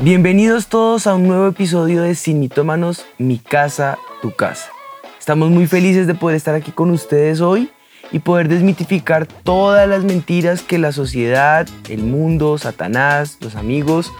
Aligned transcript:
Bienvenidos 0.00 0.66
todos 0.66 1.06
a 1.06 1.14
un 1.14 1.26
nuevo 1.26 1.46
episodio 1.46 2.02
de 2.02 2.14
Sin 2.14 2.38
Mitómanos, 2.38 3.06
Mi 3.16 3.38
Casa, 3.38 3.96
Tu 4.20 4.30
Casa. 4.30 4.68
Estamos 5.18 5.50
muy 5.50 5.66
felices 5.66 6.06
de 6.06 6.14
poder 6.14 6.36
estar 6.36 6.54
aquí 6.54 6.70
con 6.70 6.90
ustedes 6.90 7.40
hoy 7.40 7.70
y 8.12 8.18
poder 8.18 8.48
desmitificar 8.48 9.26
todas 9.26 9.88
las 9.88 10.04
mentiras 10.04 10.60
que 10.60 10.76
la 10.76 10.92
sociedad, 10.92 11.66
el 11.88 12.02
mundo, 12.02 12.58
Satanás, 12.58 13.38
los 13.40 13.56
amigos 13.56 14.12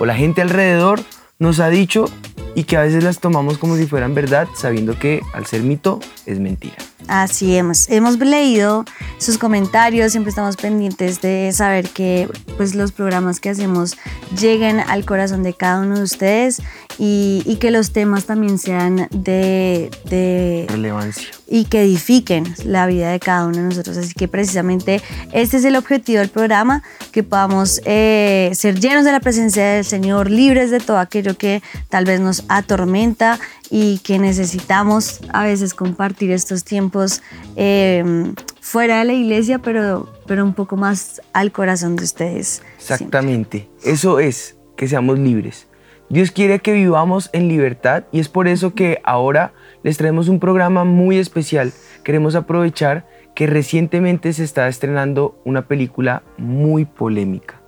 o 0.00 0.04
la 0.04 0.16
gente 0.16 0.42
alrededor 0.42 1.00
nos 1.38 1.60
ha 1.60 1.68
dicho 1.68 2.06
y 2.54 2.64
que 2.64 2.76
a 2.76 2.82
veces 2.82 3.04
las 3.04 3.18
tomamos 3.18 3.58
como 3.58 3.76
si 3.76 3.86
fueran 3.86 4.14
verdad, 4.14 4.48
sabiendo 4.56 4.98
que 4.98 5.20
al 5.32 5.46
ser 5.46 5.62
mito 5.62 6.00
es 6.26 6.38
mentira. 6.38 6.76
Así 7.08 7.56
hemos, 7.56 7.88
hemos 7.90 8.18
leído 8.18 8.84
sus 9.18 9.38
comentarios, 9.38 10.12
siempre 10.12 10.30
estamos 10.30 10.56
pendientes 10.56 11.20
de 11.20 11.50
saber 11.52 11.88
que 11.88 12.28
pues, 12.56 12.74
los 12.74 12.92
programas 12.92 13.40
que 13.40 13.50
hacemos 13.50 13.96
lleguen 14.38 14.80
al 14.80 15.04
corazón 15.04 15.42
de 15.42 15.54
cada 15.54 15.80
uno 15.80 15.96
de 15.96 16.02
ustedes 16.04 16.62
y, 16.98 17.42
y 17.46 17.56
que 17.56 17.70
los 17.70 17.92
temas 17.92 18.26
también 18.26 18.58
sean 18.58 19.08
de, 19.10 19.90
de 20.04 20.66
Relevancia. 20.68 21.28
Y 21.52 21.64
que 21.64 21.82
edifiquen 21.82 22.54
la 22.64 22.86
vida 22.86 23.10
de 23.10 23.18
cada 23.18 23.44
uno 23.44 23.56
de 23.56 23.64
nosotros. 23.64 23.96
Así 23.96 24.14
que 24.14 24.28
precisamente 24.28 25.02
este 25.32 25.56
es 25.56 25.64
el 25.64 25.74
objetivo 25.74 26.20
del 26.20 26.28
programa, 26.28 26.84
que 27.10 27.24
podamos 27.24 27.82
eh, 27.84 28.52
ser 28.54 28.78
llenos 28.78 29.04
de 29.04 29.10
la 29.10 29.18
presencia 29.18 29.66
del 29.66 29.84
Señor, 29.84 30.30
libres 30.30 30.70
de 30.70 30.78
todo 30.78 30.98
aquello 30.98 31.36
que 31.36 31.60
tal 31.88 32.04
vez 32.04 32.20
nos 32.20 32.44
atormenta 32.48 33.40
y 33.68 33.98
que 33.98 34.20
necesitamos 34.20 35.20
a 35.32 35.42
veces 35.42 35.74
compartir 35.74 36.30
estos 36.30 36.62
tiempos 36.62 37.20
eh, 37.56 38.32
fuera 38.60 39.00
de 39.00 39.04
la 39.06 39.12
iglesia, 39.12 39.58
pero, 39.58 40.08
pero 40.26 40.44
un 40.44 40.54
poco 40.54 40.76
más 40.76 41.20
al 41.32 41.50
corazón 41.50 41.96
de 41.96 42.04
ustedes. 42.04 42.62
Exactamente. 42.78 43.68
Eso 43.82 44.20
es, 44.20 44.56
que 44.76 44.86
seamos 44.86 45.18
libres. 45.18 45.66
Dios 46.08 46.30
quiere 46.30 46.60
que 46.60 46.72
vivamos 46.72 47.28
en 47.32 47.48
libertad 47.48 48.04
y 48.12 48.20
es 48.20 48.28
por 48.28 48.46
eso 48.46 48.74
que 48.74 49.00
ahora 49.04 49.52
les 49.82 49.96
traemos 49.96 50.28
un 50.28 50.40
programa 50.40 50.84
muy 50.84 51.18
especial. 51.18 51.72
Queremos 52.04 52.34
aprovechar 52.34 53.06
que 53.34 53.46
recientemente 53.46 54.32
se 54.32 54.44
está 54.44 54.68
estrenando 54.68 55.40
una 55.44 55.66
película 55.66 56.22
muy 56.36 56.84
polémica 56.84 57.60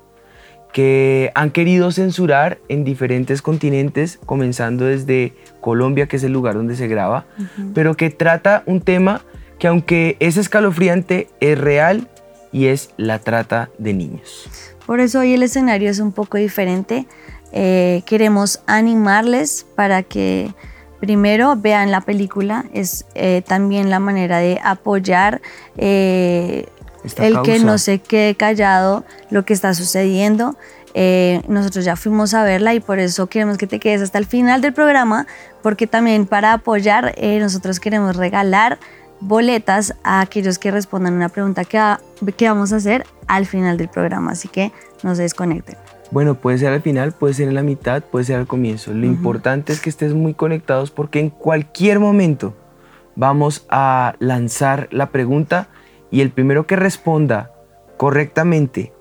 que 0.73 1.31
han 1.35 1.51
querido 1.51 1.93
censurar 1.93 2.59
en 2.69 2.83
diferentes 2.83 3.43
continentes, 3.43 4.19
comenzando 4.25 4.87
desde 4.87 5.35
Colombia, 5.61 6.09
que 6.09 6.17
es 6.17 6.25
el 6.25 6.33
lugar 6.33 6.55
donde 6.55 6.77
se 6.77 6.89
graba, 6.89 7.27
pero 7.75 7.95
que 7.95 8.09
trata 8.11 8.63
un 8.67 8.81
tema 8.81 9.21
que 9.59 9.69
aunque 9.69 10.17
es 10.19 10.39
escalofriante, 10.39 11.29
es 11.41 11.59
real 11.59 12.09
y 12.53 12.67
es 12.67 12.91
la 12.97 13.19
trata 13.19 13.69
de 13.79 13.93
niños. 13.93 14.49
Por 14.87 15.01
eso 15.01 15.21
hoy 15.21 15.35
el 15.35 15.43
escenario 15.43 15.91
es 15.91 16.01
un 16.01 16.13
poco 16.13 16.39
diferente. 16.39 17.07
Eh, 17.53 18.03
queremos 18.07 18.63
animarles 18.67 19.67
para 19.77 20.03
que 20.03 20.53
primero 21.03 21.57
vean 21.57 21.91
la 21.91 22.01
película. 22.01 22.65
Es 22.73 23.07
eh, 23.17 23.43
también 23.45 23.91
la 23.91 23.99
manera 23.99 24.39
de 24.39 24.61
apoyar 24.63 25.43
eh, 25.77 26.67
el 27.17 27.43
que 27.43 27.59
no 27.59 27.77
se 27.79 27.99
quede 27.99 28.37
callado 28.37 29.05
lo 29.29 29.45
que 29.45 29.53
está 29.53 29.75
sucediendo. 29.75 30.57
Eh, 30.95 31.43
nosotros 31.49 31.85
ya 31.85 31.97
fuimos 31.97 32.35
a 32.35 32.45
verla 32.45 32.75
y 32.75 32.79
por 32.79 33.01
eso 33.01 33.27
queremos 33.27 33.59
que 33.59 33.67
te 33.67 33.81
quedes 33.81 34.01
hasta 34.01 34.19
el 34.19 34.27
final 34.27 34.61
del 34.61 34.75
programa, 34.75 35.27
porque 35.61 35.89
también 35.89 36.25
para 36.25 36.53
apoyar 36.53 37.17
nosotros 37.41 37.81
queremos 37.81 38.15
regalar 38.15 38.79
boletas 39.19 39.95
a 40.05 40.21
aquellos 40.21 40.61
que 40.61 40.71
respondan 40.71 41.15
una 41.15 41.31
pregunta 41.31 41.65
que 41.65 42.49
vamos 42.49 42.73
a 42.73 42.77
hacer 42.77 43.07
al 43.27 43.47
final 43.47 43.77
del 43.77 43.89
programa, 43.89 44.33
así 44.33 44.47
que 44.47 44.71
no 45.03 45.17
se 45.17 45.23
desconecten. 45.23 45.77
Bueno, 46.13 46.35
puede 46.35 46.59
ser 46.59 46.75
al 46.75 46.83
final, 46.83 47.13
puede 47.13 47.33
ser 47.33 47.49
en 47.49 47.55
la 47.55 47.63
mitad, 47.63 48.03
puede 48.05 48.27
ser 48.27 48.37
al 48.37 48.47
comienzo. 48.47 48.93
Lo 48.93 49.07
importante 49.07 49.73
es 49.73 49.81
que 49.81 49.89
estés 49.89 50.13
muy 50.13 50.35
conectados 50.35 50.91
porque 50.91 51.21
en 51.21 51.31
cualquier 51.31 52.01
momento 52.01 52.55
vamos 53.17 53.65
a 53.71 54.15
lanzar 54.19 54.89
la 54.91 55.11
pregunta 55.11 55.69
y 56.11 56.21
el 56.21 56.31
primero 56.31 56.67
que 56.67 56.77
responda 56.77 57.53
correctamente 57.97 58.93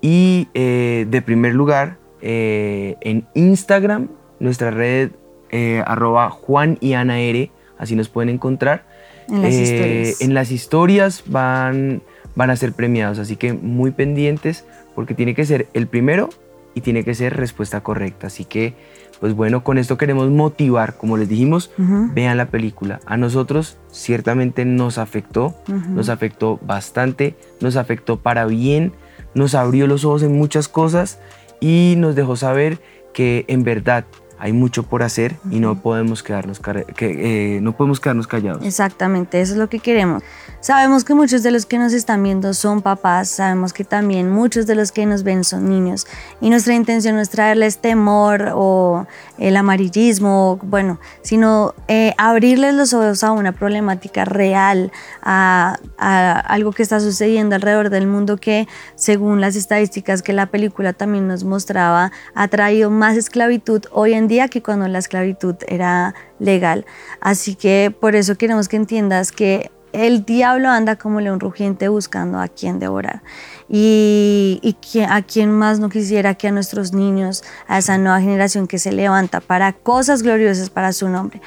y 0.00 0.46
eh, 0.54 1.06
de 1.10 1.22
primer 1.22 1.54
lugar 1.54 1.98
eh, 2.22 2.94
en 3.00 3.26
Instagram, 3.34 4.08
nuestra 4.38 4.70
red 4.70 5.10
eh, 5.50 5.82
arroba 5.86 6.30
Juan 6.30 6.78
y 6.80 6.92
Ana 6.92 7.20
R, 7.20 7.50
así 7.78 7.96
nos 7.96 8.08
pueden 8.08 8.28
encontrar. 8.28 8.86
En 9.28 9.42
las 9.42 9.54
historias. 9.54 10.20
En 10.20 10.34
las 10.34 10.50
historias 10.52 11.24
van, 11.26 12.02
van 12.38 12.50
a 12.50 12.56
ser 12.56 12.72
premiados, 12.72 13.18
así 13.18 13.34
que 13.34 13.52
muy 13.52 13.90
pendientes 13.90 14.64
porque 14.94 15.12
tiene 15.12 15.34
que 15.34 15.44
ser 15.44 15.66
el 15.74 15.88
primero 15.88 16.28
y 16.72 16.82
tiene 16.82 17.02
que 17.02 17.12
ser 17.16 17.36
respuesta 17.36 17.80
correcta. 17.80 18.28
Así 18.28 18.44
que, 18.44 18.74
pues 19.18 19.34
bueno, 19.34 19.64
con 19.64 19.76
esto 19.76 19.98
queremos 19.98 20.30
motivar, 20.30 20.96
como 20.96 21.16
les 21.16 21.28
dijimos, 21.28 21.72
vean 22.14 22.36
la 22.36 22.46
película. 22.46 23.00
A 23.06 23.16
nosotros 23.16 23.78
ciertamente 23.90 24.64
nos 24.64 24.98
afectó, 24.98 25.56
nos 25.66 26.08
afectó 26.10 26.60
bastante, 26.62 27.34
nos 27.60 27.74
afectó 27.74 28.20
para 28.20 28.46
bien, 28.46 28.92
nos 29.34 29.56
abrió 29.56 29.88
los 29.88 30.04
ojos 30.04 30.22
en 30.22 30.38
muchas 30.38 30.68
cosas 30.68 31.18
y 31.60 31.94
nos 31.98 32.14
dejó 32.14 32.36
saber 32.36 32.78
que 33.12 33.46
en 33.48 33.64
verdad 33.64 34.04
hay 34.38 34.52
mucho 34.52 34.84
por 34.84 35.02
hacer 35.02 35.36
y 35.50 35.58
no 35.58 35.80
podemos 35.80 36.22
quedarnos, 36.22 36.60
que, 36.96 37.56
eh, 37.56 37.60
no 37.60 37.76
podemos 37.76 38.00
quedarnos 38.00 38.26
callados. 38.26 38.64
Exactamente, 38.64 39.40
eso 39.40 39.52
es 39.52 39.58
lo 39.58 39.68
que 39.68 39.80
queremos. 39.80 40.22
Sabemos 40.60 41.04
que 41.04 41.14
muchos 41.14 41.42
de 41.42 41.50
los 41.50 41.66
que 41.66 41.78
nos 41.78 41.92
están 41.92 42.22
viendo 42.22 42.54
son 42.54 42.82
papás, 42.82 43.28
sabemos 43.28 43.72
que 43.72 43.84
también 43.84 44.30
muchos 44.30 44.66
de 44.66 44.74
los 44.74 44.92
que 44.92 45.06
nos 45.06 45.22
ven 45.22 45.44
son 45.44 45.68
niños 45.68 46.06
y 46.40 46.50
nuestra 46.50 46.74
intención 46.74 47.16
no 47.16 47.20
es 47.20 47.30
traerles 47.30 47.78
temor 47.78 48.52
o 48.54 49.06
el 49.38 49.56
amarillismo, 49.56 50.58
bueno, 50.62 51.00
sino 51.22 51.74
eh, 51.88 52.14
abrirles 52.16 52.74
los 52.74 52.92
ojos 52.92 53.24
a 53.24 53.32
una 53.32 53.52
problemática 53.52 54.24
real, 54.24 54.92
a, 55.22 55.78
a 55.98 56.40
algo 56.40 56.72
que 56.72 56.82
está 56.82 57.00
sucediendo 57.00 57.56
alrededor 57.56 57.90
del 57.90 58.06
mundo 58.06 58.36
que 58.36 58.68
según 58.94 59.40
las 59.40 59.56
estadísticas 59.56 60.22
que 60.22 60.32
la 60.32 60.46
película 60.46 60.92
también 60.92 61.26
nos 61.26 61.44
mostraba, 61.44 62.12
ha 62.34 62.48
traído 62.48 62.90
más 62.90 63.16
esclavitud 63.16 63.82
hoy 63.90 64.14
en 64.14 64.27
día 64.28 64.48
que 64.48 64.62
cuando 64.62 64.86
la 64.88 64.98
esclavitud 64.98 65.56
era 65.66 66.14
legal. 66.38 66.86
Así 67.20 67.54
que 67.54 67.94
por 67.98 68.14
eso 68.14 68.36
queremos 68.36 68.68
que 68.68 68.76
entiendas 68.76 69.32
que 69.32 69.70
el 69.92 70.24
diablo 70.26 70.68
anda 70.68 70.96
como 70.96 71.20
león 71.20 71.40
rugiente 71.40 71.88
buscando 71.88 72.38
a 72.38 72.48
quien 72.48 72.78
devorar. 72.78 73.22
Y, 73.70 74.60
y 74.62 74.74
que- 74.74 75.04
a 75.04 75.22
quien 75.22 75.50
más 75.50 75.80
no 75.80 75.88
quisiera 75.88 76.34
que 76.34 76.48
a 76.48 76.52
nuestros 76.52 76.92
niños, 76.92 77.42
a 77.66 77.78
esa 77.78 77.96
nueva 77.98 78.20
generación 78.20 78.66
que 78.66 78.78
se 78.78 78.92
levanta 78.92 79.40
para 79.40 79.72
cosas 79.72 80.22
gloriosas 80.22 80.70
para 80.70 80.92
su 80.92 81.08
nombre. 81.08 81.40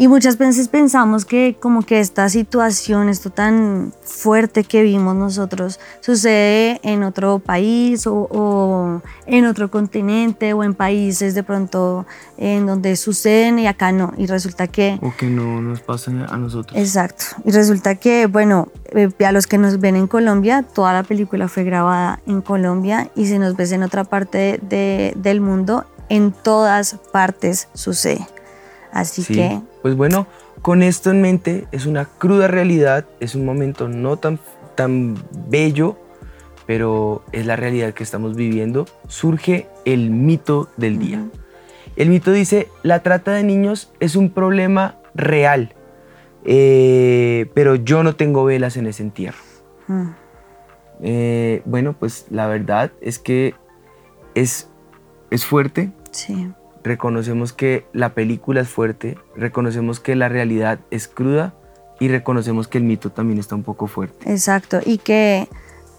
Y 0.00 0.08
muchas 0.08 0.38
veces 0.38 0.68
pensamos 0.68 1.26
que 1.26 1.58
como 1.60 1.82
que 1.82 2.00
esta 2.00 2.26
situación, 2.30 3.10
esto 3.10 3.28
tan 3.28 3.92
fuerte 4.02 4.64
que 4.64 4.82
vimos 4.82 5.14
nosotros, 5.14 5.78
sucede 6.00 6.80
en 6.82 7.02
otro 7.02 7.38
país 7.38 8.06
o, 8.06 8.26
o 8.30 9.02
en 9.26 9.44
otro 9.44 9.70
continente 9.70 10.54
o 10.54 10.64
en 10.64 10.72
países 10.72 11.34
de 11.34 11.42
pronto 11.42 12.06
en 12.38 12.64
donde 12.64 12.96
suceden 12.96 13.58
y 13.58 13.66
acá 13.66 13.92
no. 13.92 14.14
Y 14.16 14.24
resulta 14.24 14.68
que 14.68 14.98
O 15.02 15.12
que 15.18 15.26
no 15.26 15.60
nos 15.60 15.82
pasa 15.82 16.10
a 16.30 16.36
nosotros. 16.38 16.78
Exacto. 16.80 17.24
Y 17.44 17.50
resulta 17.50 17.96
que, 17.96 18.24
bueno, 18.24 18.68
eh, 18.92 19.10
a 19.26 19.32
los 19.32 19.46
que 19.46 19.58
nos 19.58 19.80
ven 19.80 19.96
en 19.96 20.06
Colombia, 20.06 20.62
toda 20.62 20.94
la 20.94 21.02
película 21.02 21.46
fue 21.46 21.64
grabada 21.64 22.20
en 22.26 22.40
Colombia 22.40 23.10
y 23.14 23.26
si 23.26 23.38
nos 23.38 23.54
ves 23.54 23.70
en 23.72 23.82
otra 23.82 24.04
parte 24.04 24.60
de- 24.62 25.12
del 25.16 25.42
mundo, 25.42 25.84
en 26.08 26.32
todas 26.32 26.96
partes 27.12 27.68
sucede. 27.74 28.26
Así 28.92 29.22
Sí. 29.22 29.34
que, 29.34 29.60
Pues 29.82 29.96
bueno, 29.96 30.26
con 30.62 30.82
esto 30.82 31.10
en 31.10 31.22
mente, 31.22 31.66
es 31.72 31.86
una 31.86 32.04
cruda 32.04 32.48
realidad, 32.48 33.06
es 33.20 33.34
un 33.34 33.44
momento 33.44 33.88
no 33.88 34.16
tan, 34.18 34.38
tan 34.74 35.14
bello, 35.48 35.96
pero 36.66 37.22
es 37.32 37.46
la 37.46 37.56
realidad 37.56 37.94
que 37.94 38.02
estamos 38.02 38.36
viviendo. 38.36 38.86
Surge 39.08 39.66
el 39.84 40.10
mito 40.10 40.68
del 40.76 40.98
día. 40.98 41.24
El 41.96 42.08
mito 42.10 42.30
dice, 42.32 42.68
la 42.82 43.02
trata 43.02 43.32
de 43.32 43.42
niños 43.42 43.90
es 44.00 44.16
un 44.16 44.30
problema 44.30 44.96
real, 45.14 45.74
eh, 46.44 47.50
pero 47.54 47.74
yo 47.74 48.02
no 48.02 48.14
tengo 48.14 48.44
velas 48.44 48.76
en 48.76 48.86
ese 48.86 49.02
entierro. 49.02 49.38
Eh, 51.02 51.62
bueno, 51.64 51.94
pues 51.98 52.26
la 52.30 52.46
verdad 52.46 52.92
es 53.00 53.18
que 53.18 53.54
es, 54.34 54.68
es 55.30 55.44
fuerte, 55.44 55.90
sí. 56.12 56.52
Reconocemos 56.82 57.52
que 57.52 57.86
la 57.92 58.14
película 58.14 58.60
es 58.60 58.68
fuerte, 58.68 59.18
reconocemos 59.36 60.00
que 60.00 60.16
la 60.16 60.28
realidad 60.28 60.80
es 60.90 61.08
cruda 61.08 61.54
y 61.98 62.08
reconocemos 62.08 62.68
que 62.68 62.78
el 62.78 62.84
mito 62.84 63.10
también 63.10 63.38
está 63.38 63.54
un 63.54 63.62
poco 63.62 63.86
fuerte. 63.86 64.30
Exacto, 64.30 64.80
y 64.84 64.98
que 64.98 65.48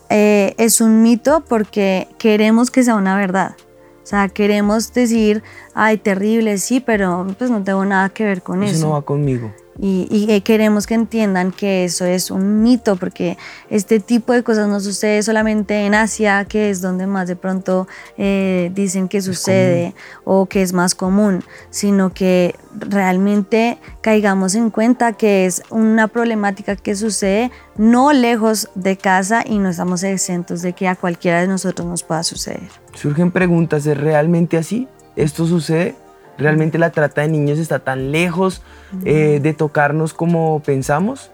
eh, 0.09 0.55
es 0.57 0.81
un 0.81 1.03
mito 1.03 1.43
porque 1.47 2.07
queremos 2.17 2.71
que 2.71 2.83
sea 2.83 2.95
una 2.95 3.15
verdad. 3.15 3.55
O 4.03 4.05
sea, 4.05 4.29
queremos 4.29 4.93
decir, 4.93 5.43
ay, 5.73 5.97
terrible, 5.97 6.57
sí, 6.57 6.79
pero 6.79 7.27
pues 7.37 7.49
no 7.49 7.63
tengo 7.63 7.85
nada 7.85 8.09
que 8.09 8.23
ver 8.23 8.41
con 8.41 8.63
eso. 8.63 8.75
Eso 8.75 8.87
no 8.87 8.93
va 8.93 9.01
conmigo. 9.01 9.51
Y, 9.83 10.41
queremos 10.41 10.85
que 10.85 10.93
entiendan 10.93 11.51
que 11.51 11.85
eso 11.85 12.05
es 12.05 12.29
un 12.29 12.61
mito, 12.61 12.97
porque 12.97 13.37
este 13.69 13.99
tipo 13.99 14.31
de 14.31 14.43
cosas 14.43 14.67
no 14.67 14.79
sucede 14.79 15.23
solamente 15.23 15.85
en 15.87 15.95
Asia, 15.95 16.45
que 16.45 16.69
es 16.69 16.81
donde 16.81 17.07
más 17.07 17.27
de 17.27 17.35
pronto 17.35 17.87
eh, 18.17 18.69
dicen 18.75 19.07
que 19.07 19.21
sucede 19.21 19.95
o 20.23 20.45
que 20.45 20.61
es 20.61 20.73
más 20.73 20.93
común, 20.93 21.43
sino 21.71 22.13
que 22.13 22.53
realmente 22.75 23.79
caigamos 24.01 24.53
en 24.53 24.69
cuenta 24.69 25.13
que 25.13 25.47
es 25.47 25.63
una 25.71 26.07
problemática 26.07 26.75
que 26.75 26.95
sucede 26.95 27.49
no 27.75 28.13
lejos 28.13 28.69
de 28.75 28.97
casa 28.97 29.43
y 29.43 29.57
no 29.57 29.69
estamos 29.69 30.03
exentos 30.03 30.61
de 30.61 30.73
que 30.73 30.87
a 30.87 30.95
cualquiera 30.95 31.41
de 31.41 31.47
nosotros 31.47 31.87
nos 31.87 32.03
pueda 32.03 32.21
suceder. 32.23 32.69
Surgen 32.93 33.31
preguntas, 33.31 33.85
¿es 33.87 33.97
realmente 33.97 34.57
así? 34.57 34.87
¿Esto 35.15 35.45
sucede? 35.45 35.95
¿Realmente 36.37 36.77
la 36.77 36.91
trata 36.91 37.21
de 37.21 37.27
niños 37.27 37.59
está 37.59 37.79
tan 37.79 38.11
lejos 38.11 38.61
eh, 39.05 39.39
de 39.41 39.53
tocarnos 39.53 40.13
como 40.13 40.61
pensamos? 40.63 41.29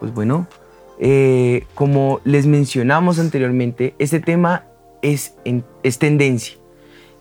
Pues 0.00 0.12
bueno, 0.12 0.46
eh, 0.98 1.66
como 1.74 2.20
les 2.24 2.46
mencionamos 2.46 3.18
anteriormente, 3.18 3.94
este 3.98 4.20
tema 4.20 4.64
es, 5.02 5.36
es 5.82 5.98
tendencia. 5.98 6.56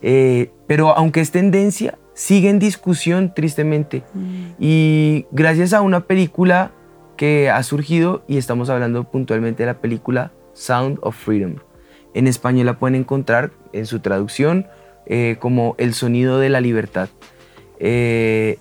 Eh, 0.02 0.52
pero 0.68 0.98
aunque 0.98 1.22
es 1.22 1.32
tendencia, 1.32 1.98
sigue 2.14 2.50
en 2.50 2.60
discusión 2.60 3.34
tristemente. 3.34 4.04
Y 4.60 5.26
gracias 5.32 5.74
a 5.74 5.82
una 5.82 6.02
película 6.02 6.72
que 7.18 7.50
ha 7.50 7.62
surgido, 7.64 8.24
y 8.28 8.38
estamos 8.38 8.70
hablando 8.70 9.04
puntualmente 9.04 9.64
de 9.64 9.68
la 9.68 9.80
película 9.80 10.32
Sound 10.54 11.00
of 11.02 11.16
Freedom. 11.16 11.56
En 12.14 12.28
español 12.28 12.66
la 12.66 12.80
pueden 12.80 12.96
encontrar 12.96 13.52
en 13.72 13.86
su 13.86 14.00
traducción 14.00 14.68
eh, 15.06 15.38
como 15.40 15.76
El 15.78 15.94
sonido 15.94 16.40
de 16.40 16.50
la 16.50 16.62
libertad. 16.62 17.10
Eh, 17.80 18.58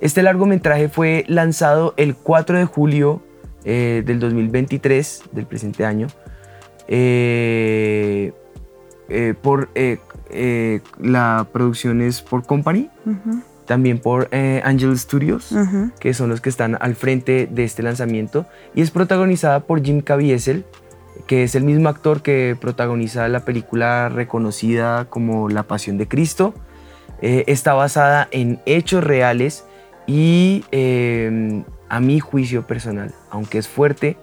este 0.00 0.22
largometraje 0.22 0.88
fue 0.88 1.24
lanzado 1.26 1.94
el 1.96 2.14
4 2.14 2.58
de 2.58 2.64
julio 2.66 3.22
eh, 3.64 4.02
del 4.04 4.20
2023, 4.20 5.24
del 5.32 5.46
presente 5.46 5.84
año, 5.84 6.08
por 9.42 9.70
la 11.00 11.46
producción 11.52 12.02
es 12.02 12.20
por 12.20 12.44
Company, 12.44 12.90
también 13.64 13.98
por 13.98 14.28
Angel 14.32 14.96
Studios, 14.98 15.54
que 15.98 16.12
son 16.12 16.28
los 16.28 16.40
que 16.40 16.50
están 16.50 16.76
al 16.78 16.94
frente 16.94 17.48
de 17.50 17.64
este 17.64 17.82
lanzamiento, 17.82 18.46
y 18.74 18.82
es 18.82 18.90
protagonizada 18.90 19.60
por 19.60 19.82
Jim 19.82 20.02
Caviezel, 20.02 20.64
que 21.26 21.42
es 21.42 21.54
el 21.54 21.64
mismo 21.64 21.88
actor 21.88 22.22
que 22.22 22.56
protagoniza 22.60 23.28
la 23.28 23.40
película 23.40 24.08
reconocida 24.08 25.06
como 25.06 25.48
La 25.48 25.64
Pasión 25.64 25.98
de 25.98 26.06
Cristo. 26.06 26.54
Eh, 27.20 27.44
está 27.46 27.74
basada 27.74 28.28
en 28.30 28.60
hechos 28.66 29.02
reales 29.02 29.64
y 30.06 30.64
eh, 30.70 31.64
a 31.88 32.00
mi 32.00 32.20
juicio 32.20 32.66
personal, 32.66 33.12
aunque 33.30 33.58
es 33.58 33.68
fuerte, 33.68 34.16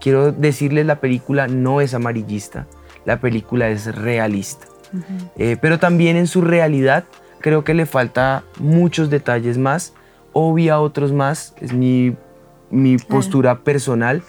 quiero 0.00 0.32
decirles 0.32 0.86
la 0.86 1.00
película 1.00 1.48
no 1.48 1.80
es 1.80 1.94
amarillista, 1.94 2.66
la 3.04 3.20
película 3.20 3.68
es 3.68 3.94
realista. 3.94 4.66
Eh, 5.36 5.58
pero 5.60 5.78
también 5.78 6.16
en 6.16 6.26
su 6.26 6.40
realidad 6.40 7.04
creo 7.40 7.62
que 7.62 7.74
le 7.74 7.84
falta 7.84 8.42
muchos 8.58 9.10
detalles 9.10 9.58
más, 9.58 9.92
obvia 10.32 10.80
otros 10.80 11.12
más, 11.12 11.54
es 11.60 11.74
mi, 11.74 12.16
mi 12.70 12.96
postura 12.96 13.58
personal 13.58 14.22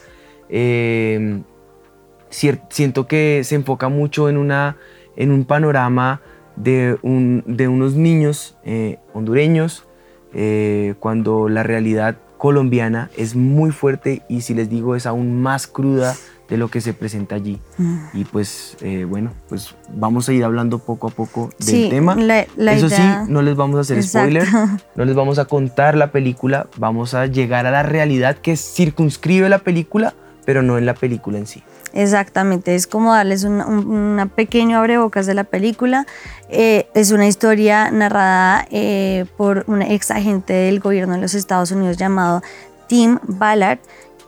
siento 2.30 3.08
que 3.08 3.42
se 3.44 3.56
enfoca 3.56 3.90
mucho 3.90 4.30
en, 4.30 4.38
una, 4.38 4.78
en 5.16 5.32
un 5.32 5.46
panorama 5.46 6.22
de, 6.56 6.98
un, 7.02 7.44
de 7.48 7.68
unos 7.68 7.96
niños 7.96 8.58
eh, 8.64 9.00
hondureños, 9.14 9.86
eh, 10.34 10.96
cuando 11.00 11.50
la 11.50 11.64
realidad 11.64 12.18
colombiana 12.38 13.10
es 13.18 13.36
muy 13.36 13.72
fuerte 13.72 14.24
y 14.30 14.42
si 14.42 14.54
les 14.54 14.70
digo 14.70 14.96
es 14.96 15.06
aún 15.06 15.42
más 15.42 15.68
cruda 15.68 16.16
de 16.50 16.58
lo 16.58 16.70
que 16.70 16.82
se 16.82 16.94
presenta 16.94 17.36
allí. 17.36 17.60
Mm. 17.78 17.98
Y 18.14 18.26
pues 18.26 18.76
eh, 18.82 19.06
bueno, 19.08 19.32
pues 19.48 19.76
vamos 19.94 20.28
a 20.30 20.34
ir 20.34 20.44
hablando 20.44 20.80
poco 20.80 21.08
a 21.08 21.12
poco 21.12 21.50
del 21.60 21.90
tema. 21.90 22.16
Eso 22.58 22.90
sí, 22.90 23.02
no 23.28 23.42
les 23.42 23.56
vamos 23.56 23.78
a 23.78 23.82
hacer 23.82 24.02
spoiler, 24.04 24.48
no 24.96 25.06
les 25.06 25.16
vamos 25.16 25.38
a 25.38 25.46
contar 25.46 25.96
la 25.96 26.12
película, 26.12 26.68
vamos 26.78 27.14
a 27.14 27.28
llegar 27.28 27.68
a 27.68 27.72
la 27.72 27.84
realidad 27.84 28.38
que 28.38 28.58
circunscribe 28.58 29.48
la 29.50 29.60
película, 29.60 30.14
pero 30.46 30.62
no 30.64 30.78
en 30.78 30.86
la 30.86 30.96
película 30.96 31.38
en 31.38 31.46
sí. 31.46 31.64
Exactamente, 31.94 32.76
es 32.76 32.86
como 32.86 33.14
darles 33.14 33.44
un, 33.44 34.32
pequeño 34.36 34.78
abrebocas 34.78 35.26
de 35.26 35.34
la 35.34 35.44
película. 35.44 36.06
Eh, 36.50 36.88
es 36.94 37.12
una 37.12 37.28
historia 37.28 37.90
narrada 37.92 38.68
eh, 38.70 39.26
por 39.38 39.64
un 39.68 39.82
ex 39.82 40.12
agente 40.12 40.54
del 40.54 40.80
gobierno 40.80 41.16
de 41.16 41.22
los 41.22 41.34
Estados 41.34 41.72
Unidos 41.72 41.98
llamado 41.98 42.44
Tim 42.88 43.20
Ballard, 43.24 43.80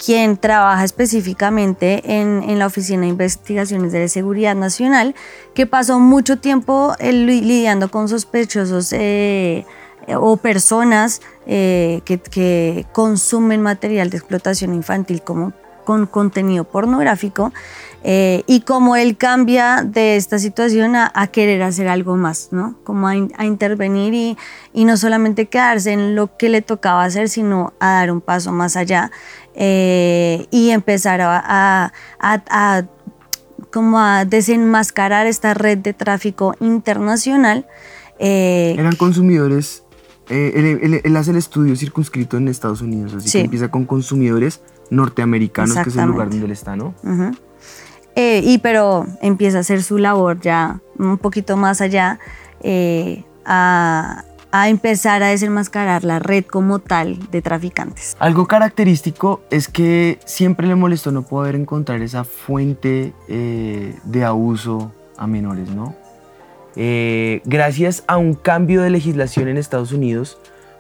quien 0.04 0.38
trabaja 0.38 0.84
específicamente 0.84 2.02
en, 2.20 2.58
la 2.58 2.66
Oficina 2.66 3.02
de 3.02 3.10
Investigaciones 3.10 3.92
de 3.92 4.10
Seguridad 4.10 4.56
Nacional, 4.56 5.14
que 5.54 5.68
pasó 5.68 6.00
mucho 6.00 6.40
tiempo 6.40 6.96
eh, 6.98 7.12
lidiando 7.14 7.92
con 7.92 8.10
sospechosos 8.10 8.94
o 10.18 10.38
personas 10.38 11.22
que, 11.46 12.02
que 12.32 12.88
consumen 12.92 13.62
material 13.62 14.10
de 14.10 14.18
explotación 14.18 14.74
infantil 14.74 15.22
como 15.22 15.54
con 15.84 16.06
contenido 16.06 16.64
pornográfico 16.64 17.52
eh, 18.04 18.44
y 18.48 18.62
cómo 18.62 18.96
él 18.96 19.16
cambia 19.16 19.84
de 19.84 20.16
esta 20.16 20.40
situación 20.40 20.96
a, 20.96 21.12
querer 21.28 21.62
hacer 21.62 21.88
algo 21.88 22.18
más, 22.18 22.50
¿no? 22.52 22.76
Como 22.84 23.08
a, 23.08 23.16
intervenir 23.46 24.14
y, 24.16 24.38
y, 24.74 24.86
no 24.86 24.98
solamente 24.98 25.46
quedarse 25.46 25.92
en 25.92 26.16
lo 26.16 26.36
que 26.36 26.50
le 26.50 26.64
tocaba 26.64 27.04
hacer, 27.04 27.30
sino 27.30 27.74
a 27.80 27.92
dar 27.92 28.12
un 28.12 28.20
paso 28.20 28.52
más 28.52 28.76
allá 28.76 29.12
eh, 29.54 30.48
y 30.50 30.72
empezar 30.72 31.22
a, 31.22 31.94
como 33.72 34.00
a 34.00 34.26
desenmascarar 34.26 35.28
esta 35.28 35.54
red 35.54 35.78
de 35.78 35.94
tráfico 35.94 36.56
internacional. 36.60 37.68
Eh, 38.18 38.76
Eran 38.80 38.96
consumidores 38.96 39.84
él, 40.30 41.16
hace 41.18 41.32
el 41.32 41.38
estudio 41.38 41.76
circunscrito 41.76 42.38
en 42.38 42.48
Estados 42.48 42.82
Unidos, 42.82 43.14
así 43.14 43.30
que 43.30 43.42
empieza 43.42 43.70
con 43.70 43.86
consumidores 43.86 44.62
norteamericanos, 44.92 45.78
que 45.78 45.90
es 45.90 45.96
el 45.96 46.06
lugar 46.06 46.30
donde 46.30 46.46
él 46.46 46.52
está, 46.52 46.76
¿no? 46.76 46.94
Eh, 48.16 48.42
y 48.44 48.58
pero 48.60 49.08
empieza 49.22 49.58
a 49.58 49.62
hacer 49.62 49.82
su 49.82 49.98
labor 49.98 50.40
ya 50.42 50.82
un 51.00 51.18
poquito 51.18 51.58
más 51.58 51.82
allá, 51.82 52.20
eh, 52.62 53.24
a, 53.46 54.26
empezar 54.68 55.24
a 55.24 55.28
desenmascarar 55.28 56.04
la 56.04 56.20
red 56.20 56.44
como 56.44 56.80
tal 56.80 57.18
de 57.32 57.42
traficantes. 57.42 58.18
Algo 58.20 58.48
característico 58.48 59.42
es 59.50 59.70
que 59.70 60.20
siempre 60.26 60.68
le 60.68 60.76
molestó 60.76 61.12
no 61.12 61.22
poder 61.22 61.56
encontrar 61.56 62.02
esa 62.02 62.26
fuente 62.26 63.14
eh, 63.30 63.96
de 64.04 64.26
abuso 64.26 64.92
a 65.18 65.26
menores, 65.26 65.70
¿no? 65.70 65.96
gracias 66.74 68.06
a 68.08 68.16
un 68.16 68.34
cambio 68.34 68.82
de 68.82 68.90
legislación 68.90 69.50
en 69.50 69.58
Estados 69.58 69.92
Unidos, 69.92 70.38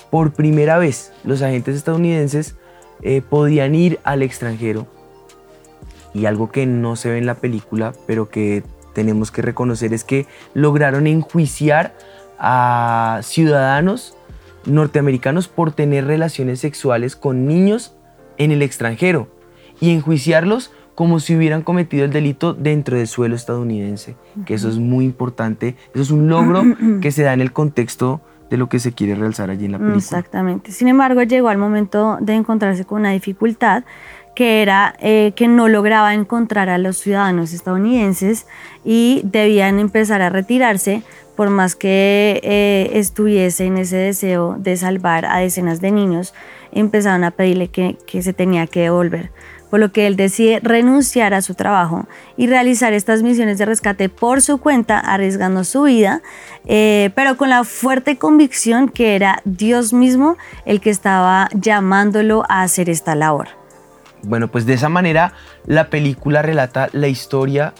por 0.09 0.31
primera 0.31 0.77
vez 0.77 1.11
los 1.25 1.41
agentes 1.41 1.75
estadounidenses 1.75 2.55
eh, 3.01 3.21
podían 3.21 3.75
ir 3.75 3.99
al 4.03 4.21
extranjero. 4.21 4.87
Y 6.13 6.25
algo 6.25 6.51
que 6.51 6.65
no 6.65 6.95
se 6.95 7.09
ve 7.09 7.17
en 7.17 7.25
la 7.25 7.35
película, 7.35 7.93
pero 8.05 8.29
que 8.29 8.63
tenemos 8.93 9.31
que 9.31 9.41
reconocer 9.41 9.93
es 9.93 10.03
que 10.03 10.27
lograron 10.53 11.07
enjuiciar 11.07 11.95
a 12.37 13.19
ciudadanos 13.23 14.15
norteamericanos 14.65 15.47
por 15.47 15.71
tener 15.71 16.05
relaciones 16.05 16.59
sexuales 16.59 17.15
con 17.15 17.47
niños 17.47 17.93
en 18.37 18.51
el 18.51 18.61
extranjero 18.61 19.27
y 19.79 19.91
enjuiciarlos 19.91 20.71
como 20.95 21.19
si 21.19 21.35
hubieran 21.35 21.63
cometido 21.63 22.05
el 22.05 22.11
delito 22.11 22.53
dentro 22.53 22.97
del 22.97 23.07
suelo 23.07 23.35
estadounidense, 23.35 24.15
que 24.45 24.53
eso 24.53 24.69
es 24.69 24.77
muy 24.77 25.05
importante, 25.05 25.75
eso 25.93 26.03
es 26.03 26.11
un 26.11 26.29
logro 26.29 26.63
que 27.01 27.11
se 27.11 27.23
da 27.23 27.33
en 27.33 27.41
el 27.41 27.53
contexto 27.53 28.21
de 28.51 28.57
lo 28.57 28.67
que 28.67 28.79
se 28.79 28.91
quiere 28.91 29.15
realzar 29.15 29.49
allí 29.49 29.65
en 29.65 29.71
la 29.71 29.77
película. 29.77 29.97
Exactamente. 29.97 30.73
Sin 30.73 30.89
embargo, 30.89 31.23
llegó 31.23 31.47
al 31.47 31.57
momento 31.57 32.17
de 32.19 32.33
encontrarse 32.33 32.83
con 32.83 32.99
una 32.99 33.11
dificultad 33.11 33.85
que 34.35 34.61
era 34.61 34.93
eh, 34.99 35.31
que 35.35 35.47
no 35.47 35.69
lograba 35.69 36.13
encontrar 36.13 36.69
a 36.69 36.77
los 36.77 36.97
ciudadanos 36.97 37.53
estadounidenses 37.53 38.47
y 38.83 39.21
debían 39.23 39.79
empezar 39.79 40.21
a 40.21 40.29
retirarse 40.29 41.01
por 41.35 41.49
más 41.49 41.75
que 41.75 42.41
eh, 42.43 42.91
estuviese 42.93 43.65
en 43.65 43.77
ese 43.77 43.95
deseo 43.95 44.57
de 44.59 44.75
salvar 44.75 45.25
a 45.25 45.37
decenas 45.37 45.79
de 45.79 45.91
niños, 45.91 46.33
empezaron 46.73 47.23
a 47.23 47.31
pedirle 47.31 47.69
que, 47.69 47.97
que 48.05 48.21
se 48.21 48.33
tenía 48.33 48.67
que 48.67 48.81
devolver 48.81 49.31
por 49.71 49.79
lo 49.79 49.91
que 49.91 50.05
él 50.05 50.17
decide 50.17 50.59
renunciar 50.61 51.33
a 51.33 51.41
su 51.41 51.55
trabajo 51.55 52.05
y 52.35 52.45
realizar 52.45 52.91
estas 52.91 53.23
misiones 53.23 53.57
de 53.57 53.65
rescate 53.65 54.09
por 54.09 54.41
su 54.41 54.59
cuenta, 54.59 54.99
arriesgando 54.99 55.63
su 55.63 55.83
vida, 55.83 56.21
eh, 56.65 57.09
pero 57.15 57.37
con 57.37 57.49
la 57.49 57.63
fuerte 57.63 58.17
convicción 58.17 58.89
que 58.89 59.15
era 59.15 59.41
Dios 59.45 59.93
mismo 59.93 60.37
el 60.65 60.81
que 60.81 60.89
estaba 60.89 61.47
llamándolo 61.53 62.43
a 62.49 62.63
hacer 62.63 62.89
esta 62.89 63.15
labor. 63.15 63.47
Bueno, 64.23 64.49
pues 64.49 64.65
de 64.65 64.73
esa 64.73 64.89
manera 64.89 65.33
la 65.65 65.89
película 65.89 66.41
relata 66.41 66.89
la 66.91 67.07
historia 67.07 67.73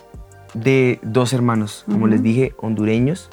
de 0.53 0.99
dos 1.03 1.33
hermanos, 1.33 1.83
como 1.91 2.07
les 2.07 2.23
dije, 2.23 2.53
hondureños. 2.57 3.29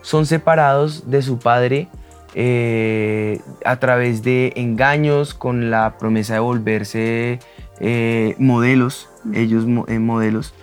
Son 0.00 0.26
separados 0.26 1.10
de 1.10 1.22
su 1.22 1.38
padre 1.38 1.88
eh, 2.34 3.40
a 3.64 3.80
través 3.80 4.22
de 4.22 4.52
engaños 4.54 5.34
con 5.34 5.70
la 5.70 5.98
promesa 5.98 6.34
de 6.34 6.40
volverse 6.40 7.40
eh, 7.80 8.34
modelos, 8.38 9.08
ellos 9.32 9.64
eh, 9.88 9.98
modelos. 9.98 10.54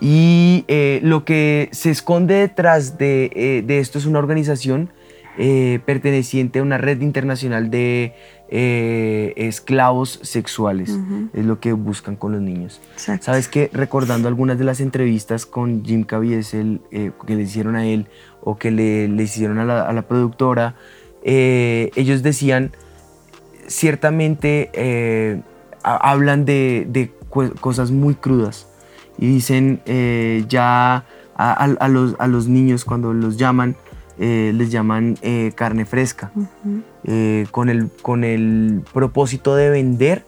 Y 0.00 0.64
lo 1.02 1.24
que 1.24 1.68
se 1.70 1.90
esconde 1.90 2.34
detrás 2.34 2.98
de, 2.98 3.64
esto 3.68 3.98
es 3.98 4.06
una 4.06 4.18
organización 4.18 4.90
perteneciente 5.36 6.58
a 6.58 6.62
una 6.62 6.76
red 6.76 7.00
internacional 7.02 7.70
de 7.70 8.14
esclavos 8.48 10.18
sexuales. 10.22 10.98
Es 11.34 11.44
lo 11.44 11.60
que 11.60 11.72
buscan 11.72 12.16
con 12.16 12.32
los 12.32 12.40
niños. 12.40 12.80
Sabes 12.96 13.46
que 13.46 13.70
recordando 13.72 14.26
algunas 14.26 14.58
de 14.58 14.64
las 14.64 14.80
entrevistas 14.80 15.46
con 15.46 15.84
Jim 15.84 16.02
Caviezel 16.02 16.80
que 16.90 17.36
le 17.36 17.42
hicieron 17.42 17.76
a 17.76 17.86
él 17.86 18.08
o 18.42 18.56
que 18.56 18.70
le, 18.70 19.06
hicieron 19.22 19.58
a 19.58 19.92
la, 19.92 20.02
productora, 20.02 20.74
eh, 21.22 21.90
ellos 21.94 22.22
decían, 22.22 22.72
ciertamente 23.66 24.70
eh, 24.72 25.40
hablan 25.82 26.44
de, 26.44 27.12
cosas 27.60 27.90
muy 27.90 28.14
crudas 28.14 28.66
y 29.18 29.26
dicen 29.26 29.80
eh, 29.86 30.44
ya 30.48 31.06
a, 31.36 31.88
los, 31.88 32.48
niños 32.48 32.84
cuando 32.84 33.12
los 33.12 33.36
llaman, 33.36 33.76
les 34.18 34.70
llaman 34.70 35.16
carne 35.54 35.84
fresca, 35.84 36.30
con, 37.50 37.68
el, 37.68 37.90
con 38.02 38.24
el 38.24 38.82
propósito 38.92 39.54
de 39.54 39.70
vender 39.70 40.24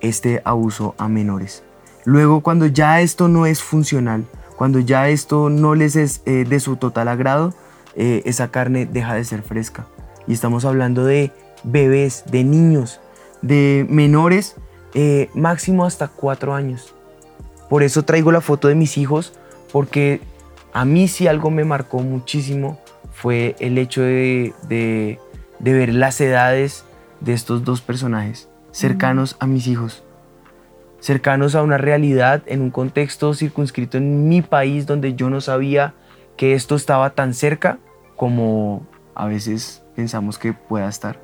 este 0.00 0.42
abuso 0.44 0.94
a 0.98 1.08
menores. 1.08 1.62
Luego, 2.04 2.40
cuando 2.40 2.66
ya 2.66 3.00
esto 3.00 3.28
no 3.28 3.46
es 3.46 3.62
funcional, 3.62 4.24
cuando 4.56 4.78
ya 4.78 5.08
esto 5.08 5.48
no 5.48 5.74
les 5.74 5.96
es 5.96 6.22
eh, 6.26 6.44
de 6.48 6.60
su 6.60 6.76
total 6.76 7.08
agrado, 7.08 7.54
eh, 7.96 8.22
esa 8.26 8.50
carne 8.50 8.86
deja 8.86 9.14
de 9.14 9.24
ser 9.24 9.42
fresca. 9.42 9.86
Y 10.26 10.34
estamos 10.34 10.64
hablando 10.64 11.04
de 11.04 11.32
bebés, 11.64 12.24
de 12.30 12.44
niños, 12.44 13.00
de 13.42 13.86
menores, 13.88 14.56
eh, 14.94 15.28
máximo 15.34 15.84
hasta 15.84 16.08
cuatro 16.08 16.54
años. 16.54 16.94
Por 17.68 17.82
eso 17.82 18.04
traigo 18.04 18.32
la 18.32 18.40
foto 18.40 18.68
de 18.68 18.74
mis 18.74 18.98
hijos, 18.98 19.32
porque 19.72 20.20
a 20.72 20.84
mí 20.84 21.08
sí 21.08 21.26
algo 21.26 21.50
me 21.50 21.64
marcó 21.64 22.00
muchísimo 22.00 22.80
fue 23.12 23.54
el 23.60 23.78
hecho 23.78 24.02
de, 24.02 24.52
de 24.68 25.18
ver 25.72 25.94
las 25.94 26.20
edades 26.20 26.84
de 27.20 27.32
estos 27.32 27.64
dos 27.64 27.80
personajes 27.80 28.48
cercanos 28.72 29.36
a 29.38 29.46
mis 29.46 29.68
hijos 29.68 30.04
cercanos 31.04 31.54
a 31.54 31.62
una 31.62 31.76
realidad 31.76 32.42
en 32.46 32.62
un 32.62 32.70
contexto 32.70 33.34
circunscrito 33.34 33.98
en 33.98 34.26
mi 34.26 34.40
país 34.40 34.86
donde 34.86 35.14
yo 35.14 35.28
no 35.28 35.42
sabía 35.42 35.92
que 36.38 36.54
esto 36.54 36.76
estaba 36.76 37.10
tan 37.10 37.34
cerca 37.34 37.78
como 38.16 38.86
a 39.14 39.26
veces 39.26 39.82
pensamos 39.94 40.38
que 40.38 40.54
pueda 40.54 40.88
estar. 40.88 41.20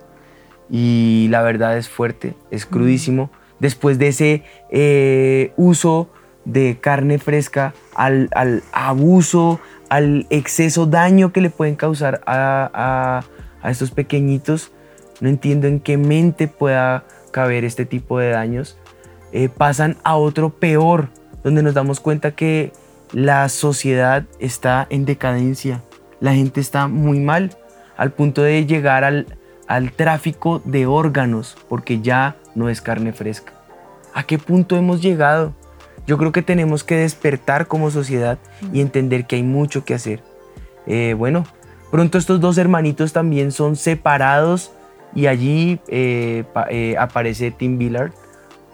Y 0.68 1.28
la 1.30 1.40
verdad 1.40 1.78
es 1.78 1.88
fuerte, 1.88 2.36
es 2.50 2.66
crudísimo. 2.66 3.30
Después 3.60 3.98
de 3.98 4.08
ese 4.08 4.42
eh, 4.70 5.52
uso 5.56 6.10
de 6.44 6.78
carne 6.80 7.18
fresca, 7.18 7.74
al, 7.94 8.28
abuso, 8.72 9.60
al 9.88 10.26
exceso 10.30 10.86
daño 10.86 11.32
que 11.32 11.40
le 11.40 11.50
pueden 11.50 11.76
causar 11.76 12.20
a, 12.26 13.22
a 13.62 13.70
estos 13.70 13.90
pequeñitos, 13.90 14.72
no 15.20 15.28
entiendo 15.28 15.66
en 15.66 15.80
qué 15.80 15.96
mente 15.96 16.48
pueda 16.48 17.04
caber 17.30 17.64
este 17.64 17.84
tipo 17.84 18.18
de 18.18 18.30
daños. 18.30 18.78
Eh, 19.32 19.48
pasan 19.48 19.96
a 20.02 20.16
otro 20.16 20.50
peor, 20.50 21.08
donde 21.44 21.62
nos 21.62 21.74
damos 21.74 22.00
cuenta 22.00 22.32
que 22.32 22.72
la 23.12 23.48
sociedad 23.48 24.24
está 24.38 24.86
en 24.90 25.04
decadencia, 25.04 25.82
la 26.20 26.34
gente 26.34 26.60
está 26.60 26.88
muy 26.88 27.20
mal, 27.20 27.56
al 27.96 28.12
punto 28.12 28.42
de 28.42 28.66
llegar 28.66 29.04
al, 29.04 29.26
al 29.66 29.92
tráfico 29.92 30.60
de 30.64 30.86
órganos, 30.86 31.56
porque 31.68 32.00
ya 32.00 32.36
no 32.60 32.68
es 32.68 32.80
carne 32.80 33.12
fresca. 33.12 33.52
¿A 34.14 34.22
qué 34.22 34.38
punto 34.38 34.76
hemos 34.76 35.02
llegado? 35.02 35.52
Yo 36.06 36.16
creo 36.16 36.30
que 36.30 36.42
tenemos 36.42 36.84
que 36.84 36.96
despertar 36.96 37.66
como 37.66 37.90
sociedad 37.90 38.38
y 38.72 38.80
entender 38.80 39.26
que 39.26 39.36
hay 39.36 39.42
mucho 39.42 39.84
que 39.84 39.94
hacer. 39.94 40.22
Eh, 40.86 41.14
bueno, 41.18 41.44
pronto 41.90 42.18
estos 42.18 42.40
dos 42.40 42.56
hermanitos 42.58 43.12
también 43.12 43.50
son 43.50 43.74
separados 43.74 44.72
y 45.14 45.26
allí 45.26 45.80
eh, 45.88 46.44
aparece 46.98 47.50
Tim 47.50 47.78
Billard 47.78 48.12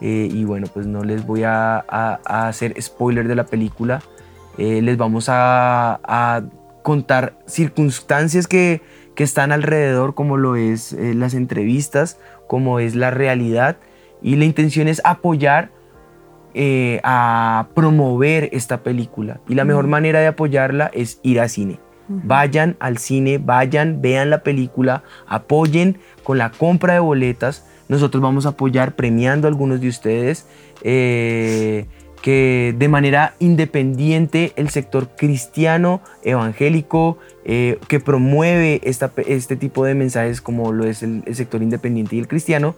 eh, 0.01 0.29
y 0.31 0.45
bueno, 0.45 0.67
pues 0.73 0.87
no 0.87 1.05
les 1.05 1.27
voy 1.27 1.45
a, 1.45 1.79
hacer 2.25 2.81
spoiler 2.81 3.29
de 3.29 3.35
la 3.35 3.47
película. 3.47 4.03
Eh, 4.59 4.83
les 4.83 4.97
vamos 4.97 5.27
a, 5.29 6.43
contar 6.83 7.37
circunstancias 7.47 8.47
que, 8.47 8.81
están 9.17 9.51
alrededor, 9.51 10.15
como 10.15 10.37
lo 10.37 10.57
es 10.57 10.93
eh, 10.93 11.15
las 11.15 11.33
entrevistas, 11.33 12.19
como 12.47 12.81
es 12.81 12.95
la 12.95 13.11
realidad. 13.11 13.77
Y 14.23 14.37
la 14.37 14.45
intención 14.45 14.89
es 14.89 15.01
apoyar, 15.05 15.71
a 17.03 17.69
promover 17.75 18.49
esta 18.53 18.83
película. 18.83 19.41
Y 19.47 19.55
la 19.55 19.65
mejor 19.65 19.89
manera 19.89 20.21
de 20.21 20.29
apoyarla 20.29 20.91
es 20.95 21.21
ir 21.23 21.39
al 21.39 21.51
cine. 21.51 21.79
Vayan 22.09 22.77
al 22.79 22.97
cine, 22.97 23.37
vayan, 23.37 24.01
vean 24.01 24.31
la 24.31 24.43
película, 24.43 25.03
apoyen 25.27 25.99
con 26.23 26.39
la 26.39 26.51
compra 26.51 26.95
de 26.95 27.01
boletas 27.01 27.67
nosotros 27.89 28.23
vamos 28.23 28.47
a 28.47 28.51
apoyar 28.51 28.97
premiando 28.97 29.47
a 29.47 29.51
algunos 29.51 29.81
de 29.81 29.89
ustedes. 29.89 30.47
Eh, 30.83 31.87
que 32.27 32.75
de 32.77 32.89
manera 32.89 33.37
independiente 33.39 34.53
el 34.57 34.69
sector 34.71 35.11
cristiano, 35.17 36.01
evangélico, 36.25 37.19
eh, 37.45 37.79
que 37.87 38.01
promueve 38.01 38.81
este 38.83 39.55
tipo 39.55 39.85
de 39.85 39.95
mensajes 39.95 40.41
como 40.41 40.73
lo 40.73 40.87
es 40.87 41.05
el, 41.05 41.23
sector 41.37 41.63
independiente 41.63 42.17
y 42.17 42.19
el 42.19 42.27
cristiano, 42.27 42.75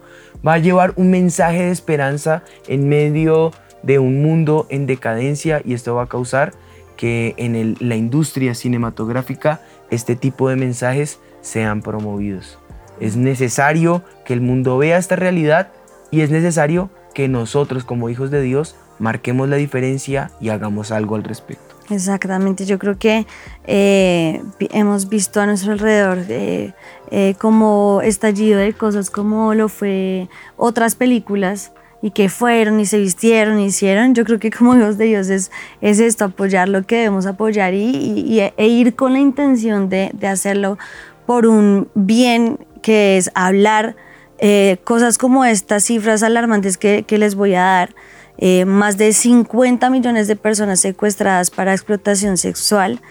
va 0.47 0.53
a 0.53 0.57
llevar 0.59 0.93
un 0.97 1.09
mensaje 1.09 1.63
de 1.63 1.71
esperanza 1.71 2.43
en 2.67 2.89
medio 2.89 3.51
de 3.81 3.97
un 3.97 4.21
mundo 4.21 4.67
en 4.69 4.85
decadencia 4.85 5.63
y 5.65 5.73
esto 5.73 5.95
va 5.95 6.03
a 6.03 6.09
causar 6.09 6.53
que 6.95 7.33
en 7.37 7.75
la 7.79 7.95
industria 7.95 8.53
cinematográfica 8.53 9.61
este 9.89 10.15
tipo 10.15 10.47
de 10.49 10.57
mensajes 10.57 11.17
sean 11.41 11.81
promovidos. 11.81 12.59
Es 12.99 13.15
necesario 13.15 14.03
que 14.25 14.33
el 14.33 14.41
mundo 14.41 14.77
vea 14.77 14.99
esta 14.99 15.15
realidad 15.15 15.71
y 16.11 16.21
es 16.21 16.29
necesario 16.29 16.91
que 17.15 17.27
nosotros 17.27 17.83
como 17.83 18.11
hijos 18.11 18.29
de 18.29 18.43
Dios 18.43 18.75
marquemos 18.99 19.49
la 19.49 19.55
diferencia 19.55 20.31
y 20.39 20.49
hagamos 20.49 20.91
algo 20.91 21.15
al 21.15 21.23
respecto. 21.23 21.75
Exactamente, 21.89 22.65
yo 22.65 22.77
creo 22.77 22.99
que 22.99 23.25
eh, 23.65 24.43
hemos 24.59 25.09
visto 25.09 25.41
a 25.41 25.47
nuestro 25.47 25.71
alrededor 25.71 26.19
eh, 26.29 26.73
eh, 27.09 27.33
como 27.39 28.01
estallido 28.03 28.59
de 28.59 28.73
cosas 28.73 29.09
como 29.09 29.55
lo 29.55 29.69
fue 29.69 30.29
otras 30.55 30.93
películas 30.93 31.71
y 32.03 32.11
que 32.11 32.29
fueron 32.29 32.79
y 32.79 32.85
se 32.85 32.99
vistieron 32.99 33.59
y 33.59 33.65
hicieron. 33.65 34.13
Yo 34.13 34.23
creo 34.23 34.37
que 34.37 34.51
como 34.51 34.75
hijos 34.77 34.99
de 34.99 35.05
Dios 35.05 35.29
es, 35.29 35.51
es 35.81 35.99
esto, 35.99 36.25
apoyar 36.25 36.69
lo 36.69 36.83
que 36.83 36.97
debemos 36.97 37.25
apoyar 37.25 37.73
y, 37.73 38.39
e 38.39 38.67
ir 38.67 38.95
con 38.95 39.13
la 39.13 39.19
intención 39.19 39.89
de, 39.89 40.11
de 40.13 40.27
hacerlo 40.27 40.77
por 41.25 41.47
un 41.47 41.89
bien 41.95 42.59
que 42.81 43.17
es 43.17 43.31
hablar 43.33 43.95
eh, 44.41 44.77
cosas 44.85 45.17
como 45.17 45.43
estas 45.43 45.83
cifras 45.83 46.23
alarmantes 46.23 46.77
que, 46.77 47.05
les 47.09 47.35
voy 47.35 47.55
a 47.55 47.61
dar. 47.61 47.95
Eh, 48.41 48.63
más 48.63 48.97
de 48.97 49.11
50 49.11 49.89
millones 49.89 50.27
de 50.29 50.37
personas 50.37 50.79
secuestradas 50.79 51.51
para 51.51 51.73
explotación 51.73 52.37
sexual. 52.37 53.01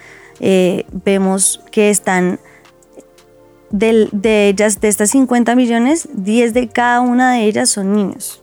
Eh, 0.41 0.87
vemos 1.05 1.61
que 1.71 1.91
están 1.91 2.41
de, 3.71 4.09
ellas, 4.49 4.81
de 4.81 4.89
estas 4.89 5.11
50 5.11 5.55
millones, 5.55 6.09
10 6.15 6.55
de 6.55 6.69
cada 6.69 7.03
una 7.03 7.35
de 7.35 7.45
ellas 7.45 7.69
son 7.69 7.93
niños. 7.93 8.43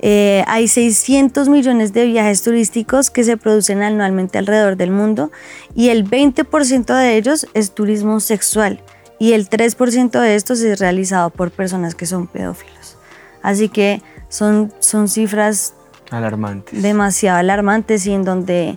hay 0.00 0.68
600 0.68 1.48
millones 1.48 1.92
de 1.92 2.04
viajes 2.04 2.42
turísticos 2.42 3.10
que 3.10 3.24
se 3.24 3.36
producen 3.36 3.82
anualmente 3.82 4.38
alrededor 4.38 4.76
del 4.76 4.92
mundo 4.92 5.32
y 5.74 5.88
el 5.88 6.08
20% 6.08 6.94
de 6.94 7.16
ellos 7.16 7.48
es 7.54 7.72
turismo 7.72 8.20
sexual 8.20 8.80
y 9.18 9.32
el 9.32 9.48
3% 9.48 10.20
de 10.20 10.36
estos 10.36 10.60
es 10.60 10.78
realizado 10.78 11.30
por 11.30 11.50
personas 11.50 11.96
que 11.96 12.06
son 12.06 12.28
pedófilos. 12.28 12.96
Así 13.42 13.68
que 13.68 14.00
son, 14.28 14.72
son 14.78 15.08
cifras 15.08 15.74
alarmantes. 16.10 16.82
demasiado 16.82 17.38
alarmantes 17.38 18.06
y 18.06 18.12
en 18.12 18.24
donde 18.24 18.76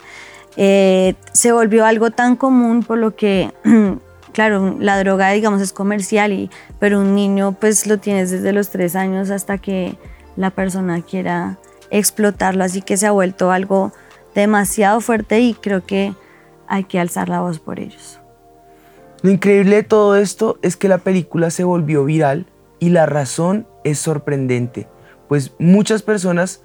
eh, 0.58 1.16
se 1.32 1.52
volvió 1.52 1.86
algo 1.86 2.12
tan 2.12 2.36
común 2.36 2.84
por 2.84 2.98
lo 2.98 3.16
que, 3.16 3.52
claro, 4.34 4.76
la 4.80 5.00
droga 5.00 5.32
digamos 5.32 5.62
es 5.62 5.74
comercial, 5.74 6.34
y, 6.34 6.50
pero 6.80 7.00
un 7.00 7.16
niño 7.16 7.56
pues 7.60 7.88
lo 7.88 7.98
tienes 8.00 8.32
desde 8.32 8.52
los 8.54 8.70
tres 8.70 8.96
años 8.96 9.30
hasta 9.30 9.58
que 9.58 9.98
la 10.36 10.52
persona 10.52 11.02
quiera, 11.02 11.58
explotarlo, 11.90 12.64
así 12.64 12.82
que 12.82 12.98
se 12.98 13.08
ha 13.08 13.12
vuelto 13.12 13.52
algo 13.52 13.92
demasiado 14.36 15.02
fuerte 15.02 15.40
y 15.42 15.54
creo 15.54 15.86
que 15.86 16.14
hay 16.68 16.86
que 16.86 17.00
alzar 17.00 17.30
la 17.30 17.42
voz 17.42 17.60
por 17.60 17.80
ellos. 17.80 18.20
Lo 19.22 19.30
increíble 19.30 19.76
de 19.76 19.84
todo 19.84 20.16
esto 20.16 20.58
es 20.62 20.78
que 20.78 20.88
la 20.88 20.98
película 20.98 21.52
se 21.52 21.64
volvió 21.64 22.06
viral 22.06 22.48
y 22.80 22.90
la 22.90 23.06
razón 23.06 23.68
es 23.84 24.00
sorprendente, 24.00 24.88
pues 25.28 25.54
muchas 25.60 26.02
personas 26.02 26.62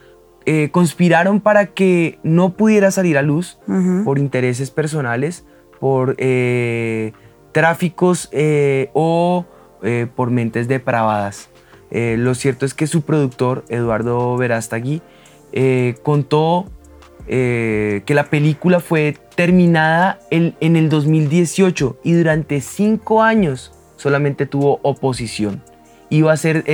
eh, 0.48 0.68
conspiraron 0.70 1.40
para 1.40 1.66
que 1.66 2.20
no 2.22 2.50
pudiera 2.50 2.92
salir 2.92 3.18
a 3.18 3.22
luz 3.22 3.58
por 4.04 4.20
intereses 4.20 4.70
personales, 4.70 5.44
por 5.80 6.14
eh, 6.18 7.14
tráficos 7.50 8.28
eh, 8.30 8.90
o 8.92 9.44
por 10.14 10.30
mentes 10.30 10.68
depravadas. 10.68 11.48
lo 11.90 12.34
cierto 12.36 12.64
es 12.64 12.74
que 12.74 12.86
su 12.86 13.02
productor, 13.02 13.64
Eduardo 13.68 14.36
Verastagui, 14.36 15.02
contó 16.04 16.70
que 17.26 18.04
la 18.08 18.24
película 18.30 18.78
fue 18.78 19.16
terminada 19.34 20.20
en 20.30 20.76
el 20.76 20.88
2018 20.88 21.98
y 22.04 22.12
durante 22.12 22.60
cinco 22.60 23.22
años 23.22 23.72
solamente 23.96 24.46
tuvo 24.46 24.78
oposición. 24.82 25.62
Iba 26.08 26.32
a 26.32 26.36
ser 26.36 26.64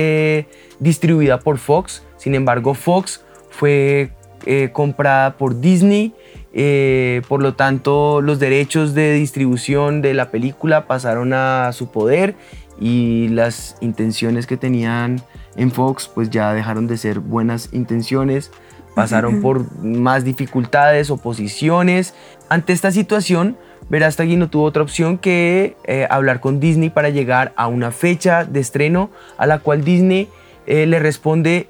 distribuida 0.79 1.39
por 1.39 1.57
Fox, 1.57 2.03
sin 2.17 2.35
embargo 2.35 2.75
Fox 2.75 3.23
fue 3.53 4.11
eh, 4.45 4.71
comprada 4.73 5.37
por 5.37 5.61
Disney, 5.61 6.13
eh, 6.53 7.21
por 7.29 7.41
lo 7.41 7.53
tanto 7.53 8.19
los 8.19 8.39
derechos 8.39 8.93
de 8.93 9.13
distribución 9.13 10.01
de 10.01 10.13
la 10.13 10.31
película 10.31 10.85
pasaron 10.85 11.33
a 11.33 11.71
su 11.71 11.89
poder 11.89 12.35
y 12.79 13.29
las 13.29 13.77
intenciones 13.79 14.45
que 14.45 14.57
tenían 14.57 15.21
en 15.55 15.71
Fox 15.71 16.09
pues 16.13 16.29
ya 16.29 16.53
dejaron 16.53 16.87
de 16.87 16.97
ser 16.97 17.19
buenas 17.19 17.69
intenciones, 17.71 18.51
pasaron 18.95 19.41
por 19.41 19.73
más 19.81 20.25
dificultades, 20.25 21.09
oposiciones. 21.09 22.13
Ante 22.49 22.73
esta 22.73 22.91
situación, 22.91 23.57
Verastagui 23.89 24.35
no 24.35 24.49
tuvo 24.49 24.65
otra 24.65 24.83
opción 24.83 25.17
que 25.17 25.77
eh, 25.85 26.05
hablar 26.09 26.39
con 26.41 26.59
Disney 26.59 26.89
para 26.89 27.09
llegar 27.09 27.53
a 27.55 27.67
una 27.67 27.91
fecha 27.91 28.43
de 28.43 28.59
estreno 28.59 29.09
a 29.37 29.45
la 29.45 29.59
cual 29.59 29.83
Disney 29.83 30.27
le 30.65 30.97
responde 30.99 31.67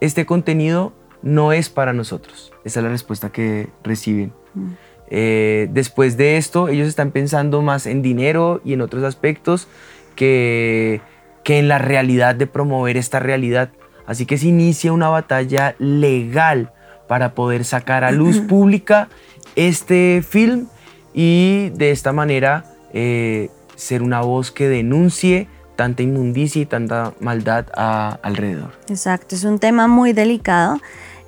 este 0.00 0.26
contenido 0.26 0.92
no 1.22 1.52
es 1.52 1.68
para 1.68 1.92
nosotros. 1.92 2.52
Esa 2.64 2.80
es 2.80 2.84
la 2.84 2.90
respuesta 2.90 3.30
que 3.30 3.68
reciben. 3.82 4.32
Mm. 4.54 4.68
Eh, 5.10 5.68
después 5.70 6.16
de 6.16 6.36
esto, 6.36 6.68
ellos 6.68 6.86
están 6.86 7.10
pensando 7.10 7.62
más 7.62 7.86
en 7.86 8.02
dinero 8.02 8.60
y 8.64 8.74
en 8.74 8.82
otros 8.82 9.02
aspectos 9.04 9.68
que, 10.14 11.00
que 11.44 11.58
en 11.58 11.68
la 11.68 11.78
realidad 11.78 12.34
de 12.34 12.46
promover 12.46 12.96
esta 12.96 13.18
realidad. 13.18 13.70
Así 14.06 14.26
que 14.26 14.38
se 14.38 14.48
inicia 14.48 14.92
una 14.92 15.08
batalla 15.08 15.74
legal 15.78 16.72
para 17.08 17.34
poder 17.34 17.64
sacar 17.64 18.04
a 18.04 18.10
luz 18.10 18.38
pública 18.40 19.08
este 19.56 20.22
film 20.26 20.66
y 21.14 21.70
de 21.70 21.90
esta 21.90 22.12
manera 22.12 22.64
eh, 22.92 23.50
ser 23.74 24.02
una 24.02 24.20
voz 24.20 24.50
que 24.50 24.68
denuncie 24.68 25.48
tanta 25.78 26.02
inmundicia 26.02 26.60
y 26.60 26.66
tanta 26.66 27.14
maldad 27.20 27.66
alrededor. 27.72 28.72
Exacto, 28.88 29.36
es 29.36 29.44
un 29.44 29.60
tema 29.60 29.86
muy 29.86 30.12
delicado, 30.12 30.80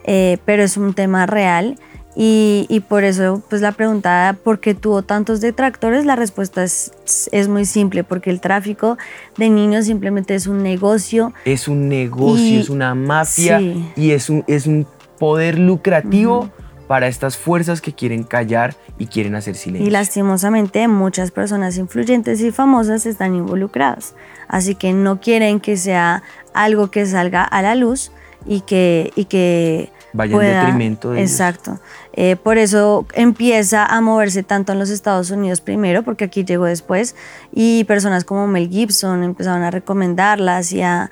eh, 0.02 0.38
pero 0.44 0.64
es 0.64 0.76
un 0.76 0.92
tema 0.92 1.24
real. 1.26 1.78
Y, 2.16 2.82
por 2.88 3.04
eso, 3.04 3.40
pues 3.48 3.62
la 3.62 3.70
pregunta, 3.70 4.36
¿por 4.42 4.58
qué 4.58 4.74
tuvo 4.74 5.02
tantos 5.02 5.40
detractores? 5.40 6.04
La 6.04 6.16
respuesta 6.16 6.64
es, 6.64 6.90
es, 7.30 7.46
muy 7.46 7.64
simple, 7.64 8.02
porque 8.02 8.30
el 8.30 8.40
tráfico 8.40 8.98
de 9.38 9.48
niños 9.48 9.86
simplemente 9.86 10.34
es 10.34 10.48
un 10.48 10.64
negocio. 10.64 11.32
Es 11.44 11.68
un 11.68 11.88
negocio, 11.88 12.60
es 12.60 12.68
una 12.68 12.96
mafia 12.96 13.60
y 13.60 14.10
es 14.10 14.28
un, 14.28 14.42
es 14.48 14.66
un 14.66 14.84
poder 15.20 15.60
lucrativo 15.60 16.50
para 16.90 17.06
estas 17.06 17.36
fuerzas 17.36 17.80
que 17.80 17.92
quieren 17.92 18.24
callar 18.24 18.74
y 18.98 19.06
quieren 19.06 19.36
hacer 19.36 19.54
silencio. 19.54 19.86
Y 19.86 19.90
lastimosamente 19.92 20.88
muchas 20.88 21.30
personas 21.30 21.78
influyentes 21.78 22.40
y 22.40 22.50
famosas 22.50 23.06
están 23.06 23.36
involucradas, 23.36 24.16
así 24.50 24.74
que 24.74 24.92
no 24.92 25.20
quieren 25.20 25.60
que 25.60 25.76
sea 25.76 26.22
algo 26.52 26.90
que 26.90 27.06
salga 27.06 27.44
a 27.44 27.62
la 27.62 27.74
luz 27.74 28.12
y 28.44 28.62
que, 28.62 29.12
y 29.14 29.26
que 29.26 29.90
vaya 30.12 30.34
en 30.34 30.40
detrimento 30.40 31.12
de 31.12 31.22
Exacto. 31.22 31.78
Eh, 32.12 32.36
por 32.36 32.58
eso 32.58 33.06
empieza 33.14 33.86
a 33.86 34.00
moverse 34.00 34.42
tanto 34.42 34.72
en 34.72 34.80
los 34.80 34.90
Estados 34.90 35.30
Unidos 35.30 35.60
primero, 35.60 36.02
porque 36.02 36.24
aquí 36.24 36.44
llegó 36.44 36.64
después, 36.64 37.14
y 37.52 37.84
personas 37.84 38.24
como 38.24 38.46
Mel 38.48 38.68
Gibson 38.68 39.22
empezaron 39.22 39.62
a 39.62 39.70
recomendarlas 39.70 40.72
y 40.72 40.82
a, 40.82 41.10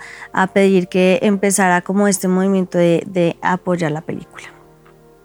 pedir 0.53 0.89
que 0.89 1.21
empezara 1.23 1.83
como 1.83 2.09
este 2.09 2.27
movimiento 2.27 2.79
de, 2.79 3.05
de 3.07 3.37
apoyar 3.41 3.93
la 3.93 4.01
película. 4.01 4.47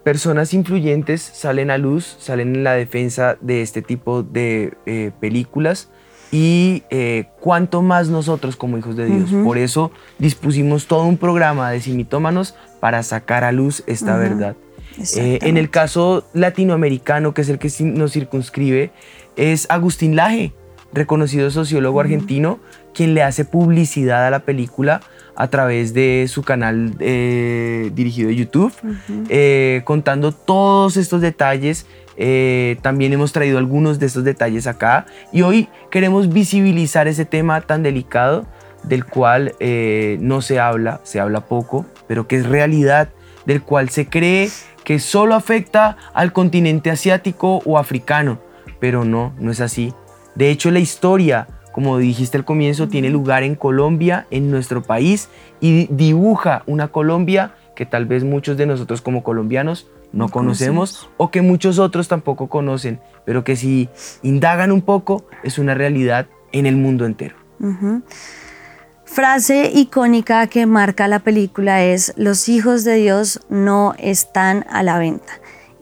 Personas 0.04 0.54
influyentes 0.54 1.22
salen 1.22 1.72
a 1.72 1.78
luz, 1.78 2.18
salen 2.20 2.56
en 2.56 2.64
la 2.64 2.74
defensa 2.74 3.38
de 3.40 3.62
este 3.62 3.82
tipo 3.82 4.22
de 4.22 4.74
eh, 4.86 5.12
películas 5.20 5.90
y 6.34 6.82
eh, 6.90 7.26
cuanto 7.40 7.84
más 7.84 8.10
nosotros 8.10 8.56
como 8.56 8.80
hijos 8.80 8.96
de 8.96 9.06
Dios. 9.06 9.30
Por 9.44 9.60
eso 9.60 9.92
dispusimos 10.18 10.88
todo 10.88 11.04
un 11.04 11.18
programa 11.18 11.70
de 11.70 11.80
simitómanos 11.80 12.56
para 12.80 13.04
sacar 13.04 13.44
a 13.44 13.52
luz 13.52 13.84
esta 13.86 14.18
verdad. 14.18 14.56
Eh, 15.16 15.38
en 15.44 15.58
el 15.58 15.70
caso 15.70 16.26
latinoamericano, 16.34 17.36
que 17.36 17.42
es 17.42 17.50
el 17.50 17.60
que 17.60 17.72
nos 17.84 18.14
circunscribe, 18.14 18.92
es 19.36 19.68
Agustín 19.70 20.16
Laje, 20.16 20.54
reconocido 20.92 21.52
sociólogo 21.52 22.00
argentino, 22.00 22.60
quien 22.96 23.14
le 23.14 23.22
hace 23.22 23.46
publicidad 23.46 24.26
a 24.26 24.32
la 24.32 24.40
película 24.40 25.02
a 25.36 25.48
través 25.50 25.94
de 25.94 26.26
su 26.28 26.42
canal 26.42 26.96
eh, 27.00 27.92
dirigido 27.94 28.30
de 28.30 28.36
YouTube, 28.36 28.74
eh, 29.30 29.82
contando 29.86 30.32
todos 30.32 30.98
estos 30.98 31.22
detalles. 31.22 31.86
Eh, 32.18 32.78
también 32.82 33.14
hemos 33.14 33.34
traído 33.34 33.58
algunos 33.58 34.00
de 34.00 34.06
estos 34.06 34.24
detalles 34.24 34.68
acá. 34.68 35.06
Y 35.32 35.42
hoy 35.42 35.70
queremos 35.92 36.32
visibilizar 36.32 37.08
ese 37.08 37.26
tema 37.26 37.62
tan 37.62 37.84
delicado 37.84 38.46
del 38.84 39.06
cual 39.06 39.56
no 40.20 40.42
se 40.42 40.60
habla, 40.60 41.00
se 41.04 41.22
habla 41.22 41.46
poco, 41.46 41.86
pero 42.06 42.28
que 42.28 42.36
es 42.36 42.46
realidad, 42.46 43.08
del 43.46 43.62
cual 43.62 43.88
se 43.88 44.08
cree 44.08 44.50
que 44.84 45.00
solo 45.00 45.36
afecta 45.36 45.96
al 46.14 46.34
continente 46.34 46.92
asiático 46.92 47.62
o 47.64 47.78
africano, 47.78 48.42
pero 48.82 49.06
no, 49.06 49.34
no 49.40 49.52
es 49.52 49.62
así. 49.62 49.94
De 50.36 50.50
hecho, 50.50 50.70
la 50.70 50.80
historia 50.80 51.48
como 51.74 51.98
dijiste 51.98 52.38
al 52.38 52.46
comienzo, 52.46 52.88
tiene 52.88 53.10
lugar 53.10 53.44
en 53.44 53.56
Colombia, 53.56 54.28
en 54.30 54.50
nuestro 54.50 54.84
país, 54.84 55.28
y 55.60 55.88
dibuja 55.88 56.64
una 56.68 56.88
Colombia 56.90 57.56
que 57.76 57.86
tal 57.86 58.06
vez 58.06 58.24
muchos 58.24 58.56
de 58.58 58.68
nosotros 58.68 59.02
como 59.02 59.24
colombianos 59.24 59.90
no, 60.14 60.30
conocemos, 60.30 61.10
o 61.18 61.32
que 61.32 61.42
muchos 61.42 61.80
otros 61.80 62.08
tampoco 62.08 62.48
conocen, 62.48 63.02
pero 63.26 63.44
que 63.44 63.56
si 63.56 63.90
indagan 64.22 64.72
un 64.72 64.82
poco 64.82 65.26
es 65.44 65.58
una 65.58 65.74
realidad 65.74 66.28
en 66.52 66.68
el 66.68 66.78
mundo 66.78 67.06
entero. 67.06 67.36
Frase 69.06 69.72
icónica 69.74 70.48
que 70.48 70.66
marca 70.66 71.08
la 71.08 71.20
película 71.20 71.84
es, 71.84 72.14
los 72.16 72.48
hijos 72.48 72.84
de 72.84 72.96
Dios 72.96 73.42
no 73.50 73.94
están 73.98 74.66
a 74.70 74.84
la 74.84 74.98
venta. 74.98 75.34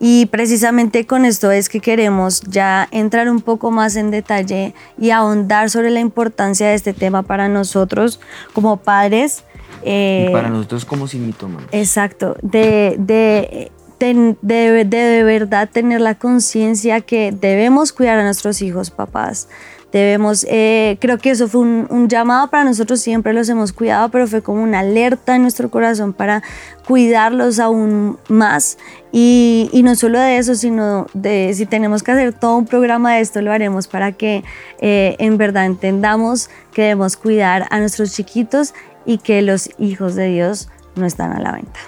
Y 0.04 0.26
precisamente 0.26 1.06
con 1.06 1.26
esto 1.26 1.52
es 1.52 1.70
que 1.70 1.80
queremos 1.80 2.42
ya 2.42 2.88
entrar 2.90 3.30
un 3.30 3.40
poco 3.40 3.70
más 3.70 3.96
en 3.96 4.10
detalle 4.10 4.74
y 4.98 5.12
ahondar 5.12 5.70
sobre 5.70 5.92
la 5.92 6.00
importancia 6.00 6.68
de 6.68 6.74
este 6.74 6.94
tema 6.94 7.22
para 7.22 7.50
nosotros 7.50 8.20
como 8.54 8.78
padres. 8.78 9.44
y 9.86 10.28
para 10.32 10.48
eh, 10.48 10.52
nosotros 10.52 10.86
como 10.86 11.08
sin 11.08 11.34
Exacto, 11.72 12.36
de, 12.42 12.96
de, 12.98 13.72
de, 14.06 14.86
de 14.86 15.24
verdad 15.24 15.70
tener 15.72 16.02
la 16.02 16.16
conciencia 16.16 17.02
que 17.02 17.32
debemos 17.32 17.94
cuidar 17.94 18.20
a 18.20 18.24
nuestros 18.24 18.62
hijos, 18.62 18.90
papás, 18.90 19.48
Debemos, 19.92 20.46
eh, 20.50 20.98
creo 21.02 21.18
que 21.18 21.32
eso 21.32 21.50
fue 21.50 21.62
un, 21.62 22.08
llamado 22.08 22.50
para 22.50 22.64
nosotros, 22.64 23.02
siempre 23.02 23.34
los 23.34 23.50
hemos 23.50 23.74
cuidado, 23.74 24.10
pero 24.10 24.26
fue 24.26 24.42
como 24.42 24.64
una 24.64 24.80
alerta 24.80 25.36
en 25.36 25.42
nuestro 25.42 25.70
corazón 25.70 26.14
para 26.14 26.44
cuidarlos 26.88 27.60
aún 27.60 28.18
más. 28.30 28.78
Y, 29.12 29.70
no 29.84 29.96
solo 29.96 30.20
de 30.20 30.38
eso, 30.38 30.56
sino 30.56 31.08
de 31.14 31.52
si 31.54 31.66
tenemos 31.66 32.04
que 32.04 32.12
hacer 32.12 32.32
todo 32.32 32.58
un 32.58 32.66
programa 32.66 33.16
de 33.16 33.22
esto, 33.22 33.42
lo 33.42 33.52
haremos 33.52 33.88
para 33.88 34.14
que 34.14 34.46
eh, 34.80 35.18
en 35.20 35.38
verdad 35.38 35.66
entendamos 35.66 36.50
que 36.74 36.84
debemos 36.84 37.18
cuidar 37.18 37.68
a 37.70 37.80
nuestros 37.80 38.14
chiquitos 38.14 38.74
y 39.06 39.18
que 39.18 39.42
los 39.42 39.70
hijos 39.78 40.16
de 40.16 40.28
Dios 40.28 40.70
no 40.96 41.06
están 41.06 41.34
a 41.34 41.40
la 41.42 41.52
venta. 41.52 41.80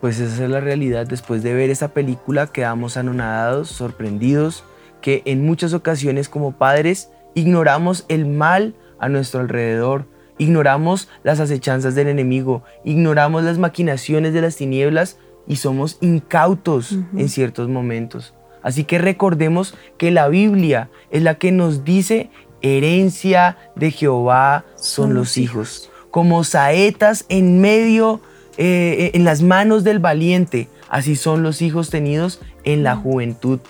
Pues 0.00 0.20
esa 0.20 0.44
es 0.44 0.50
la 0.50 0.60
realidad. 0.60 1.06
Después 1.06 1.42
de 1.42 1.54
ver 1.54 1.70
esa 1.70 1.88
película 1.88 2.46
quedamos 2.46 2.96
anonadados, 2.96 3.68
sorprendidos, 3.68 4.64
que 5.00 5.22
en 5.24 5.44
muchas 5.44 5.72
ocasiones 5.72 6.28
como 6.28 6.52
padres 6.52 7.10
Ignoramos 7.36 8.06
el 8.08 8.24
mal 8.24 8.74
a 8.98 9.10
nuestro 9.10 9.40
alrededor, 9.40 10.06
ignoramos 10.38 11.10
las 11.22 11.38
acechanzas 11.38 11.94
del 11.94 12.08
enemigo, 12.08 12.62
ignoramos 12.82 13.44
las 13.44 13.58
maquinaciones 13.58 14.32
de 14.32 14.40
las 14.40 14.56
tinieblas 14.56 15.18
y 15.46 15.56
somos 15.56 15.98
incautos 16.00 16.96
en 17.14 17.28
ciertos 17.28 17.68
momentos. 17.68 18.32
Así 18.62 18.84
que 18.84 18.96
recordemos 18.96 19.74
que 19.98 20.10
la 20.10 20.28
Biblia 20.28 20.88
es 21.10 21.22
la 21.22 21.34
que 21.34 21.52
nos 21.52 21.84
dice 21.84 22.30
herencia 22.62 23.58
de 23.74 23.90
Jehová 23.90 24.64
son, 24.76 25.12
los 25.12 25.36
hijos, 25.36 25.90
como 26.10 26.42
saetas 26.42 27.26
en 27.28 27.60
medio 27.60 28.22
eh, 28.58 29.10
en 29.14 29.24
las 29.24 29.42
manos 29.42 29.84
del 29.84 29.98
valiente, 29.98 30.68
así 30.88 31.16
son 31.16 31.42
los 31.42 31.60
hijos 31.62 31.90
tenidos 31.90 32.40
en 32.64 32.82
la 32.82 32.96
juventud. 32.96 33.60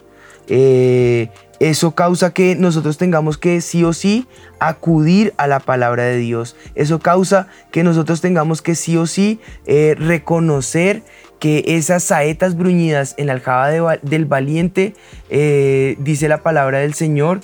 Eh, 0.48 1.30
eso 1.58 1.94
causa 1.94 2.32
que 2.32 2.54
nosotros 2.54 2.98
tengamos 2.98 3.36
que 3.36 3.60
sí 3.60 3.82
o 3.82 3.92
sí 3.92 4.26
acudir 4.60 5.34
a 5.38 5.48
la 5.48 5.58
palabra 5.58 6.04
de 6.04 6.18
Dios. 6.18 6.54
Eso 6.74 7.00
causa 7.00 7.48
que 7.72 7.82
nosotros 7.82 8.20
tengamos 8.20 8.62
que 8.62 8.74
sí 8.74 8.96
o 8.96 9.06
sí 9.06 9.40
eh, 9.66 9.96
reconocer 9.98 11.02
que 11.40 11.64
esas 11.66 12.04
saetas 12.04 12.56
bruñidas 12.56 13.14
en 13.18 13.26
la 13.26 13.34
aljaba 13.34 13.96
del 14.00 14.24
valiente, 14.24 14.94
dice 15.28 16.28
la 16.28 16.42
palabra 16.42 16.78
del 16.78 16.94
Señor, 16.94 17.40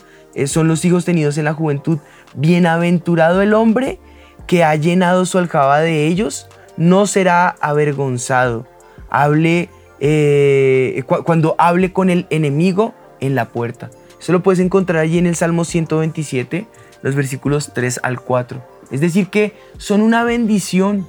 son 0.47 0.67
los 0.67 0.85
hijos 0.87 1.05
tenidos 1.05 1.37
en 1.37 1.45
la 1.45 1.53
juventud. 1.53 1.99
Bienaventurado 2.35 3.43
el 3.43 3.53
hombre 3.53 3.99
que 4.47 4.65
ha 4.65 4.75
llenado 4.77 5.27
su 5.27 5.39
aljaba 5.39 5.81
de 5.81 6.07
ellos, 6.07 6.49
no 6.77 7.07
será 7.07 7.49
avergonzado. 7.61 8.67
Hable, 9.11 9.69
eh, 10.01 11.03
cuando 11.07 11.55
hable 11.59 11.93
con 11.93 12.11
el 12.11 12.27
enemigo 12.31 12.95
en 13.21 13.35
la 13.35 13.49
puerta. 13.49 13.91
Eso 14.21 14.33
lo 14.33 14.43
puedes 14.43 14.61
encontrar 14.61 15.03
allí 15.03 15.19
en 15.19 15.27
el 15.27 15.37
Salmo 15.37 15.65
127, 15.65 16.67
los 17.03 17.15
versículos 17.15 17.73
3 17.75 18.01
al 18.03 18.21
4. 18.21 18.63
Es 18.91 19.01
decir, 19.01 19.29
que 19.29 19.55
son 19.79 20.01
una 20.01 20.23
bendición, 20.23 21.07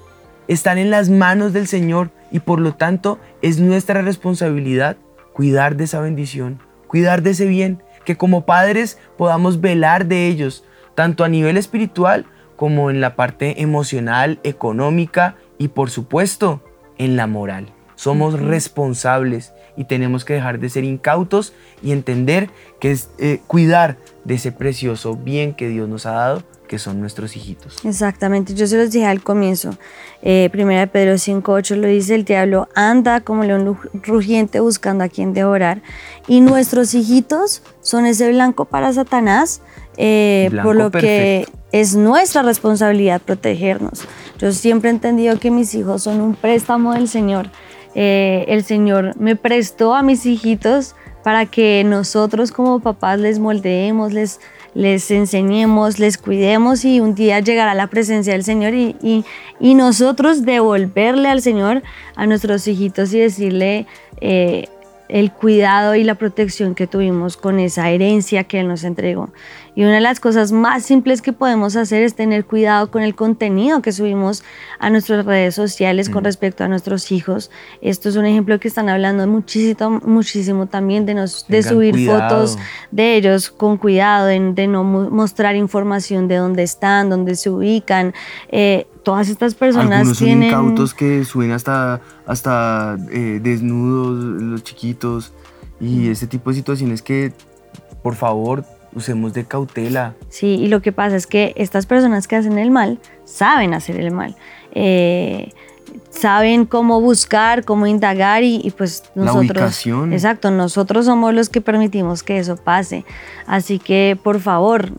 están 0.47 0.77
en 0.77 0.89
las 0.89 1.09
manos 1.09 1.53
del 1.53 1.67
Señor 1.67 2.09
y 2.31 2.39
por 2.39 2.59
lo 2.59 2.73
tanto 2.73 3.19
es 3.41 3.59
nuestra 3.59 4.01
responsabilidad 4.01 4.97
cuidar 5.33 5.75
de 5.75 5.83
esa 5.83 5.99
bendición, 5.99 6.59
cuidar 6.87 7.21
de 7.21 7.31
ese 7.31 7.45
bien, 7.45 7.83
que 8.05 8.17
como 8.17 8.45
padres 8.45 8.97
podamos 9.17 9.61
velar 9.61 10.05
de 10.05 10.27
ellos, 10.27 10.63
tanto 10.95 11.23
a 11.23 11.29
nivel 11.29 11.57
espiritual 11.57 12.25
como 12.55 12.89
en 12.89 13.01
la 13.01 13.15
parte 13.15 13.61
emocional, 13.61 14.39
económica 14.43 15.35
y 15.63 15.69
por 15.69 15.89
supuesto 15.89 16.61
en 16.97 17.15
la 17.15 17.25
moral. 17.25 17.67
Somos 17.95 18.37
responsables 18.37 19.53
y 19.77 19.85
tenemos 19.85 20.25
que 20.25 20.33
dejar 20.33 20.59
de 20.59 20.69
ser 20.69 20.83
incautos 20.83 21.53
y 21.81 21.93
entender 21.93 22.49
que 22.81 22.91
es 22.91 23.09
eh, 23.17 23.39
cuidar 23.47 23.95
de 24.25 24.35
ese 24.35 24.51
precioso 24.51 25.15
bien 25.15 25.53
que 25.53 25.69
Dios 25.69 25.87
nos 25.87 26.05
ha 26.05 26.11
dado, 26.11 26.43
que 26.67 26.79
son 26.79 26.99
nuestros 26.99 27.37
hijitos. 27.37 27.77
Exactamente, 27.85 28.55
yo 28.55 28.67
se 28.67 28.75
los 28.75 28.91
dije 28.91 29.05
al 29.05 29.23
comienzo. 29.23 29.77
Eh, 30.21 30.49
primera 30.51 30.85
Pedro 30.87 31.13
5.8 31.13 31.77
lo 31.77 31.87
dice, 31.87 32.15
el 32.15 32.25
diablo 32.25 32.67
anda 32.75 33.21
como 33.21 33.45
león 33.45 33.79
rugiente 33.93 34.59
buscando 34.59 35.05
a 35.05 35.07
quien 35.07 35.33
devorar. 35.33 35.81
Y 36.27 36.41
nuestros 36.41 36.93
hijitos 36.93 37.63
son 37.79 38.05
ese 38.05 38.29
blanco 38.33 38.65
para 38.65 38.91
Satanás, 38.91 39.61
eh, 39.95 40.51
por 40.61 40.75
lo 40.75 40.91
que 40.91 41.47
es 41.71 41.95
nuestra 41.95 42.41
responsabilidad 42.41 43.21
protegernos. 43.21 44.07
Yo 44.43 44.51
siempre 44.51 44.89
he 44.89 44.91
entendido 44.91 45.39
que 45.39 45.51
mis 45.51 45.73
hijos 45.73 46.03
son 46.03 46.19
un 46.19 46.35
préstamo 46.35 46.93
del 46.93 47.07
Señor. 47.07 47.49
Eh, 47.95 48.43
el 48.49 48.65
Señor 48.65 49.15
me 49.17 49.37
prestó 49.37 49.95
a 49.95 50.03
mis 50.03 50.25
hijitos 50.25 50.95
para 51.23 51.45
que 51.45 51.85
nosotros 51.85 52.51
como 52.51 52.81
papás 52.81 53.19
les 53.19 53.39
moldeemos, 53.39 54.11
les, 54.11 54.41
les 54.73 55.09
enseñemos, 55.11 55.97
les 55.97 56.17
cuidemos 56.17 56.83
y 56.83 56.99
un 56.99 57.15
día 57.15 57.39
llegará 57.39 57.73
la 57.73 57.87
presencia 57.87 58.33
del 58.33 58.43
Señor 58.43 58.73
y, 58.73 59.23
y, 59.61 59.75
nosotros 59.75 60.43
devolverle 60.43 61.29
al 61.29 61.41
Señor 61.41 61.81
a 62.17 62.25
nuestros 62.25 62.67
hijitos 62.67 63.13
y 63.13 63.19
decirle, 63.19 63.87
eh, 64.19 64.67
el 65.07 65.31
cuidado 65.31 65.95
y 65.95 66.03
la 66.03 66.15
protección 66.15 66.75
que 66.75 66.87
tuvimos 66.87 67.37
con 67.37 67.59
esa 67.59 67.89
herencia 67.91 68.43
que 68.45 68.59
Él 68.59 68.67
nos 68.67 68.83
entregó. 68.83 69.29
Y 69.75 69.83
una 69.83 69.95
de 69.95 70.01
las 70.01 70.19
cosas 70.19 70.51
más 70.51 70.83
simples 70.83 71.21
que 71.21 71.33
podemos 71.33 71.75
hacer 71.75 72.03
es 72.03 72.13
tener 72.15 72.45
cuidado 72.45 72.91
con 72.91 73.01
el 73.01 73.15
contenido 73.15 73.81
que 73.81 73.91
subimos 73.91 74.43
a 74.79 74.89
nuestras 74.89 75.25
redes 75.25 75.55
sociales 75.55 76.09
con 76.09 76.23
mm. 76.23 76.25
respecto 76.25 76.63
a 76.63 76.67
nuestros 76.67 77.11
hijos. 77.11 77.49
Esto 77.81 78.09
es 78.09 78.15
un 78.15 78.25
ejemplo 78.25 78.59
que 78.59 78.67
están 78.67 78.89
hablando 78.89 79.25
muchísimo, 79.27 79.99
muchísimo 80.05 80.67
también 80.67 81.05
de, 81.05 81.15
nos, 81.15 81.47
de 81.47 81.63
subir 81.63 82.05
fotos 82.05 82.57
de 82.91 83.15
ellos 83.15 83.49
con 83.49 83.77
cuidado, 83.77 84.27
de, 84.27 84.39
de, 84.53 84.67
no 84.67 84.83
mostrar 84.83 85.55
información 85.55 86.27
de 86.27 86.35
dónde 86.35 86.63
están, 86.63 87.09
dónde 87.09 87.35
se 87.35 87.49
ubican. 87.49 88.13
Eh, 88.49 88.87
todas 89.03 89.29
estas 89.29 89.55
personas 89.55 89.99
Algunos 89.99 90.17
tienen... 90.17 90.51
Son 90.51 90.65
incautos 90.65 90.93
que 90.93 91.25
suben 91.25 91.51
hasta, 91.51 92.01
hasta 92.25 92.97
eh, 93.11 93.39
desnudos, 93.41 94.41
los 94.41 94.63
chiquitos, 94.63 95.33
y 95.79 96.09
ese 96.09 96.27
tipo 96.27 96.49
de 96.49 96.55
situaciones 96.55 97.01
que, 97.01 97.33
por 98.01 98.15
favor, 98.15 98.63
usemos 98.95 99.33
de 99.33 99.45
cautela. 99.45 100.15
Sí, 100.29 100.55
y 100.55 100.67
lo 100.67 100.81
que 100.81 100.91
pasa 100.91 101.15
es 101.15 101.27
que 101.27 101.53
estas 101.57 101.85
personas 101.85 102.27
que 102.27 102.35
hacen 102.35 102.57
el 102.57 102.71
mal 102.71 102.99
saben 103.25 103.73
hacer 103.73 103.99
el 103.99 104.11
mal. 104.11 104.35
Eh, 104.73 105.51
saben 106.09 106.65
cómo 106.65 107.01
buscar, 107.01 107.65
cómo 107.65 107.87
indagar 107.87 108.43
y, 108.43 108.73
pues 108.77 109.03
nosotros... 109.15 109.47
La 109.47 109.53
ubicación. 109.53 110.13
Exacto, 110.13 110.51
nosotros 110.51 111.05
somos 111.05 111.33
los 111.33 111.49
que 111.49 111.61
permitimos 111.61 112.23
que 112.23 112.37
eso 112.37 112.55
pase. 112.55 113.05
Así 113.47 113.79
que 113.79 114.17
por 114.21 114.39
favor 114.39 114.91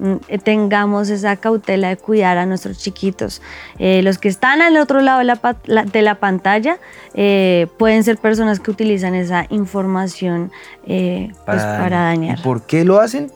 tengamos 0.42 1.08
esa 1.08 1.36
cautela 1.36 1.88
de 1.88 1.96
cuidar 1.96 2.38
a 2.38 2.46
nuestros 2.46 2.78
chiquitos. 2.78 3.42
Eh, 3.78 4.02
los 4.02 4.18
que 4.18 4.28
están 4.28 4.60
al 4.60 4.76
otro 4.76 5.00
lado 5.00 5.20
de 5.20 6.02
la, 6.02 6.14
pantalla 6.16 6.78
eh, 7.14 7.66
pueden 7.78 8.04
ser 8.04 8.18
personas 8.18 8.60
que 8.60 8.70
utilizan 8.70 9.14
esa 9.14 9.46
información 9.50 10.50
pues, 10.84 11.30
para, 11.46 12.04
dañar. 12.04 12.42
¿Por 12.42 12.62
qué 12.62 12.84
lo 12.84 13.00
hacen? 13.00 13.30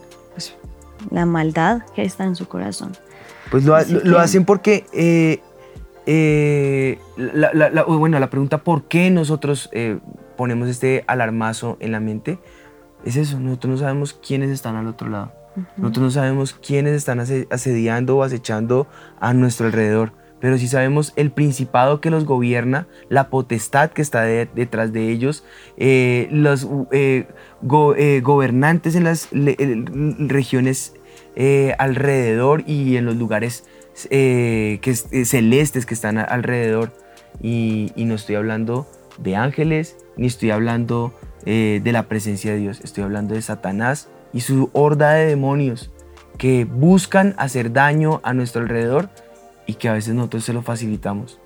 La 1.11 1.25
maldad 1.25 1.81
que 1.95 2.03
está 2.03 2.25
en 2.25 2.35
su 2.35 2.47
corazón. 2.47 2.91
Pues 3.51 3.65
lo, 3.65 3.75
hacen 4.19 4.45
porque 4.45 4.85
eh, 6.05 6.99
la, 7.17 7.83
bueno, 7.83 8.19
la 8.19 8.29
pregunta 8.29 8.59
por 8.59 8.83
qué 8.83 9.09
nosotros 9.09 9.69
eh, 9.71 9.99
ponemos 10.37 10.69
este 10.69 11.03
alarmazo 11.07 11.77
en 11.79 11.91
la 11.91 11.99
mente 11.99 12.39
es 13.05 13.15
eso, 13.15 13.39
nosotros 13.39 13.71
no 13.71 13.77
sabemos 13.77 14.13
quiénes 14.13 14.49
están 14.49 14.75
al 14.75 14.87
otro 14.87 15.09
lado. 15.09 15.31
Nosotros 15.77 16.03
no 16.03 16.11
sabemos 16.11 16.53
quiénes 16.53 16.93
están 16.93 17.19
asediando 17.19 18.17
o 18.17 18.23
acechando 18.23 18.87
a 19.19 19.33
nuestro 19.33 19.65
alrededor, 19.65 20.13
pero 20.39 20.57
sí 20.57 20.67
sabemos 20.67 21.13
el 21.15 21.31
principado 21.31 22.01
que 22.01 22.09
los 22.09 22.25
gobierna, 22.25 22.87
la 23.09 23.29
potestad 23.29 23.91
que 23.91 24.01
está 24.01 24.23
detrás 24.23 24.93
de 24.93 25.09
ellos, 25.09 25.43
eh, 25.77 26.27
los 26.31 26.67
gobernantes 27.61 28.95
en 28.95 29.03
las 29.03 29.29
regiones 29.31 30.93
alrededor 31.77 32.63
y 32.67 32.97
en 32.97 33.05
los 33.05 33.15
lugares 33.15 33.65
eh, 34.09 34.79
que, 34.81 34.91
eh, 34.91 35.25
celestes 35.25 35.85
que 35.85 35.93
están 35.93 36.17
alrededor. 36.17 36.91
Y, 37.41 37.91
no 37.97 38.15
estoy 38.15 38.35
hablando 38.35 38.87
de 39.17 39.35
ángeles, 39.35 39.97
ni 40.17 40.27
estoy 40.27 40.51
hablando 40.51 41.13
eh, 41.45 41.81
de 41.83 41.91
la 41.91 42.03
presencia 42.03 42.51
de 42.51 42.59
Dios. 42.59 42.81
Estoy 42.83 43.03
hablando 43.03 43.33
de 43.35 43.41
Satanás 43.41 44.09
y 44.33 44.41
su 44.41 44.69
horda 44.73 45.13
de 45.13 45.25
demonios 45.25 45.91
que 46.37 46.65
buscan 46.65 47.35
hacer 47.37 47.73
daño 47.73 48.21
a 48.23 48.33
nuestro 48.33 48.61
alrededor 48.61 49.09
y 49.69 49.75
que 49.75 49.87
a 49.87 49.93
veces 49.93 50.15
nosotros 50.15 50.43
se 50.43 50.51
lo 50.51 50.63
facilitamos. 50.63 51.39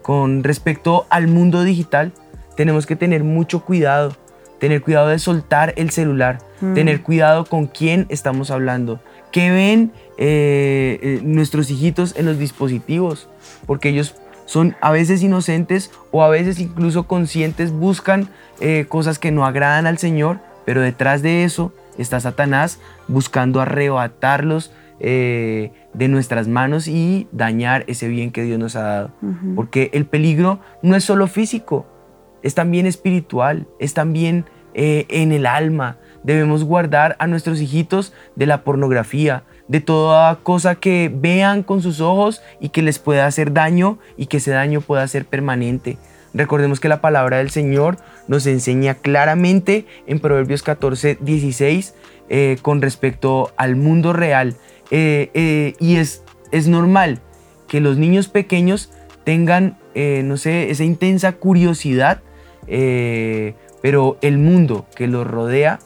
Con 0.00 0.44
respecto 0.44 1.06
al 1.10 1.26
mundo 1.26 1.64
digital, 1.64 2.12
tenemos 2.56 2.86
que 2.86 2.94
tener 2.94 3.24
mucho 3.24 3.64
cuidado, 3.64 4.16
tener 4.60 4.80
cuidado 4.80 5.08
de 5.08 5.18
soltar 5.18 5.74
el 5.76 5.90
celular, 5.90 6.38
mm. 6.60 6.74
tener 6.74 7.02
cuidado 7.02 7.46
con 7.46 7.66
quién 7.66 8.06
estamos 8.10 8.52
hablando, 8.52 9.00
qué 9.32 9.50
ven 9.50 9.90
eh, 10.18 11.00
eh, 11.02 11.20
nuestros 11.24 11.68
hijitos 11.68 12.14
en 12.16 12.26
los 12.26 12.38
dispositivos, 12.38 13.28
porque 13.66 13.88
ellos 13.88 14.14
son 14.46 14.76
a 14.80 14.92
veces 14.92 15.20
inocentes 15.24 15.90
o 16.12 16.22
a 16.22 16.28
veces 16.28 16.60
incluso 16.60 17.08
conscientes, 17.08 17.72
buscan 17.72 18.28
eh, 18.60 18.86
cosas 18.88 19.18
que 19.18 19.32
no 19.32 19.44
agradan 19.46 19.88
al 19.88 19.98
Señor, 19.98 20.38
pero 20.64 20.80
detrás 20.80 21.22
de 21.22 21.42
eso 21.42 21.72
está 21.98 22.20
Satanás 22.20 22.78
buscando 23.08 23.60
arrebatarlos 23.60 24.70
de 25.04 26.08
nuestras 26.08 26.48
manos 26.48 26.88
y 26.88 27.28
dañar 27.30 27.84
ese 27.88 28.08
bien 28.08 28.30
que 28.30 28.42
Dios 28.42 28.58
nos 28.58 28.76
ha 28.76 28.82
dado. 28.82 29.10
Porque 29.54 29.90
el 29.92 30.06
peligro 30.06 30.60
no 30.82 30.96
es 30.96 31.04
solo 31.04 31.26
físico, 31.26 31.86
es 32.42 32.54
también 32.54 32.86
espiritual, 32.86 33.66
es 33.78 33.94
también 33.94 34.46
en 34.74 35.32
el 35.32 35.46
alma. 35.46 35.98
Debemos 36.22 36.64
guardar 36.64 37.16
a 37.18 37.26
nuestros 37.26 37.60
hijitos 37.60 38.14
de 38.34 38.46
la 38.46 38.64
pornografía, 38.64 39.44
de 39.68 39.80
toda 39.80 40.36
cosa 40.36 40.74
que 40.74 41.10
vean 41.14 41.62
con 41.62 41.82
sus 41.82 42.00
ojos 42.00 42.42
y 42.60 42.70
que 42.70 42.82
les 42.82 42.98
pueda 42.98 43.26
hacer 43.26 43.52
daño 43.52 43.98
y 44.16 44.26
que 44.26 44.38
ese 44.38 44.50
daño 44.50 44.80
pueda 44.80 45.06
ser 45.08 45.26
permanente. 45.26 45.98
Recordemos 46.34 46.80
que 46.80 46.88
la 46.88 47.00
palabra 47.00 47.38
del 47.38 47.50
Señor 47.50 47.96
nos 48.26 48.46
enseña 48.46 48.94
claramente 48.94 49.86
en 50.06 50.18
Proverbios 50.18 50.62
14, 50.62 51.18
16 51.20 51.94
eh, 52.28 52.56
con 52.60 52.82
respecto 52.82 53.52
al 53.56 53.76
mundo 53.76 54.12
real. 54.12 54.56
Eh, 54.90 55.30
eh, 55.34 55.74
y 55.80 55.96
es, 55.96 56.22
es 56.52 56.68
normal 56.68 57.20
que 57.68 57.80
los 57.80 57.96
niños 57.96 58.28
pequeños 58.28 58.90
tengan, 59.24 59.78
no 59.94 60.36
sé, 60.36 60.70
esa 60.70 60.84
intensa 60.84 61.32
curiosidad, 61.32 62.20
pero 62.66 64.18
el 64.20 64.38
mundo 64.38 64.86
que 64.94 65.06
los 65.06 65.26
rodea 65.26 65.78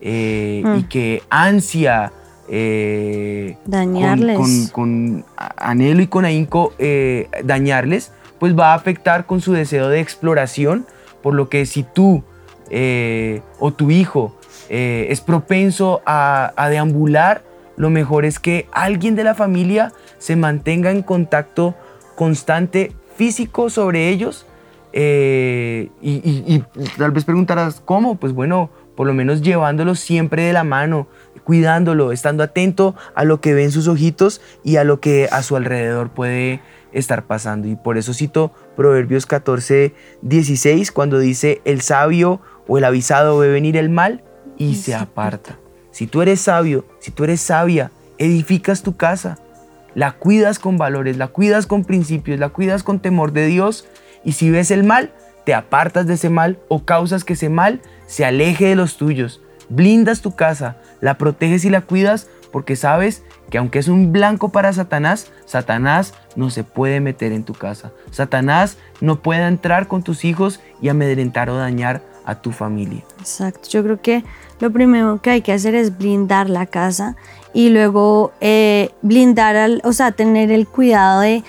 y 0.00 0.62
mm. 0.64 0.88
que 0.88 1.22
ansia 1.28 2.12
eh, 2.48 3.56
dañarles. 3.64 4.70
Con, 4.72 5.24
anhelo 5.36 6.02
y 6.02 6.06
con 6.06 6.24
ahínco 6.24 6.72
eh, 6.78 7.28
dañarles, 7.44 8.12
pues 8.38 8.58
va 8.58 8.72
a 8.72 8.74
afectar 8.74 9.26
con 9.26 9.40
su 9.40 9.52
deseo 9.52 9.88
de 9.88 10.00
exploración, 10.00 10.86
por 11.22 11.34
lo 11.34 11.48
que 11.48 11.66
si 11.66 11.82
tú 11.82 12.22
eh, 12.70 13.42
o 13.58 13.72
tu 13.72 13.90
hijo 13.90 14.34
eh, 14.68 15.08
es 15.10 15.20
propenso 15.20 16.02
a, 16.06 16.68
deambular, 16.70 17.42
lo 17.76 17.90
mejor 17.90 18.24
es 18.24 18.38
que 18.38 18.66
alguien 18.72 19.14
de 19.14 19.24
la 19.24 19.34
familia 19.34 19.92
se 20.18 20.36
mantenga 20.36 20.90
en 20.90 21.02
contacto 21.02 21.74
constante 22.14 22.92
físico 23.16 23.70
sobre 23.70 24.08
ellos. 24.08 24.46
Eh, 24.92 25.90
y, 26.00 26.62
tal 26.96 27.10
vez 27.10 27.24
preguntarás, 27.24 27.82
¿cómo? 27.84 28.16
Pues 28.16 28.32
bueno, 28.32 28.70
por 28.96 29.06
lo 29.06 29.12
menos 29.12 29.42
llevándolo 29.42 29.94
siempre 29.94 30.44
de 30.44 30.52
la 30.54 30.64
mano, 30.64 31.06
cuidándolo, 31.44 32.12
estando 32.12 32.42
atento 32.42 32.94
a 33.14 33.24
lo 33.24 33.40
que 33.40 33.52
ven 33.52 33.70
sus 33.70 33.88
ojitos 33.88 34.40
y 34.64 34.76
a 34.76 34.84
lo 34.84 35.00
que 35.00 35.28
a 35.30 35.42
su 35.42 35.54
alrededor 35.54 36.10
puede 36.10 36.60
estar 36.92 37.26
pasando. 37.26 37.68
Y 37.68 37.76
por 37.76 37.98
eso 37.98 38.14
cito 38.14 38.52
Proverbios 38.74 39.26
14, 39.26 39.94
16, 40.22 40.92
cuando 40.92 41.18
dice, 41.18 41.60
el 41.66 41.82
sabio 41.82 42.40
o 42.66 42.78
el 42.78 42.84
avisado 42.84 43.38
ve 43.38 43.48
venir 43.48 43.76
el 43.76 43.90
mal 43.90 44.24
y 44.56 44.76
se 44.76 44.94
aparta. 44.94 45.58
Si 45.96 46.06
tú 46.06 46.20
eres 46.20 46.42
sabio, 46.42 46.84
si 46.98 47.10
tú 47.10 47.24
eres 47.24 47.40
sabia, 47.40 47.90
edificas 48.18 48.82
tu 48.82 48.98
casa, 48.98 49.38
la 49.94 50.12
cuidas 50.12 50.58
con 50.58 50.76
valores, 50.76 51.16
la 51.16 51.28
cuidas 51.28 51.64
con 51.64 51.86
principios, 51.86 52.38
la 52.38 52.50
cuidas 52.50 52.82
con 52.82 53.00
temor 53.00 53.32
de 53.32 53.46
Dios 53.46 53.88
y 54.22 54.32
si 54.32 54.50
ves 54.50 54.70
el 54.70 54.84
mal, 54.84 55.14
te 55.46 55.54
apartas 55.54 56.06
de 56.06 56.12
ese 56.12 56.28
mal 56.28 56.58
o 56.68 56.84
causas 56.84 57.24
que 57.24 57.32
ese 57.32 57.48
mal 57.48 57.80
se 58.06 58.26
aleje 58.26 58.66
de 58.66 58.74
los 58.74 58.98
tuyos. 58.98 59.40
Blindas 59.70 60.20
tu 60.20 60.36
casa, 60.36 60.76
la 61.00 61.16
proteges 61.16 61.64
y 61.64 61.70
la 61.70 61.80
cuidas 61.80 62.28
porque 62.52 62.76
sabes 62.76 63.22
que 63.48 63.56
aunque 63.56 63.78
es 63.78 63.88
un 63.88 64.12
blanco 64.12 64.50
para 64.50 64.74
Satanás, 64.74 65.32
Satanás 65.46 66.12
no 66.36 66.50
se 66.50 66.62
puede 66.62 67.00
meter 67.00 67.32
en 67.32 67.44
tu 67.44 67.54
casa. 67.54 67.90
Satanás 68.10 68.76
no 69.00 69.22
puede 69.22 69.46
entrar 69.46 69.88
con 69.88 70.02
tus 70.02 70.26
hijos 70.26 70.60
y 70.82 70.90
amedrentar 70.90 71.48
o 71.48 71.56
dañar 71.56 72.02
a 72.26 72.34
tu 72.42 72.52
familia. 72.52 73.02
Exacto, 73.18 73.68
yo 73.70 73.82
creo 73.82 74.02
que 74.02 74.24
lo 74.60 74.70
primero 74.70 75.20
que 75.22 75.30
hay 75.30 75.42
que 75.42 75.52
hacer 75.52 75.74
es 75.74 75.96
blindar 75.96 76.50
la 76.50 76.66
casa 76.66 77.16
y 77.52 77.70
luego 77.70 78.32
eh, 78.40 78.90
blindar, 79.02 79.56
al, 79.56 79.80
o 79.84 79.92
sea, 79.92 80.12
tener 80.12 80.50
el 80.50 80.66
cuidado 80.66 81.20
de 81.20 81.42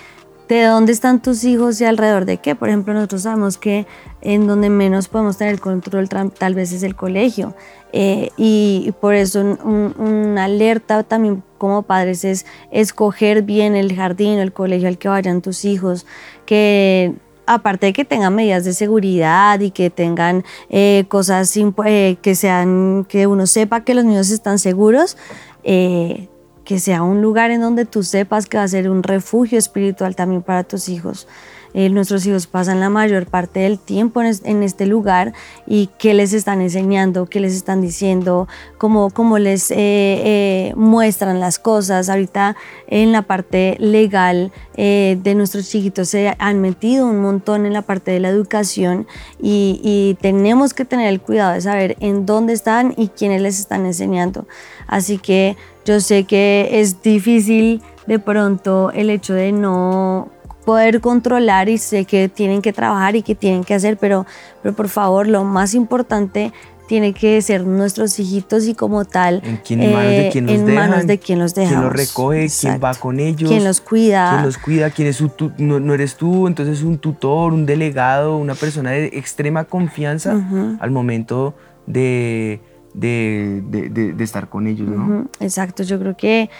de 0.48 0.64
dónde 0.64 0.92
están 0.92 1.20
tus 1.20 1.44
hijos 1.44 1.80
y 1.80 1.84
alrededor 1.84 2.24
de 2.24 2.38
qué. 2.38 2.54
Por 2.54 2.68
ejemplo, 2.68 2.94
nosotros 2.94 3.22
sabemos 3.22 3.58
que 3.58 3.86
en 4.20 4.46
donde 4.46 4.70
menos 4.70 5.08
podemos 5.08 5.36
tener 5.36 5.60
control 5.60 6.08
tal 6.08 6.54
vez 6.54 6.72
es 6.72 6.82
el 6.82 6.96
colegio. 6.96 7.54
Eh, 7.92 8.30
y, 8.36 8.92
por 9.00 9.14
eso 9.14 9.40
una 9.40 10.44
alerta 10.44 11.02
también 11.04 11.42
como 11.58 11.82
padres 11.82 12.24
es 12.24 12.46
escoger 12.70 13.42
bien 13.42 13.76
el 13.76 13.94
jardín 13.94 14.38
o 14.38 14.42
el 14.42 14.52
colegio 14.52 14.88
al 14.88 14.98
que 14.98 15.08
vayan 15.08 15.42
tus 15.42 15.64
hijos, 15.64 16.06
que 16.44 17.14
aparte 17.48 17.86
de 17.86 17.92
que 17.92 18.04
tengan 18.04 18.34
medidas 18.34 18.64
de 18.64 18.72
seguridad 18.72 19.58
y 19.60 19.70
que 19.70 19.90
tengan 19.90 20.44
eh, 20.70 21.04
cosas 21.08 21.54
eh, 21.56 22.16
que 22.22 22.34
sean, 22.34 23.06
que 23.08 23.26
uno 23.26 23.46
sepa 23.46 23.84
que 23.84 23.94
los 23.94 24.04
niños 24.04 24.30
están 24.30 24.58
seguros, 24.58 25.16
que 25.64 26.78
sea 26.78 27.02
un 27.02 27.22
lugar 27.22 27.50
en 27.50 27.60
donde 27.60 27.84
tú 27.84 28.02
sepas 28.02 28.46
que 28.46 28.58
va 28.58 28.62
a 28.62 28.68
ser 28.68 28.88
un 28.88 29.02
refugio 29.02 29.58
espiritual 29.58 30.14
también 30.14 30.42
para 30.42 30.64
tus 30.64 30.88
hijos. 30.88 31.26
Eh, 31.74 31.88
nuestros 31.90 32.24
hijos 32.26 32.46
pasan 32.46 32.80
la 32.80 32.90
mayor 32.90 33.26
parte 33.26 33.60
del 33.60 33.78
tiempo 33.78 34.22
en, 34.22 34.62
este 34.62 34.86
lugar 34.86 35.32
y 35.66 35.90
qué 35.98 36.14
les 36.14 36.32
están 36.32 36.60
enseñando, 36.60 37.26
qué 37.26 37.40
les 37.40 37.54
están 37.54 37.80
diciendo, 37.80 38.48
cómo, 38.78 39.38
les 39.38 39.70
eh, 39.70 39.76
eh, 39.78 40.72
muestran 40.76 41.40
las 41.40 41.58
cosas. 41.58 42.08
Ahorita 42.08 42.56
en 42.86 43.12
la 43.12 43.22
parte 43.22 43.76
legal 43.78 44.52
de 44.76 45.34
nuestros 45.34 45.68
chiquitos 45.68 46.08
se 46.08 46.36
han 46.38 46.60
metido 46.60 47.06
un 47.06 47.20
montón 47.20 47.66
en 47.66 47.72
la 47.72 47.82
parte 47.82 48.12
de 48.12 48.20
la 48.20 48.28
educación 48.28 49.08
y, 49.42 49.80
y 49.82 50.16
tenemos 50.20 50.72
que 50.72 50.84
tener 50.84 51.08
el 51.08 51.20
cuidado 51.20 51.54
de 51.54 51.60
saber 51.60 51.96
en 51.98 52.26
dónde 52.26 52.52
están 52.52 52.94
y 52.96 53.08
quiénes 53.08 53.42
les 53.42 53.58
están 53.58 53.86
enseñando. 53.86 54.46
Así 54.86 55.18
que 55.18 55.56
yo 55.84 56.00
sé 56.00 56.24
que 56.24 56.68
es 56.70 57.02
difícil 57.02 57.82
de 58.06 58.18
pronto 58.18 58.90
el 58.92 59.10
hecho 59.10 59.34
de 59.34 59.52
no 59.52 60.28
poder 60.68 61.00
controlar 61.00 61.70
y 61.70 61.78
sé 61.78 62.04
que 62.04 62.28
tienen 62.28 62.60
que 62.60 62.74
trabajar 62.74 63.16
y 63.16 63.22
que 63.22 63.34
tienen 63.34 63.64
que 63.64 63.72
hacer, 63.72 63.96
pero, 63.96 64.26
pero 64.62 64.76
por 64.76 64.90
favor, 64.90 65.26
lo 65.26 65.42
más 65.42 65.72
importante 65.72 66.52
tiene 66.86 67.14
que 67.14 67.40
ser 67.40 67.64
nuestros 67.64 68.18
hijitos 68.18 68.66
y 68.66 68.74
como 68.74 69.06
tal 69.06 69.40
en, 69.46 69.56
quién, 69.64 69.80
en 69.80 69.94
manos 69.94 70.12
de 70.12 70.28
quién 70.30 70.46
los 70.46 70.60
en 70.60 70.74
manos 70.74 71.06
de 71.06 71.18
quién 71.18 71.38
los 71.38 71.54
dejamos. 71.54 71.78
quién 71.78 71.84
los 71.84 71.92
recoge 71.96 72.48
quién 72.60 72.80
va 72.84 72.94
con 72.94 73.18
ellos 73.18 73.48
quién 73.48 73.64
los 73.64 73.80
cuida 73.80 74.30
quién 74.30 74.44
los 74.44 74.58
cuida 74.58 74.90
quién 74.90 75.08
es 75.08 75.16
su 75.16 75.30
no, 75.58 75.94
eres 75.94 76.16
tú 76.16 76.46
entonces 76.46 76.82
un 76.82 76.98
tutor 76.98 77.52
un 77.52 77.66
delegado 77.66 78.38
una 78.38 78.54
persona 78.54 78.90
de 78.90 79.06
extrema 79.06 79.64
confianza 79.64 80.32
al 80.80 80.90
momento 80.90 81.54
de 81.86 82.60
de, 82.94 83.62
de, 83.62 84.24
estar 84.24 84.48
con 84.48 84.66
ellos 84.66 84.88
¿no? 84.88 85.28
exacto. 85.40 85.82
Yo 85.82 85.98
creo 85.98 86.16
que 86.16 86.50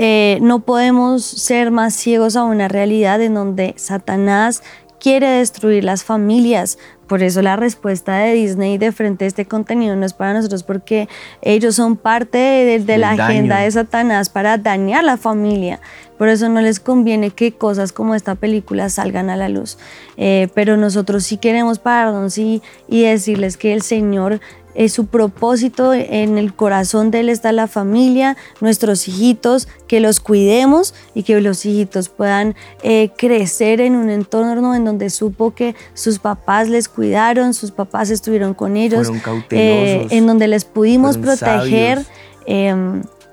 eh, 0.00 0.38
no 0.42 0.60
podemos 0.60 1.24
ser 1.24 1.72
más 1.72 1.92
ciegos 1.92 2.36
a 2.36 2.44
una 2.44 2.68
realidad 2.68 3.20
en 3.20 3.34
donde 3.34 3.74
Satanás 3.76 4.62
quiere 5.00 5.26
destruir 5.26 5.82
las 5.82 6.04
familias. 6.04 6.78
Por 7.08 7.24
eso 7.24 7.42
la 7.42 7.56
respuesta 7.56 8.18
de 8.18 8.34
Disney 8.34 8.78
de 8.78 8.92
frente 8.92 9.24
a 9.24 9.28
este 9.28 9.46
contenido 9.46 9.96
no 9.96 10.06
es 10.06 10.12
para 10.12 10.34
nosotros 10.34 10.62
porque 10.62 11.08
ellos 11.42 11.74
son 11.74 11.96
parte 11.96 12.38
de, 12.38 12.98
la 12.98 13.10
agenda 13.10 13.58
de 13.58 13.72
Satanás 13.72 14.28
para 14.28 14.56
dañar 14.56 15.02
la 15.02 15.16
familia. 15.16 15.80
Por 16.16 16.28
eso 16.28 16.48
no 16.48 16.60
les 16.60 16.78
conviene 16.78 17.30
que 17.30 17.50
cosas 17.50 17.90
como 17.90 18.14
esta 18.14 18.36
película 18.36 18.90
salgan 18.90 19.30
a 19.30 19.36
la 19.36 19.48
luz. 19.48 19.78
Eh, 20.16 20.46
pero 20.54 20.76
nosotros 20.76 21.24
sí 21.24 21.38
queremos 21.38 21.80
pararnos 21.80 22.38
y, 22.38 22.62
y 22.86 23.02
decirles 23.02 23.56
que 23.56 23.72
el 23.72 23.82
Señor 23.82 24.40
su 24.86 25.06
propósito, 25.06 25.92
en 25.92 26.38
el 26.38 26.54
corazón 26.54 27.10
de 27.10 27.20
Él 27.20 27.28
está 27.28 27.50
la 27.50 27.66
familia, 27.66 28.36
nuestros 28.60 29.08
hijitos, 29.08 29.66
que 29.88 29.98
los 29.98 30.20
cuidemos 30.20 30.94
y 31.14 31.24
que 31.24 31.40
los 31.40 31.66
hijitos 31.66 32.08
puedan 32.08 32.54
eh, 32.82 33.10
crecer 33.16 33.80
en 33.80 33.96
un 33.96 34.08
entorno 34.08 34.76
en 34.76 34.84
donde 34.84 35.10
supo 35.10 35.52
que 35.52 35.74
sus 35.94 36.20
papás 36.20 36.68
les 36.68 36.88
cuidaron, 36.88 37.54
sus 37.54 37.72
papás 37.72 38.10
estuvieron 38.10 38.54
con 38.54 38.76
ellos, 38.76 39.10
eh, 39.50 40.06
en 40.10 40.26
donde 40.28 40.46
les 40.46 40.64
pudimos 40.64 41.18
proteger. 41.18 42.04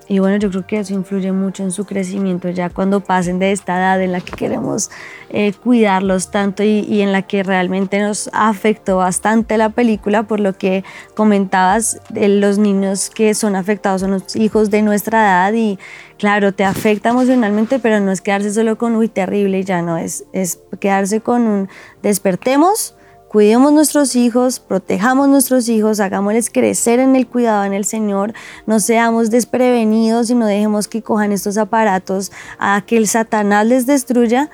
Y 0.07 0.19
bueno, 0.19 0.37
yo 0.37 0.51
creo 0.51 0.67
que 0.67 0.79
eso 0.79 0.93
influye 0.93 1.31
mucho 1.31 1.63
en 1.63 1.71
su 1.71 1.85
crecimiento 1.85 2.49
ya 2.49 2.69
cuando 2.69 2.99
pasen 2.99 3.39
de 3.39 3.51
esta 3.51 3.77
edad 3.77 4.01
en 4.01 4.11
la 4.11 4.21
que 4.21 4.33
queremos 4.33 4.91
eh, 5.29 5.53
cuidarlos 5.53 6.29
tanto 6.29 6.61
y, 6.63 7.01
en 7.01 7.11
la 7.11 7.23
que 7.23 7.41
realmente 7.41 7.99
nos 7.99 8.29
afectó 8.31 8.97
bastante 8.97 9.57
la 9.57 9.69
película 9.69 10.23
por 10.23 10.39
lo 10.39 10.53
que 10.53 10.83
comentabas 11.15 12.01
de 12.09 12.27
los 12.27 12.59
niños 12.59 13.09
que 13.09 13.33
son 13.33 13.55
afectados 13.55 14.01
son 14.01 14.11
los 14.11 14.35
hijos 14.35 14.69
de 14.69 14.83
nuestra 14.83 15.21
edad 15.21 15.53
y 15.53 15.79
claro, 16.19 16.53
te 16.53 16.63
afecta 16.63 17.09
emocionalmente, 17.09 17.79
pero 17.79 17.99
no 17.99 18.11
es 18.11 18.21
quedarse 18.21 18.53
solo 18.53 18.77
con 18.77 18.95
uy, 18.95 19.07
terrible 19.07 19.63
ya 19.63 19.81
no, 19.81 19.97
es, 19.97 20.25
es 20.33 20.59
quedarse 20.79 21.21
con 21.21 21.47
un 21.47 21.69
despertemos 22.03 22.95
Cuidemos 23.29 23.73
nuestros 23.73 24.15
hijos, 24.15 24.59
protejamos 24.59 25.27
nuestros 25.27 25.67
hijos, 25.67 25.99
hagámosles 25.99 26.49
crecer 26.49 26.99
en 26.99 27.15
el 27.15 27.27
cuidado 27.27 27.65
en 27.65 27.73
el 27.73 27.83
Señor, 27.83 28.33
no 28.65 28.79
seamos 28.79 29.29
desprevenidos 29.29 30.29
y 30.29 30.35
no 30.35 30.45
dejemos 30.45 30.87
que 30.87 31.01
cojan 31.01 31.31
estos 31.31 31.57
aparatos 31.57 32.31
a 32.59 32.81
que 32.85 32.97
el 32.97 33.07
Satanás 33.07 33.65
les 33.65 33.85
destruya 33.85 34.49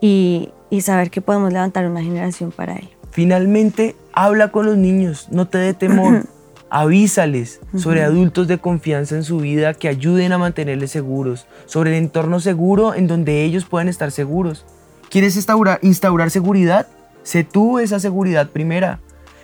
y, 0.00 0.52
saber 0.80 1.10
que 1.10 1.20
podemos 1.20 1.52
levantar 1.52 1.86
una 1.86 2.02
generación 2.02 2.52
para 2.52 2.76
Él. 2.76 2.88
Finalmente, 3.10 3.96
habla 4.12 4.52
con 4.52 4.66
los 4.66 4.76
niños, 4.76 5.26
no 5.30 5.48
te 5.48 5.58
dé 5.58 5.74
temor. 5.74 6.24
Avísales 6.72 7.58
sobre 7.76 8.04
adultos 8.04 8.46
de 8.46 8.58
confianza 8.58 9.16
en 9.16 9.24
su 9.24 9.38
vida 9.38 9.74
que 9.74 9.88
ayuden 9.88 10.30
a 10.30 10.38
mantenerles 10.38 10.92
seguros, 10.92 11.46
sobre 11.66 11.90
el 11.90 11.96
entorno 11.96 12.38
seguro 12.38 12.94
en 12.94 13.08
donde 13.08 13.42
ellos 13.42 13.64
puedan 13.64 13.88
estar 13.88 14.12
seguros. 14.12 14.64
¿Quieres 15.08 15.34
instaurar, 15.34 15.80
instaurar 15.82 16.30
seguridad? 16.30 16.86
Sé 17.22 17.44
tú 17.44 17.78
esa 17.78 18.00
seguridad 18.00 18.50
primera. 18.50 19.00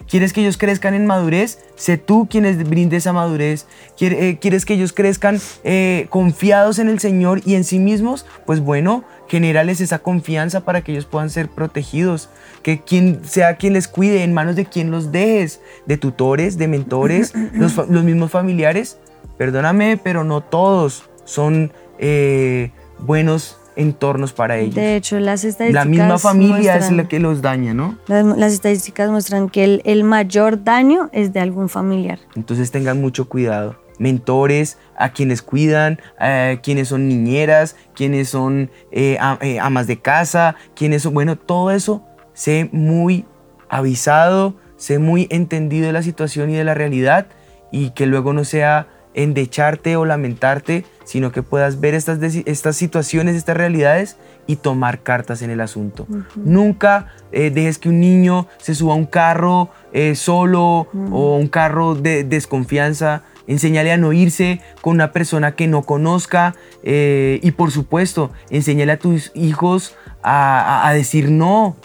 ¿Quieres 0.08 0.32
que 0.32 0.40
ellos 0.40 0.56
crezcan 0.56 0.94
en 0.94 1.04
madurez? 1.06 1.58
Sé 1.74 1.98
tú 1.98 2.28
quienes 2.30 2.68
brinde 2.68 2.96
esa 2.96 3.12
madurez. 3.12 3.66
Eh, 4.00 4.38
¿Quieres 4.40 4.64
que 4.64 4.74
ellos 4.74 4.92
crezcan 4.92 5.40
eh, 5.64 6.06
confiados 6.10 6.78
en 6.78 6.88
el 6.88 7.00
Señor 7.00 7.40
y 7.44 7.54
en 7.56 7.64
sí 7.64 7.80
mismos? 7.80 8.24
Pues 8.44 8.60
bueno, 8.60 9.04
genérales 9.26 9.80
esa 9.80 9.98
confianza 9.98 10.64
para 10.64 10.82
que 10.82 10.92
ellos 10.92 11.06
puedan 11.06 11.28
ser 11.28 11.48
protegidos. 11.48 12.28
Que 12.62 12.80
quien 12.80 13.24
sea 13.24 13.56
quien 13.56 13.72
les 13.72 13.88
cuide, 13.88 14.22
en 14.22 14.32
manos 14.32 14.54
de 14.54 14.66
quien 14.66 14.92
los 14.92 15.10
dejes, 15.10 15.60
de 15.86 15.96
tutores, 15.96 16.56
de 16.56 16.68
mentores, 16.68 17.32
los, 17.52 18.04
mismos 18.04 18.30
familiares. 18.30 18.98
Perdóname, 19.38 19.96
pero 19.96 20.22
no 20.22 20.40
todos 20.40 21.10
son 21.24 21.72
eh, 21.98 22.70
buenos 23.00 23.58
entornos 23.76 24.32
para 24.32 24.56
ellos. 24.58 24.74
De 24.74 24.96
hecho, 24.96 25.20
las 25.20 25.44
estadísticas. 25.44 25.84
La 25.84 25.90
misma 25.90 26.18
familia 26.18 26.76
es 26.76 26.90
la 26.90 27.06
que 27.06 27.20
los 27.20 27.42
daña, 27.42 27.74
¿no? 27.74 27.98
Las, 28.08 28.52
estadísticas 28.52 29.10
muestran 29.10 29.48
que 29.48 29.64
el, 29.64 29.82
el, 29.84 30.02
mayor 30.02 30.64
daño 30.64 31.10
es 31.12 31.32
de 31.32 31.40
algún 31.40 31.68
familiar. 31.68 32.18
Entonces 32.34 32.70
tengan 32.70 33.00
mucho 33.00 33.28
cuidado. 33.28 33.76
mentores, 33.98 34.76
a 34.98 35.12
quienes 35.12 35.40
cuidan, 35.40 36.00
a 36.18 36.56
quienes 36.62 36.88
son 36.88 37.08
niñeras, 37.08 37.76
quienes 37.94 38.28
son 38.28 38.70
eh, 38.90 39.18
eh, 39.40 39.58
amas 39.58 39.86
de 39.86 39.98
casa, 40.00 40.56
quienes 40.74 41.02
son, 41.02 41.14
bueno, 41.14 41.36
todo 41.36 41.70
eso, 41.70 42.04
sé 42.34 42.68
muy 42.72 43.24
avisado, 43.68 44.54
sé 44.76 44.98
muy 44.98 45.26
entendido 45.30 45.86
de 45.86 45.92
la 45.92 46.02
situación 46.02 46.50
y 46.50 46.54
de 46.54 46.64
la 46.64 46.74
realidad 46.74 47.28
y 47.72 47.90
que 47.90 48.06
luego 48.06 48.32
no 48.32 48.44
sea 48.44 48.88
endecharte 49.16 49.96
o 49.96 50.04
lamentarte, 50.04 50.84
sino 51.04 51.32
que 51.32 51.42
puedas 51.42 51.80
ver 51.80 51.94
estas, 51.94 52.22
estas 52.22 52.76
situaciones, 52.76 53.34
estas 53.34 53.56
realidades 53.56 54.18
y 54.46 54.56
tomar 54.56 55.02
cartas 55.02 55.42
en 55.42 55.50
el 55.50 55.60
asunto. 55.60 56.06
Nunca 56.36 57.08
eh, 57.32 57.50
dejes 57.50 57.78
que 57.78 57.88
un 57.88 57.98
niño 57.98 58.46
se 58.58 58.74
suba 58.74 58.92
a 58.92 58.96
un 58.96 59.06
carro 59.06 59.70
eh, 59.92 60.14
solo 60.14 60.88
o 61.10 61.36
un 61.36 61.48
carro 61.48 61.94
de 61.94 62.22
desconfianza. 62.22 63.22
Enséñale 63.48 63.90
a 63.92 63.96
no 63.96 64.12
irse 64.12 64.60
con 64.82 64.94
una 64.94 65.12
persona 65.12 65.54
que 65.54 65.66
no 65.66 65.82
conozca 65.82 66.54
eh, 66.82 67.40
y 67.42 67.52
por 67.52 67.70
supuesto, 67.70 68.32
enséñale 68.50 68.92
a 68.92 68.98
tus 68.98 69.32
hijos 69.34 69.96
a, 70.22 70.86
a 70.86 70.92
decir 70.92 71.30
no. 71.30 71.76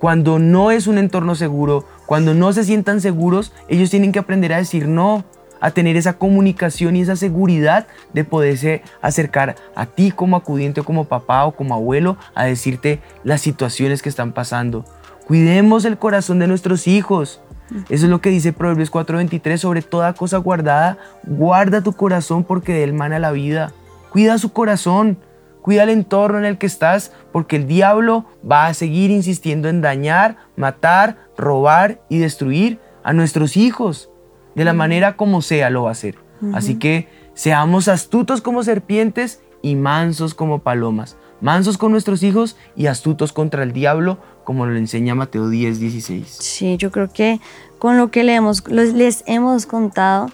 Cuando 0.00 0.38
no 0.38 0.70
es 0.70 0.86
un 0.86 0.98
entorno 0.98 1.34
seguro, 1.34 1.86
cuando 2.04 2.34
no 2.34 2.52
se 2.52 2.64
sientan 2.64 3.00
seguros, 3.00 3.54
ellos 3.68 3.88
tienen 3.88 4.12
que 4.12 4.18
aprender 4.18 4.52
a 4.52 4.58
decir 4.58 4.86
no 4.86 5.24
a 5.64 5.70
tener 5.70 5.96
esa 5.96 6.18
comunicación 6.18 6.94
y 6.94 7.00
esa 7.00 7.16
seguridad 7.16 7.86
de 8.12 8.22
poderse 8.22 8.82
acercar 9.00 9.56
a 9.74 9.86
ti 9.86 10.10
como 10.10 10.36
acudiente 10.36 10.82
como 10.82 11.06
papá 11.06 11.46
o 11.46 11.52
como 11.52 11.72
abuelo 11.74 12.18
a 12.34 12.44
decirte 12.44 13.00
las 13.22 13.40
situaciones 13.40 14.02
que 14.02 14.10
están 14.10 14.32
pasando. 14.32 14.84
Cuidemos 15.26 15.86
el 15.86 15.96
corazón 15.96 16.38
de 16.38 16.48
nuestros 16.48 16.86
hijos. 16.86 17.40
Eso 17.88 18.04
es 18.04 18.10
lo 18.10 18.20
que 18.20 18.28
dice 18.28 18.52
Proverbios 18.52 18.90
4:23, 18.90 19.56
sobre 19.56 19.80
toda 19.80 20.12
cosa 20.12 20.36
guardada, 20.36 20.98
guarda 21.22 21.80
tu 21.80 21.94
corazón 21.94 22.44
porque 22.44 22.74
de 22.74 22.84
él 22.84 22.92
mana 22.92 23.18
la 23.18 23.32
vida. 23.32 23.72
Cuida 24.10 24.36
su 24.36 24.52
corazón, 24.52 25.16
cuida 25.62 25.84
el 25.84 25.88
entorno 25.88 26.36
en 26.36 26.44
el 26.44 26.58
que 26.58 26.66
estás, 26.66 27.10
porque 27.32 27.56
el 27.56 27.66
diablo 27.66 28.26
va 28.46 28.66
a 28.66 28.74
seguir 28.74 29.10
insistiendo 29.10 29.70
en 29.70 29.80
dañar, 29.80 30.36
matar, 30.56 31.16
robar 31.38 32.02
y 32.10 32.18
destruir 32.18 32.80
a 33.02 33.14
nuestros 33.14 33.56
hijos 33.56 34.10
de 34.54 34.64
la 34.64 34.72
manera 34.72 35.16
como 35.16 35.42
sea 35.42 35.70
lo 35.70 35.84
va 35.84 35.90
a 35.90 35.92
hacer. 35.92 36.16
Así 36.52 36.78
que 36.78 37.08
seamos 37.34 37.88
astutos 37.88 38.42
como 38.42 38.62
serpientes 38.62 39.40
y 39.62 39.76
mansos 39.76 40.34
como 40.34 40.58
palomas. 40.58 41.16
Mansos 41.40 41.78
con 41.78 41.92
nuestros 41.92 42.22
hijos 42.22 42.56
y 42.76 42.86
astutos 42.86 43.32
contra 43.32 43.62
el 43.62 43.72
diablo, 43.72 44.18
como 44.44 44.66
lo 44.66 44.76
enseña 44.76 45.14
Mateo 45.14 45.48
10, 45.48 45.80
16. 45.80 46.26
Sí, 46.28 46.76
yo 46.76 46.90
creo 46.90 47.08
que 47.08 47.40
con 47.78 47.96
lo 47.96 48.10
que 48.10 48.24
le 48.24 48.34
hemos, 48.34 48.66
les 48.68 49.24
hemos 49.26 49.66
contado, 49.66 50.30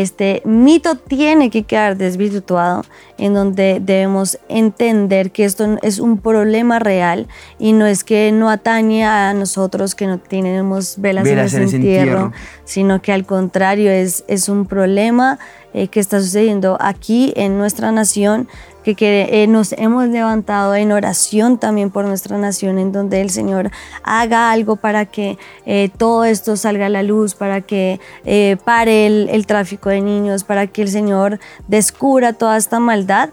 este 0.00 0.42
mito 0.44 0.96
tiene 0.96 1.50
que 1.50 1.62
quedar 1.62 1.96
desvirtuado, 1.96 2.82
en 3.16 3.32
donde 3.32 3.78
debemos 3.80 4.40
entender 4.48 5.30
que 5.30 5.44
esto 5.44 5.78
es 5.82 6.00
un 6.00 6.18
problema 6.18 6.80
real 6.80 7.28
y 7.60 7.74
no 7.74 7.86
es 7.86 8.02
que 8.02 8.32
no 8.32 8.50
atañe 8.50 9.04
a 9.04 9.32
nosotros 9.34 9.94
que 9.94 10.08
no 10.08 10.18
tenemos 10.18 10.96
velas, 10.98 11.28
en, 11.28 11.38
ese 11.38 11.62
entierro, 11.62 12.32
sino 12.64 13.00
que 13.00 13.12
al 13.12 13.24
contrario 13.24 13.92
es, 13.92 14.24
es 14.26 14.48
un 14.48 14.66
problema 14.66 15.38
eh, 15.74 15.86
que 15.86 16.00
está 16.00 16.20
sucediendo 16.20 16.76
aquí 16.80 17.32
en 17.36 17.56
nuestra 17.56 17.92
nación 17.92 18.48
que, 18.92 19.42
eh, 19.42 19.46
nos 19.46 19.72
hemos 19.72 20.08
levantado 20.08 20.74
en 20.74 20.92
oración 20.92 21.58
también 21.58 21.90
por 21.90 22.04
nuestra 22.04 22.36
nación, 22.36 22.78
en 22.78 22.92
donde 22.92 23.22
el 23.22 23.30
Señor 23.30 23.70
haga 24.02 24.50
algo 24.50 24.76
para 24.76 25.06
que 25.06 25.38
eh, 25.64 25.90
todo 25.96 26.24
esto 26.24 26.56
salga 26.56 26.86
a 26.86 26.90
la 26.90 27.02
luz, 27.02 27.34
para 27.34 27.62
que 27.62 28.00
eh, 28.26 28.58
pare 28.64 29.06
el, 29.06 29.46
tráfico 29.46 29.88
de 29.88 30.02
niños, 30.02 30.44
para 30.44 30.66
que 30.66 30.82
el 30.82 30.88
Señor 30.88 31.40
descubra 31.66 32.34
toda 32.34 32.58
esta 32.58 32.78
maldad. 32.78 33.30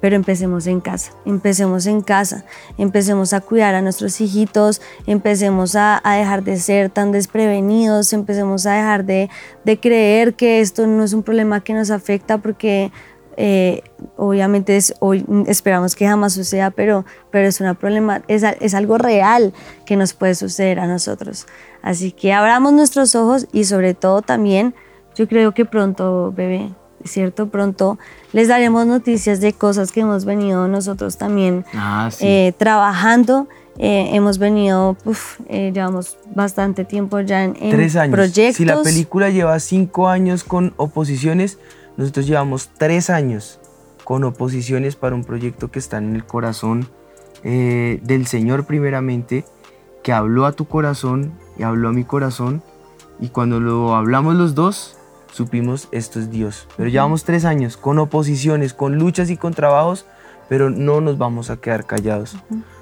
pero 0.00 0.16
empecemos 0.16 0.66
en 0.66 0.80
casa, 0.80 1.12
empecemos 1.26 1.84
en 1.86 2.00
casa, 2.00 2.44
empecemos 2.78 3.34
a 3.34 3.42
cuidar 3.42 3.74
a 3.74 3.82
nuestros 3.82 4.18
hijitos, 4.18 4.80
empecemos 5.06 5.76
a, 5.76 6.00
dejar 6.02 6.42
de 6.42 6.56
ser 6.56 6.88
tan 6.88 7.12
desprevenidos, 7.12 8.14
empecemos 8.14 8.64
a 8.64 8.72
dejar 8.72 9.04
de, 9.04 9.28
de 9.66 9.78
creer 9.78 10.34
que 10.34 10.60
esto 10.62 10.86
no 10.86 11.04
es 11.04 11.12
un 11.12 11.22
problema 11.22 11.60
que 11.60 11.74
nos 11.74 11.90
afecta 11.90 12.38
porque 12.38 12.90
eh, 13.42 13.82
obviamente 14.18 14.76
es, 14.76 14.94
hoy 15.00 15.24
esperamos 15.46 15.96
que 15.96 16.06
jamás 16.06 16.34
suceda, 16.34 16.70
pero, 16.70 17.06
pero 17.30 17.48
es, 17.48 17.58
una 17.62 17.72
problema, 17.72 18.20
es, 18.28 18.42
es, 18.42 18.74
algo 18.74 18.98
real 18.98 19.54
que 19.86 19.96
nos 19.96 20.12
puede 20.12 20.34
suceder 20.34 20.78
a 20.78 20.86
nosotros. 20.86 21.46
Así 21.80 22.12
que 22.12 22.34
abramos 22.34 22.74
nuestros 22.74 23.14
ojos 23.14 23.46
y 23.50 23.64
sobre 23.64 23.94
todo 23.94 24.20
también, 24.20 24.74
yo 25.14 25.26
creo 25.26 25.54
que 25.54 25.64
pronto, 25.64 26.34
bebé, 26.36 26.68
¿cierto? 27.06 27.48
Pronto 27.48 27.98
les 28.34 28.48
daremos 28.48 28.86
noticias 28.86 29.40
de 29.40 29.54
cosas 29.54 29.90
que 29.90 30.00
hemos 30.00 30.26
venido 30.26 30.68
nosotros 30.68 31.16
también 31.16 31.64
ah, 31.72 32.10
eh, 32.20 32.52
trabajando. 32.58 33.48
Eh, 33.78 34.10
hemos 34.12 34.36
venido, 34.36 34.98
llevamos 35.48 36.18
bastante 36.34 36.84
tiempo 36.84 37.20
ya 37.20 37.44
en, 37.44 37.56
en 37.58 37.70
Tres 37.70 37.96
años. 37.96 38.14
proyectos. 38.14 38.56
Si 38.56 38.66
la 38.66 38.82
película 38.82 39.30
lleva 39.30 39.58
cinco 39.60 40.08
años 40.08 40.44
con 40.44 40.74
oposiciones, 40.76 41.56
nosotros 42.00 42.26
llevamos 42.26 42.70
tres 42.78 43.10
años 43.10 43.60
con 44.04 44.24
oposiciones 44.24 44.96
para 44.96 45.14
un 45.14 45.22
proyecto 45.22 45.70
que 45.70 45.78
está 45.78 45.98
en 45.98 46.16
el 46.16 46.24
corazón 46.24 46.88
eh, 47.44 48.00
del 48.02 48.26
Señor 48.26 48.64
primeramente, 48.64 49.44
que 50.02 50.14
habló 50.14 50.46
a 50.46 50.52
tu 50.52 50.64
corazón 50.64 51.32
y 51.58 51.62
habló 51.62 51.90
a 51.90 51.92
mi 51.92 52.04
corazón. 52.04 52.62
Y 53.20 53.28
cuando 53.28 53.60
lo 53.60 53.94
hablamos 53.94 54.34
los 54.36 54.54
dos, 54.54 54.96
supimos 55.30 55.88
esto 55.92 56.20
es 56.20 56.30
Dios. 56.30 56.66
Pero 56.78 56.88
llevamos 56.88 57.24
tres 57.24 57.44
años 57.44 57.76
con 57.76 57.98
oposiciones, 57.98 58.72
con 58.72 58.96
luchas 58.96 59.28
y 59.28 59.36
con 59.36 59.52
trabajos, 59.52 60.06
pero 60.48 60.70
no 60.70 61.02
nos 61.02 61.18
vamos 61.18 61.50
a 61.50 61.58
quedar 61.58 61.84
callados. 61.84 62.34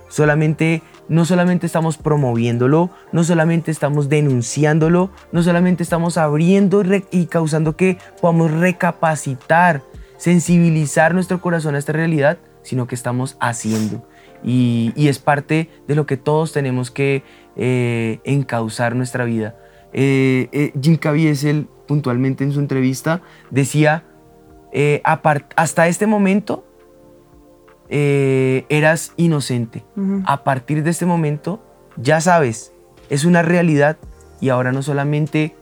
Solamente, 0.08 0.84
no 1.08 1.24
solamente 1.24 1.66
estamos 1.66 1.96
promoviéndolo, 1.96 2.90
no 3.12 3.24
solamente 3.24 3.70
estamos 3.70 4.08
denunciándolo, 4.08 5.10
no 5.32 5.42
solamente 5.42 5.82
estamos 5.82 6.18
abriendo 6.18 6.82
y, 7.10 7.26
causando 7.26 7.76
que 7.76 7.98
podamos 8.20 8.50
recapacitar, 8.50 9.82
sensibilizar 10.16 11.14
nuestro 11.14 11.40
corazón 11.40 11.74
a 11.74 11.78
esta 11.78 11.92
realidad, 11.92 12.38
sino 12.62 12.86
que 12.86 12.94
estamos 12.94 13.36
haciendo. 13.40 14.06
Y, 14.44 14.92
es 14.96 15.18
parte 15.18 15.70
de 15.86 15.94
lo 15.94 16.06
que 16.06 16.16
todos 16.16 16.52
tenemos 16.52 16.90
que 16.90 17.22
eh, 17.56 18.20
encauzar 18.24 18.94
nuestra 18.94 19.24
vida. 19.24 19.56
Eh, 19.92 20.48
eh, 20.52 20.72
Jim 20.80 20.96
Caviezel 20.96 21.66
puntualmente 21.86 22.44
en 22.44 22.52
su 22.52 22.60
entrevista 22.60 23.22
decía, 23.50 24.04
hasta 25.56 25.88
este 25.88 26.06
momento 26.06 26.67
eh, 27.90 28.66
eras 28.68 29.12
inocente. 29.16 29.84
A 30.26 30.44
partir 30.44 30.82
de 30.82 30.90
este 30.90 31.06
momento, 31.06 31.62
ya 31.96 32.20
sabes, 32.20 32.72
es 33.08 33.24
una 33.24 33.42
realidad 33.42 33.96
y 34.40 34.50
ahora 34.50 34.72
no 34.72 34.82
solamente 34.82 35.56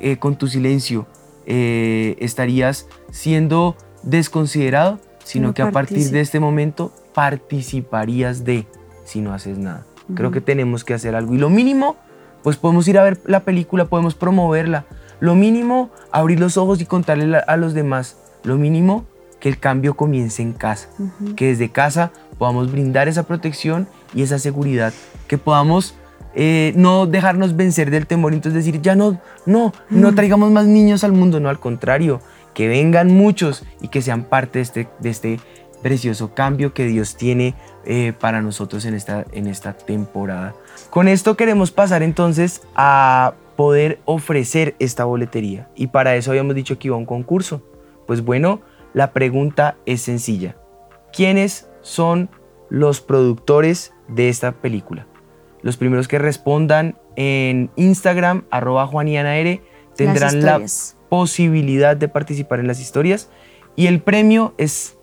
eh, 0.00 0.16
con 0.18 0.36
tu 0.36 0.46
silencio 0.46 1.06
eh, 1.46 2.16
estarías 2.20 2.86
siendo 3.10 3.76
desconsiderado, 4.02 5.00
sino 5.24 5.54
que 5.54 5.62
a 5.62 5.70
partir 5.70 6.10
de 6.10 6.20
este 6.20 6.40
momento 6.40 6.92
participarías 7.14 8.44
de 8.44 8.66
si 9.04 9.20
no 9.20 9.34
haces 9.34 9.58
nada. 9.58 9.84
Creo 10.14 10.30
que 10.30 10.40
tenemos 10.40 10.84
que 10.84 10.94
hacer 10.94 11.14
algo. 11.14 11.34
Y 11.34 11.38
lo 11.38 11.50
mínimo, 11.50 11.96
pues 12.42 12.56
podemos 12.56 12.86
ir 12.88 12.98
a 12.98 13.02
ver 13.02 13.20
la 13.24 13.40
película, 13.40 13.86
podemos 13.86 14.14
promoverla. 14.14 14.84
Lo 15.20 15.34
mínimo, 15.34 15.90
abrir 16.10 16.40
los 16.40 16.56
ojos 16.56 16.80
y 16.80 16.86
contarle 16.86 17.36
a 17.36 17.56
los 17.56 17.74
demás. 17.74 18.18
Lo 18.42 18.56
mínimo, 18.56 19.06
que 19.42 19.48
el 19.48 19.58
cambio 19.58 19.94
comience 19.94 20.40
en 20.40 20.52
casa, 20.52 20.88
que 21.34 21.48
desde 21.48 21.68
casa 21.68 22.12
podamos 22.38 22.70
brindar 22.70 23.08
esa 23.08 23.24
protección 23.24 23.88
y 24.14 24.22
esa 24.22 24.38
seguridad, 24.38 24.94
que 25.26 25.36
podamos 25.36 25.96
eh, 26.36 26.72
no 26.76 27.06
dejarnos 27.06 27.56
vencer 27.56 27.90
del 27.90 28.06
temor, 28.06 28.34
entonces 28.34 28.64
decir, 28.64 28.80
ya 28.80 28.94
no, 28.94 29.20
no, 29.44 29.72
no 29.90 30.14
traigamos 30.14 30.52
más 30.52 30.66
niños 30.66 31.02
al 31.02 31.10
mundo, 31.10 31.40
no, 31.40 31.48
al 31.48 31.58
contrario, 31.58 32.20
que 32.54 32.68
vengan 32.68 33.08
muchos 33.08 33.64
y 33.80 33.88
que 33.88 34.00
sean 34.00 34.22
parte 34.22 34.60
de 34.60 34.62
este, 34.62 34.88
de 35.00 35.10
este 35.10 35.40
precioso 35.82 36.34
cambio 36.34 36.72
que 36.72 36.86
Dios 36.86 37.16
tiene 37.16 37.56
eh, 37.84 38.12
para 38.20 38.42
nosotros 38.42 38.84
en 38.84 38.94
esta, 38.94 39.26
en 39.32 39.48
esta 39.48 39.72
temporada. 39.72 40.54
Con 40.90 41.08
esto 41.08 41.36
queremos 41.36 41.72
pasar 41.72 42.04
entonces 42.04 42.62
a 42.76 43.34
poder 43.56 43.98
ofrecer 44.04 44.76
esta 44.78 45.04
boletería. 45.04 45.68
Y 45.74 45.88
para 45.88 46.14
eso 46.14 46.30
habíamos 46.30 46.54
dicho 46.54 46.78
que 46.78 46.86
iba 46.86 46.94
a 46.94 47.00
un 47.00 47.06
concurso. 47.06 47.60
Pues 48.06 48.24
bueno, 48.24 48.60
la 48.94 49.12
pregunta 49.12 49.76
es 49.86 50.02
sencilla. 50.02 50.56
¿Quiénes 51.12 51.68
son 51.80 52.30
los 52.68 53.00
productores 53.00 53.92
de 54.08 54.28
esta 54.28 54.52
película? 54.52 55.06
Los 55.62 55.76
primeros 55.76 56.08
que 56.08 56.18
respondan 56.18 56.98
en 57.16 57.70
Instagram, 57.76 58.44
arroba 58.50 58.86
juanianaere, 58.86 59.62
tendrán 59.96 60.42
la 60.42 60.60
posibilidad 61.08 61.96
de 61.96 62.08
participar 62.08 62.60
en 62.60 62.66
las 62.66 62.80
historias. 62.80 63.30
Y 63.76 63.86
el 63.86 64.00
premio 64.00 64.54
es, 64.58 64.96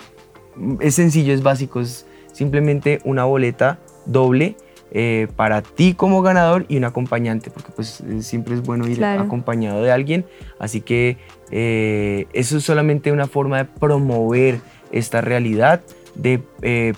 es 0.80 0.96
sencillo, 0.96 1.34
es 1.34 1.44
básico, 1.44 1.80
es 1.80 2.06
simplemente 2.34 3.00
una 3.04 3.26
boleta 3.26 3.80
doble 4.06 4.56
eh, 4.92 5.28
para 5.36 5.62
ti 5.62 5.94
como 5.94 6.24
ganador 6.24 6.66
y 6.68 6.78
un 6.78 6.84
acompañante, 6.84 7.52
porque 7.52 7.72
pues 7.76 8.02
eh, 8.02 8.24
siempre 8.24 8.56
es 8.56 8.64
bueno 8.64 8.88
ir 8.88 9.04
acompañado 9.06 9.84
de 9.84 9.92
alguien. 9.92 10.26
Así 10.58 10.82
que 10.82 11.18
eh, 11.52 12.26
eso 12.34 12.58
es 12.58 12.64
solamente 12.64 13.12
una 13.12 13.28
forma 13.28 13.58
de 13.60 13.66
promover 13.66 14.62
esta 14.92 15.22
realidad, 15.22 15.82
de 16.16 16.42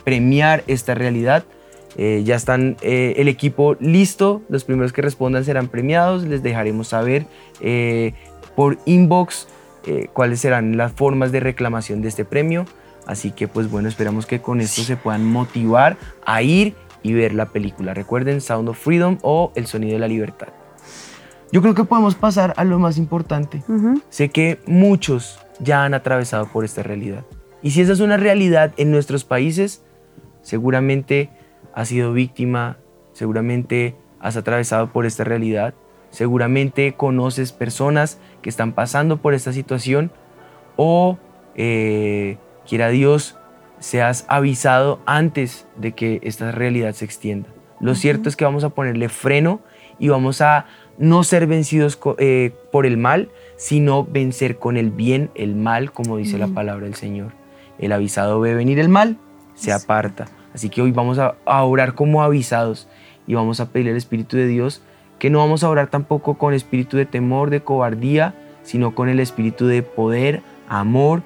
premiar 0.05 0.63
esta 0.67 0.95
realidad. 0.95 1.43
ya 1.97 2.35
están 2.35 2.77
el 2.81 3.27
equipo 3.27 3.75
listo, 3.81 4.41
los 4.47 4.63
primeros 4.63 4.93
que 4.93 5.01
respondan 5.01 5.43
serán 5.43 5.67
premiados, 5.67 6.23
les 6.23 6.41
dejaremos 6.41 6.87
saber 6.87 7.25
por 8.55 8.77
inbox 8.85 9.47
cuáles 10.13 10.39
serán 10.39 10.77
las 10.77 10.93
formas 10.93 11.33
de 11.33 11.41
reclamación 11.41 12.01
de 12.01 12.07
este 12.07 12.23
premio. 12.23 12.65
Así 13.05 13.31
que 13.31 13.49
pues 13.49 13.69
bueno, 13.69 13.89
esperamos 13.89 14.25
que 14.25 14.41
con 14.41 14.61
esto 14.61 14.83
se 14.83 14.95
puedan 14.95 15.25
motivar 15.25 15.97
a 16.25 16.41
ir 16.41 16.73
y 17.03 17.13
ver 17.13 17.33
la 17.33 17.47
película. 17.47 17.93
Recuerden 17.93 18.41
Sound 18.41 18.69
of 18.69 18.77
Freedom 18.77 19.17
o 19.21 19.51
El 19.55 19.67
Sonido 19.67 19.93
de 19.93 19.99
la 19.99 20.07
Libertad. 20.07 20.49
Yo 21.51 21.61
creo 21.61 21.75
que 21.75 21.83
podemos 21.83 22.15
pasar 22.15 22.53
a 22.55 22.63
lo 22.63 22.79
más 22.79 22.97
importante. 22.97 23.61
Sé 24.09 24.29
que 24.29 24.59
muchos 24.67 25.39
ya 25.59 25.83
han 25.83 25.93
atravesado 25.93 26.47
por 26.47 26.63
esta 26.63 26.81
realidad. 26.81 27.25
Y 27.61 27.71
si 27.71 27.81
esa 27.81 27.93
es 27.93 27.99
una 27.99 28.17
realidad 28.17 28.73
en 28.77 28.91
nuestros 28.91 29.23
países, 29.25 29.83
seguramente 30.41 31.29
has 31.73 31.89
sido 31.89 32.13
víctima, 32.13 32.77
seguramente 33.13 33.95
has 34.19 34.37
atravesado 34.37 34.91
por 34.91 35.05
esta 35.05 35.23
realidad, 35.23 35.73
seguramente 36.09 36.93
conoces 36.93 37.51
personas 37.51 38.19
que 38.41 38.49
están 38.49 38.73
pasando 38.73 39.17
por 39.17 39.33
esta 39.33 39.53
situación 39.53 40.11
o, 40.77 41.17
eh, 41.55 42.37
quiera 42.67 42.89
Dios, 42.89 43.37
seas 43.81 44.25
avisado 44.29 45.01
antes 45.05 45.67
de 45.75 45.91
que 45.93 46.21
esta 46.23 46.51
realidad 46.51 46.93
se 46.93 47.03
extienda. 47.03 47.49
Lo 47.79 47.95
cierto 47.95 48.29
es 48.29 48.35
que 48.35 48.45
vamos 48.45 48.63
a 48.63 48.69
ponerle 48.69 49.09
freno 49.09 49.59
y 49.97 50.09
vamos 50.09 50.39
a 50.41 50.67
no 50.99 51.23
ser 51.23 51.47
vencidos 51.47 51.99
eh, 52.19 52.53
por 52.71 52.85
el 52.85 52.97
mal, 52.97 53.29
sino 53.57 54.05
vencer 54.05 54.59
con 54.59 54.77
el 54.77 54.91
bien 54.91 55.31
el 55.33 55.55
mal, 55.55 55.91
como 55.91 56.17
dice 56.17 56.37
la 56.37 56.47
palabra 56.47 56.85
del 56.85 56.95
Señor. 56.95 57.33
El 57.79 57.91
avisado 57.91 58.39
ve 58.39 58.53
venir 58.53 58.79
el 58.79 58.87
mal, 58.87 59.17
se 59.55 59.73
aparta. 59.73 60.27
Así 60.53 60.69
que 60.69 60.83
hoy 60.83 60.91
vamos 60.91 61.17
a, 61.17 61.35
a 61.45 61.63
orar 61.63 61.95
como 61.95 62.21
avisados 62.21 62.87
y 63.25 63.33
vamos 63.33 63.59
a 63.59 63.69
pedir 63.71 63.89
al 63.89 63.97
Espíritu 63.97 64.37
de 64.37 64.45
Dios 64.45 64.83
que 65.17 65.31
no 65.31 65.39
vamos 65.39 65.63
a 65.63 65.69
orar 65.69 65.87
tampoco 65.87 66.35
con 66.39 66.55
espíritu 66.55 66.97
de 66.97 67.05
temor, 67.05 67.51
de 67.51 67.61
cobardía, 67.61 68.33
sino 68.63 68.95
con 68.95 69.07
el 69.07 69.19
espíritu 69.19 69.67
de 69.67 69.83
poder, 69.83 70.41
amor 70.67 71.21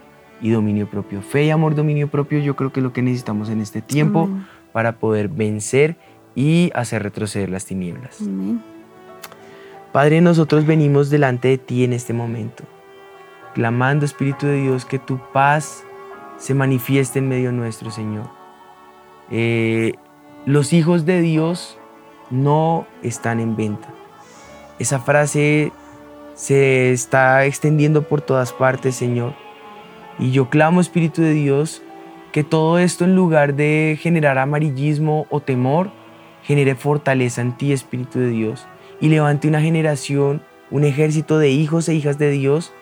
y 0.45 0.51
dominio 0.51 0.87
propio. 0.87 1.23
Fe 1.23 1.45
y 1.45 1.49
amor, 1.49 1.73
dominio 1.73 2.07
propio, 2.07 2.37
yo 2.37 2.55
creo 2.55 2.71
que 2.71 2.79
es 2.79 2.83
lo 2.83 2.93
que 2.93 3.01
necesitamos 3.01 3.49
en 3.49 3.61
este 3.61 3.81
tiempo 3.81 4.29
para 4.71 4.99
poder 4.99 5.27
vencer 5.27 5.95
y 6.35 6.69
hacer 6.75 7.01
retroceder 7.01 7.49
las 7.49 7.65
tinieblas. 7.65 8.19
Padre, 9.91 10.21
nosotros 10.21 10.67
venimos 10.67 11.09
delante 11.09 11.47
de 11.47 11.57
ti 11.57 11.83
en 11.83 11.93
este 11.93 12.13
momento, 12.13 12.63
clamando, 13.55 14.05
Espíritu 14.05 14.45
de 14.45 14.61
Dios, 14.61 14.85
que 14.85 14.99
tu 14.99 15.19
paz 15.33 15.83
se 16.37 16.53
manifieste 16.53 17.17
en 17.17 17.27
medio 17.27 17.51
nuestro, 17.51 17.89
Señor. 17.89 18.29
Eh, 19.31 19.93
los 20.45 20.73
hijos 20.73 21.07
de 21.07 21.21
Dios 21.21 21.79
no 22.29 22.85
están 23.01 23.39
en 23.39 23.55
venta. 23.55 23.87
Esa 24.77 24.99
frase 24.99 25.71
se 26.35 26.91
está 26.91 27.45
extendiendo 27.45 28.03
por 28.03 28.21
todas 28.21 28.53
partes, 28.53 28.95
Señor. 28.95 29.44
Y 30.19 30.31
yo 30.31 30.49
clamo, 30.49 30.81
Espíritu 30.81 31.21
de 31.21 31.33
Dios, 31.33 31.81
que 32.31 32.43
todo 32.43 32.79
esto 32.79 33.05
en 33.05 33.15
lugar 33.15 33.55
de 33.55 33.97
generar 34.01 34.37
amarillismo 34.37 35.25
o 35.29 35.39
temor, 35.39 35.89
genere 36.43 36.75
fortaleza 36.75 37.41
en 37.41 37.57
ti, 37.57 37.71
Espíritu 37.71 38.19
de 38.19 38.29
Dios, 38.29 38.67
y 39.01 39.09
levante 39.09 39.47
una 39.47 39.61
generación, 39.61 40.41
un 40.71 40.83
ejército 40.83 41.37
de 41.37 41.51
hijos 41.51 41.89
e 41.89 41.95
hijas 41.95 42.17
de 42.17 42.31
Dios 42.31 42.73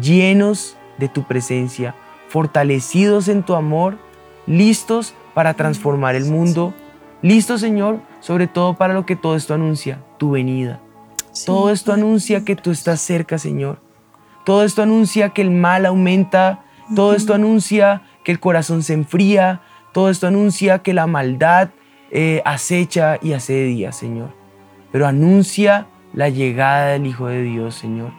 llenos 0.00 0.76
de 0.98 1.08
tu 1.08 1.24
presencia, 1.24 1.94
fortalecidos 2.28 3.28
en 3.28 3.42
tu 3.42 3.54
amor, 3.54 3.98
listos 4.46 5.14
para 5.34 5.54
transformar 5.54 6.14
el 6.14 6.26
mundo, 6.26 6.74
listos, 7.22 7.60
Señor, 7.60 8.00
sobre 8.20 8.46
todo 8.46 8.74
para 8.74 8.94
lo 8.94 9.06
que 9.06 9.16
todo 9.16 9.36
esto 9.36 9.54
anuncia, 9.54 10.02
tu 10.18 10.30
venida. 10.30 10.80
Todo 11.46 11.70
esto 11.70 11.92
anuncia 11.92 12.44
que 12.44 12.56
tú 12.56 12.70
estás 12.70 13.00
cerca, 13.00 13.38
Señor. 13.38 13.80
Todo 14.44 14.64
esto 14.64 14.82
anuncia 14.82 15.30
que 15.30 15.42
el 15.42 15.50
mal 15.50 15.86
aumenta 15.86 16.64
todo 16.94 17.14
esto 17.14 17.34
anuncia 17.34 18.02
que 18.24 18.32
el 18.32 18.40
corazón 18.40 18.82
se 18.82 18.94
enfría, 18.94 19.60
todo 19.92 20.10
esto 20.10 20.26
anuncia 20.26 20.80
que 20.80 20.94
la 20.94 21.06
maldad 21.06 21.70
eh, 22.10 22.42
acecha 22.44 23.18
y 23.22 23.32
día, 23.32 23.92
Señor. 23.92 24.30
Pero 24.92 25.06
anuncia 25.06 25.86
la 26.12 26.28
llegada 26.28 26.88
del 26.88 27.06
Hijo 27.06 27.26
de 27.26 27.42
Dios, 27.42 27.74
Señor. 27.74 28.12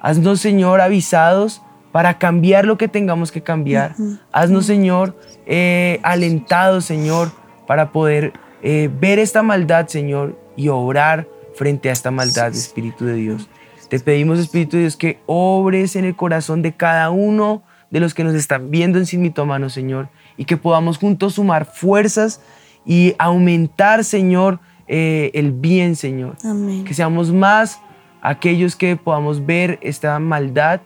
Haznos, 0.00 0.40
Señor, 0.40 0.80
avisados 0.80 1.62
para 1.92 2.18
cambiar 2.18 2.66
lo 2.66 2.76
que 2.76 2.88
tengamos 2.88 3.32
que 3.32 3.42
cambiar. 3.42 3.94
Haznos, 4.32 4.66
Señor, 4.66 5.18
eh, 5.46 6.00
alentados, 6.02 6.84
Señor, 6.84 7.30
para 7.66 7.92
poder 7.92 8.32
eh, 8.62 8.90
ver 9.00 9.18
esta 9.18 9.42
maldad, 9.42 9.86
Señor, 9.86 10.38
y 10.56 10.68
obrar 10.68 11.28
frente 11.54 11.88
a 11.88 11.92
esta 11.92 12.10
maldad, 12.10 12.48
Espíritu 12.48 13.04
de 13.04 13.14
Dios. 13.14 13.48
Te 13.88 13.98
pedimos, 14.00 14.38
Espíritu 14.38 14.76
de 14.76 14.82
Dios, 14.82 14.96
que 14.96 15.20
obres 15.26 15.96
en 15.96 16.04
el 16.04 16.16
corazón 16.16 16.62
de 16.62 16.72
cada 16.72 17.10
uno 17.10 17.62
de 17.90 18.00
los 18.00 18.14
que 18.14 18.24
nos 18.24 18.34
están 18.34 18.70
viendo 18.70 18.98
en 18.98 19.06
Sin 19.06 19.22
Mitómano, 19.22 19.70
Señor, 19.70 20.08
y 20.36 20.44
que 20.44 20.56
podamos 20.56 20.98
juntos 20.98 21.34
sumar 21.34 21.64
fuerzas 21.66 22.40
y 22.84 23.14
aumentar, 23.18 24.04
Señor, 24.04 24.60
eh, 24.88 25.30
el 25.34 25.52
bien, 25.52 25.96
Señor. 25.96 26.36
Que 26.84 26.94
seamos 26.94 27.32
más 27.32 27.80
aquellos 28.22 28.76
que 28.76 28.96
podamos 28.96 29.44
ver 29.46 29.78
esta 29.82 30.18
maldad 30.18 30.80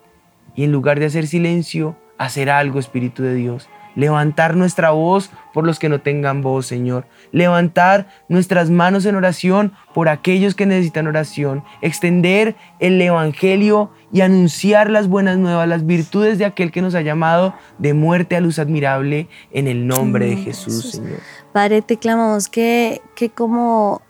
y 0.54 0.64
en 0.64 0.72
lugar 0.72 0.98
de 0.98 1.06
hacer 1.06 1.26
silencio, 1.26 1.96
hacer 2.18 2.50
algo, 2.50 2.78
Espíritu 2.78 3.22
de 3.22 3.34
Dios 3.34 3.68
levantar 3.94 4.56
nuestra 4.56 4.90
voz 4.90 5.30
por 5.52 5.66
los 5.66 5.78
que 5.78 5.88
no 5.88 6.00
tengan 6.00 6.42
voz, 6.42 6.66
Señor. 6.66 7.06
Levantar 7.32 8.08
nuestras 8.28 8.70
manos 8.70 9.04
en 9.06 9.16
oración 9.16 9.72
por 9.94 10.08
aquellos 10.08 10.54
que 10.54 10.66
necesitan 10.66 11.06
oración. 11.06 11.64
Extender 11.82 12.56
el 12.78 13.00
Evangelio 13.00 13.90
y 14.12 14.20
anunciar 14.20 14.90
las 14.90 15.08
buenas 15.08 15.38
nuevas, 15.38 15.68
las 15.68 15.86
virtudes 15.86 16.38
de 16.38 16.44
aquel 16.44 16.72
que 16.72 16.82
nos 16.82 16.94
ha 16.94 17.00
llamado 17.00 17.54
de 17.78 17.94
muerte 17.94 18.36
a 18.36 18.40
luz 18.40 18.58
admirable 18.58 19.28
en 19.52 19.68
el 19.68 19.86
nombre 19.86 20.26
de 20.26 20.36
Jesús, 20.36 20.92
Señor. 20.92 21.20
Padre, 21.52 21.82
te 21.82 21.96
clamamos 21.96 22.48
que, 22.48 23.02
que 23.14 23.30
como 23.30 24.02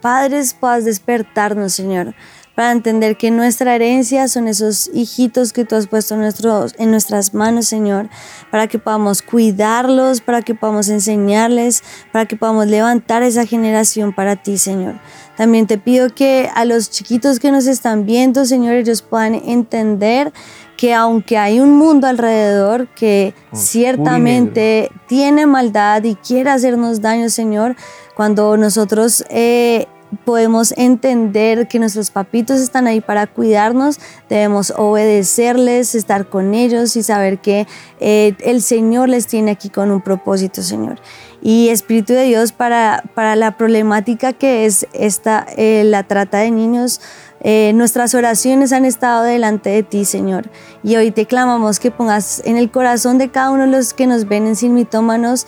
padres 0.00 0.54
puedas 0.54 0.84
despertarnos, 0.84 1.72
Señor 1.72 2.14
para 2.58 2.72
entender 2.72 3.16
que 3.16 3.30
nuestra 3.30 3.76
herencia 3.76 4.26
son 4.26 4.48
esos 4.48 4.90
hijitos 4.92 5.52
que 5.52 5.64
tú 5.64 5.76
has 5.76 5.86
puesto 5.86 6.14
en, 6.14 6.22
nuestros, 6.22 6.74
en 6.76 6.90
nuestras 6.90 7.32
manos, 7.32 7.66
Señor, 7.66 8.08
para 8.50 8.66
que 8.66 8.80
podamos 8.80 9.22
cuidarlos, 9.22 10.20
para 10.20 10.42
que 10.42 10.56
podamos 10.56 10.88
enseñarles, 10.88 11.84
para 12.10 12.26
que 12.26 12.34
podamos 12.34 12.66
levantar 12.66 13.22
esa 13.22 13.46
generación 13.46 14.12
para 14.12 14.34
ti, 14.34 14.58
Señor. 14.58 14.98
También 15.36 15.68
te 15.68 15.78
pido 15.78 16.12
que 16.12 16.50
a 16.52 16.64
los 16.64 16.90
chiquitos 16.90 17.38
que 17.38 17.52
nos 17.52 17.68
están 17.68 18.06
viendo, 18.06 18.44
Señor, 18.44 18.74
ellos 18.74 19.02
puedan 19.02 19.36
entender 19.36 20.32
que 20.76 20.94
aunque 20.94 21.38
hay 21.38 21.60
un 21.60 21.78
mundo 21.78 22.08
alrededor 22.08 22.88
que 22.88 23.34
ciertamente 23.52 24.90
tiene 25.06 25.46
maldad 25.46 26.02
y 26.02 26.16
quiere 26.16 26.50
hacernos 26.50 27.00
daño, 27.00 27.30
Señor, 27.30 27.76
cuando 28.16 28.56
nosotros 28.56 29.24
eh, 29.30 29.86
podemos 30.24 30.72
entender 30.76 31.68
que 31.68 31.78
nuestros 31.78 32.10
papitos 32.10 32.60
están 32.60 32.86
ahí 32.86 33.00
para 33.00 33.26
cuidarnos, 33.26 33.98
debemos 34.28 34.72
obedecerles, 34.76 35.94
estar 35.94 36.28
con 36.28 36.54
ellos 36.54 36.96
y 36.96 37.02
saber 37.02 37.38
que 37.38 37.66
eh, 38.00 38.34
el 38.40 38.62
Señor 38.62 39.08
les 39.08 39.26
tiene 39.26 39.50
aquí 39.50 39.68
con 39.68 39.90
un 39.90 40.00
propósito, 40.00 40.62
Señor. 40.62 40.98
Y 41.40 41.68
Espíritu 41.68 42.14
de 42.14 42.24
Dios, 42.24 42.52
para, 42.52 43.04
para 43.14 43.36
la 43.36 43.56
problemática 43.56 44.32
que 44.32 44.66
es 44.66 44.86
esta, 44.92 45.46
eh, 45.56 45.84
la 45.84 46.02
trata 46.02 46.38
de 46.38 46.50
niños, 46.50 47.00
eh, 47.40 47.72
nuestras 47.74 48.14
oraciones 48.14 48.72
han 48.72 48.84
estado 48.84 49.22
delante 49.22 49.70
de 49.70 49.84
ti, 49.84 50.04
Señor. 50.04 50.50
Y 50.82 50.96
hoy 50.96 51.12
te 51.12 51.26
clamamos 51.26 51.78
que 51.78 51.92
pongas 51.92 52.42
en 52.44 52.56
el 52.56 52.70
corazón 52.70 53.18
de 53.18 53.28
cada 53.28 53.50
uno 53.50 53.64
de 53.64 53.70
los 53.70 53.94
que 53.94 54.08
nos 54.08 54.26
ven 54.26 54.46
en 54.46 54.56
Sin 54.56 54.74
Mitómanos 54.74 55.46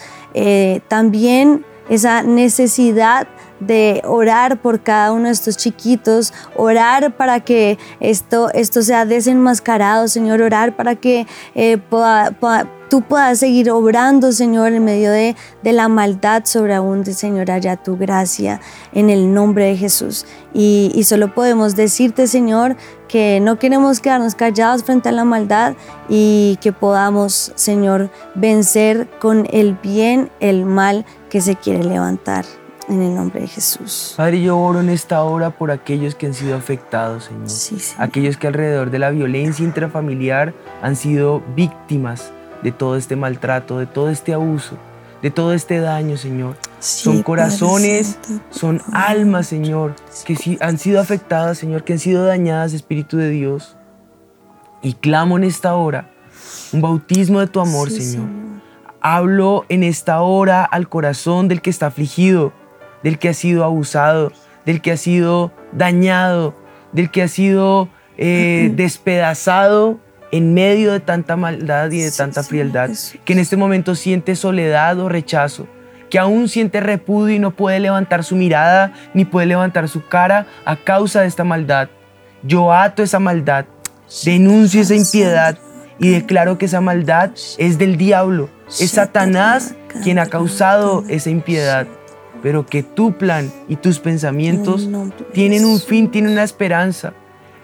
también 0.86 1.64
esa 1.88 2.22
necesidad 2.22 3.26
de 3.60 4.02
orar 4.04 4.60
por 4.60 4.82
cada 4.82 5.12
uno 5.12 5.26
de 5.26 5.32
estos 5.32 5.56
chiquitos, 5.56 6.32
orar 6.56 7.16
para 7.16 7.40
que 7.40 7.78
esto, 8.00 8.50
esto 8.52 8.82
sea 8.82 9.04
desenmascarado, 9.04 10.08
Señor, 10.08 10.42
orar 10.42 10.74
para 10.74 10.96
que 10.96 11.26
eh, 11.54 11.78
tú 12.88 13.02
puedas 13.02 13.38
seguir 13.38 13.70
obrando, 13.70 14.32
Señor, 14.32 14.72
en 14.72 14.84
medio 14.84 15.12
de, 15.12 15.36
de 15.62 15.72
la 15.72 15.88
maldad 15.88 16.42
sobreabunde, 16.44 17.14
Señor, 17.14 17.50
allá 17.50 17.76
tu 17.76 17.96
gracia 17.96 18.60
en 18.92 19.10
el 19.10 19.32
nombre 19.32 19.66
de 19.66 19.76
Jesús. 19.76 20.26
Y, 20.52 20.90
y 20.94 21.04
solo 21.04 21.32
podemos 21.32 21.76
decirte, 21.76 22.26
Señor, 22.26 22.76
que 23.08 23.40
no 23.40 23.58
queremos 23.58 24.00
quedarnos 24.00 24.34
callados 24.34 24.82
frente 24.84 25.08
a 25.08 25.12
la 25.12 25.24
maldad 25.24 25.74
y 26.08 26.58
que 26.60 26.72
podamos, 26.72 27.52
Señor, 27.54 28.10
vencer 28.34 29.08
con 29.20 29.46
el 29.52 29.74
bien 29.74 30.30
el 30.40 30.64
mal 30.64 31.04
que 31.28 31.40
se 31.40 31.56
quiere 31.56 31.84
levantar 31.84 32.44
En 32.90 33.02
el 33.02 33.14
nombre 33.14 33.40
de 33.42 33.46
Jesús. 33.46 34.14
Padre, 34.16 34.42
yo 34.42 34.58
oro 34.58 34.80
en 34.80 34.88
esta 34.88 35.22
hora 35.22 35.50
por 35.50 35.70
aquellos 35.70 36.16
que 36.16 36.26
han 36.26 36.34
sido 36.34 36.56
afectados, 36.56 37.24
Señor. 37.24 37.48
Sí, 37.48 37.78
Señor. 37.78 38.02
Aquellos 38.02 38.36
que 38.36 38.48
alrededor 38.48 38.90
de 38.90 38.98
la 38.98 39.10
violencia 39.10 39.64
intrafamiliar 39.64 40.54
han 40.82 40.96
sido 40.96 41.40
víctimas 41.54 42.32
de 42.64 42.72
todo 42.72 42.96
este 42.96 43.14
maltrato, 43.14 43.78
de 43.78 43.86
todo 43.86 44.10
este 44.10 44.34
abuso, 44.34 44.76
de 45.22 45.30
todo 45.30 45.52
este 45.52 45.78
daño, 45.78 46.16
Señor. 46.16 46.56
Sí, 46.80 47.04
son 47.04 47.22
corazones, 47.22 48.18
Santo. 48.20 48.44
son 48.50 48.82
almas, 48.92 49.46
Señor, 49.46 49.94
que 50.24 50.34
sí 50.34 50.58
han 50.60 50.76
sido 50.76 51.00
afectadas, 51.00 51.58
Señor, 51.58 51.84
que 51.84 51.92
han 51.92 52.00
sido 52.00 52.24
dañadas, 52.24 52.72
Espíritu 52.72 53.18
de 53.18 53.30
Dios. 53.30 53.76
Y 54.82 54.94
clamo 54.94 55.36
en 55.36 55.44
esta 55.44 55.74
hora 55.74 56.10
un 56.72 56.80
bautismo 56.80 57.38
de 57.38 57.46
tu 57.46 57.60
amor, 57.60 57.88
Sí, 57.88 58.02
Señor. 58.02 58.28
Hablo 59.00 59.64
en 59.68 59.82
esta 59.82 60.20
hora 60.20 60.64
al 60.64 60.88
corazón 60.88 61.48
del 61.48 61.62
que 61.62 61.70
está 61.70 61.86
afligido, 61.86 62.52
del 63.02 63.18
que 63.18 63.30
ha 63.30 63.34
sido 63.34 63.64
abusado, 63.64 64.32
del 64.64 64.80
que 64.80 64.92
ha 64.92 64.96
sido 64.96 65.52
dañado, 65.72 66.54
del 66.92 67.10
que 67.10 67.22
ha 67.22 67.28
sido 67.28 67.88
eh, 68.16 68.72
despedazado 68.74 69.98
en 70.32 70.54
medio 70.54 70.92
de 70.92 71.00
tanta 71.00 71.36
maldad 71.36 71.90
y 71.90 72.00
de 72.00 72.10
Sí, 72.10 72.18
tanta 72.18 72.42
frialdad, 72.42 72.90
que 73.24 73.32
en 73.32 73.38
este 73.38 73.56
momento 73.56 73.94
siente 73.94 74.36
soledad 74.36 74.98
o 75.00 75.08
rechazo, 75.08 75.66
que 76.08 76.18
aún 76.18 76.48
siente 76.48 76.80
repudio 76.80 77.36
y 77.36 77.38
no 77.38 77.52
puede 77.52 77.80
levantar 77.80 78.24
su 78.24 78.36
mirada 78.36 78.92
ni 79.14 79.24
puede 79.24 79.46
levantar 79.46 79.88
su 79.88 80.06
cara 80.06 80.46
a 80.64 80.76
causa 80.76 81.22
de 81.22 81.28
esta 81.28 81.44
maldad. 81.44 81.88
Yo 82.42 82.72
ato 82.72 83.02
esa 83.02 83.18
maldad, 83.18 83.66
denuncio 84.24 84.80
esa 84.80 84.94
impiedad 84.94 85.58
y 85.98 86.10
declaro 86.10 86.58
que 86.58 86.66
esa 86.66 86.80
maldad 86.80 87.30
es 87.58 87.78
del 87.78 87.96
diablo, 87.96 88.48
es 88.68 88.90
Satanás 88.92 89.74
quien 90.02 90.18
ha 90.18 90.26
causado 90.26 91.04
esa 91.08 91.30
impiedad, 91.30 91.86
pero 92.42 92.66
que 92.66 92.82
tu 92.82 93.12
plan 93.12 93.50
y 93.68 93.76
tus 93.76 93.98
pensamientos 93.98 94.88
tienen 95.32 95.64
un 95.64 95.80
fin, 95.80 96.10
tienen 96.10 96.32
una 96.32 96.44
esperanza. 96.44 97.12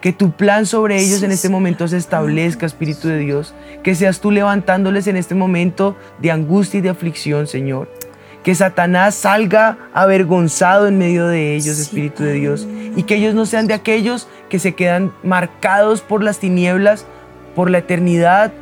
Que 0.01 0.13
tu 0.13 0.31
plan 0.31 0.67
sobre 0.67 1.01
ellos 1.01 1.21
Sí, 1.21 1.25
en 1.25 1.33
este 1.33 1.49
momento 1.49 1.89
se 1.89 1.97
establezca, 1.97 2.67
Espíritu 2.67 3.09
de 3.09 3.19
Dios. 3.19 3.55
Que 3.83 3.95
seas 3.95 4.21
tú 4.21 4.31
levantándoles 4.31 5.07
en 5.07 5.17
este 5.17 5.35
momento 5.35 5.97
de 6.21 6.31
angustia 6.31 6.79
y 6.79 6.81
de 6.83 6.91
aflicción, 6.91 7.47
Señor. 7.47 7.91
Que 8.45 8.55
Satanás 8.55 9.17
salga 9.17 9.79
avergonzado 9.95 10.87
en 10.87 10.99
medio 10.99 11.27
de 11.27 11.57
ellos, 11.57 11.77
Sí, 11.77 11.83
Espíritu 11.83 12.23
de 12.23 12.35
Dios. 12.35 12.69
Y 12.95 13.03
que 13.03 13.17
ellos 13.17 13.35
no 13.35 13.47
sean 13.47 13.67
de 13.67 13.75
aquellos 13.75 14.29
que 14.49 14.59
se 14.59 14.75
quedan 14.75 15.13
marcados 15.25 16.03
por 16.03 16.23
las 16.23 16.39
tinieblas, 16.39 17.07
por 17.57 17.71
la 17.71 17.79
eternidad 17.79 18.53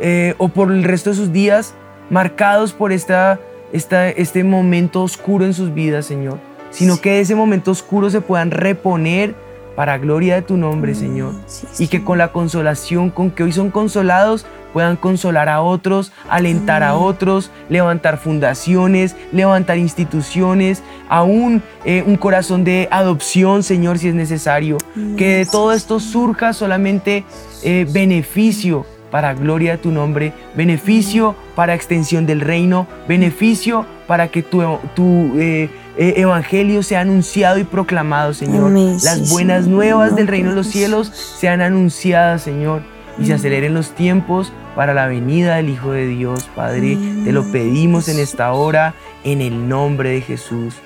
eh, 0.00 0.34
o 0.38 0.48
por 0.48 0.70
el 0.70 0.84
resto 0.84 1.10
de 1.10 1.16
sus 1.16 1.32
días, 1.32 1.74
marcados 2.10 2.72
por 2.72 2.92
esta, 2.92 3.40
esta, 3.72 4.08
este 4.08 4.44
momento 4.44 5.02
oscuro 5.02 5.44
en 5.44 5.54
sus 5.54 5.72
vidas, 5.74 6.06
Señor. 6.06 6.38
Sino 6.70 7.00
que 7.00 7.10
de 7.12 7.20
ese 7.20 7.34
momento 7.34 7.70
oscuro 7.70 8.08
se 8.10 8.20
puedan 8.20 8.50
reponer 8.50 9.34
para 9.76 9.98
gloria 9.98 10.34
de 10.34 10.42
tu 10.42 10.56
nombre, 10.56 10.94
Señor. 10.94 11.34
Sí, 11.46 11.66
Y 11.84 11.88
que 11.88 12.04
con 12.04 12.18
la 12.18 12.32
consolación 12.32 13.10
con 13.10 13.30
que 13.30 13.42
hoy 13.42 13.52
son 13.52 13.70
consolados, 13.70 14.46
puedan 14.72 14.96
consolar 14.96 15.48
a 15.48 15.60
otros, 15.60 16.12
alentar 16.28 16.82
a 16.82 16.90
Amén. 16.90 17.02
otros, 17.04 17.50
levantar 17.68 18.18
fundaciones, 18.18 19.16
levantar 19.32 19.78
instituciones, 19.78 20.82
aún 21.08 21.62
eh, 21.84 22.02
un 22.06 22.16
corazón 22.16 22.64
de 22.64 22.88
adopción, 22.90 23.62
Señor, 23.62 23.98
si 23.98 24.08
es 24.08 24.14
necesario. 24.14 24.78
Que 25.16 25.36
de 25.38 25.46
todo 25.46 25.72
esto 25.72 26.00
surja 26.00 26.52
solamente 26.52 27.24
eh, 27.62 27.86
beneficio 27.90 28.86
para 29.12 29.34
gloria 29.34 29.72
de 29.72 29.78
tu 29.78 29.92
nombre, 29.92 30.32
beneficio 30.56 31.36
para 31.54 31.74
extensión 31.74 32.24
del 32.24 32.40
reino, 32.40 32.88
beneficio 33.06 33.84
para 34.08 34.28
que 34.28 34.42
tu, 34.42 34.62
tu 34.96 35.38
eh, 35.38 35.68
eh, 35.98 36.14
evangelio 36.16 36.82
sea 36.82 37.02
anunciado 37.02 37.58
y 37.58 37.64
proclamado, 37.64 38.32
Señor. 38.32 38.68
Amén, 38.68 38.96
Las 39.04 39.28
sí, 39.28 39.30
buenas 39.30 39.66
nuevas 39.66 40.16
del 40.16 40.28
reino 40.28 40.50
de 40.50 40.56
los 40.56 40.66
cielos 40.66 41.08
sean 41.08 41.60
anunciadas, 41.60 42.40
Señor, 42.40 42.80
y 43.18 43.26
se 43.26 43.34
aceleren 43.34 43.74
los 43.74 43.94
tiempos 43.94 44.50
para 44.74 44.94
la 44.94 45.06
venida 45.06 45.56
del 45.56 45.68
Hijo 45.68 45.92
de 45.92 46.06
Dios, 46.06 46.48
Padre. 46.56 46.94
Amén. 46.94 47.24
Te 47.24 47.32
lo 47.32 47.44
pedimos 47.52 48.08
en 48.08 48.18
esta 48.18 48.50
hora, 48.54 48.94
en 49.24 49.42
el 49.42 49.68
nombre 49.68 50.08
de 50.08 50.22
Jesús. 50.22 50.76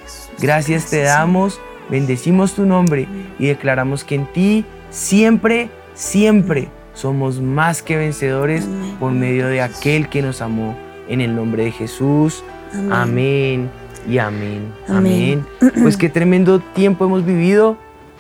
Gracias 0.41 0.91
te 0.91 1.03
damos, 1.03 1.61
bendecimos 1.89 2.55
tu 2.55 2.67
nombre 2.67 3.07
y 3.39 3.47
declaramos 3.47 4.03
que 4.03 4.17
en 4.17 4.27
ti 4.33 4.65
siempre, 4.91 5.71
siempre 5.95 6.71
somos 6.97 7.41
más 7.41 7.83
que 7.83 7.97
vencedores 7.97 8.65
Amén. 8.65 8.97
por 8.99 9.13
medio 9.13 9.47
de 9.47 9.61
aquel 9.61 10.09
que 10.09 10.23
nos 10.23 10.41
amó. 10.41 10.77
En 11.09 11.21
el 11.21 11.37
nombre 11.37 11.65
de 11.65 11.71
Jesús. 11.71 12.43
Amén. 12.73 12.91
Amén 12.91 13.71
y 14.09 14.19
amén. 14.19 14.73
Amén. 14.89 15.47
Amén. 15.61 15.73
Pues 15.83 15.97
qué 15.97 16.09
tremendo 16.09 16.59
tiempo 16.59 17.05
hemos 17.05 17.25
vivido. 17.25 17.77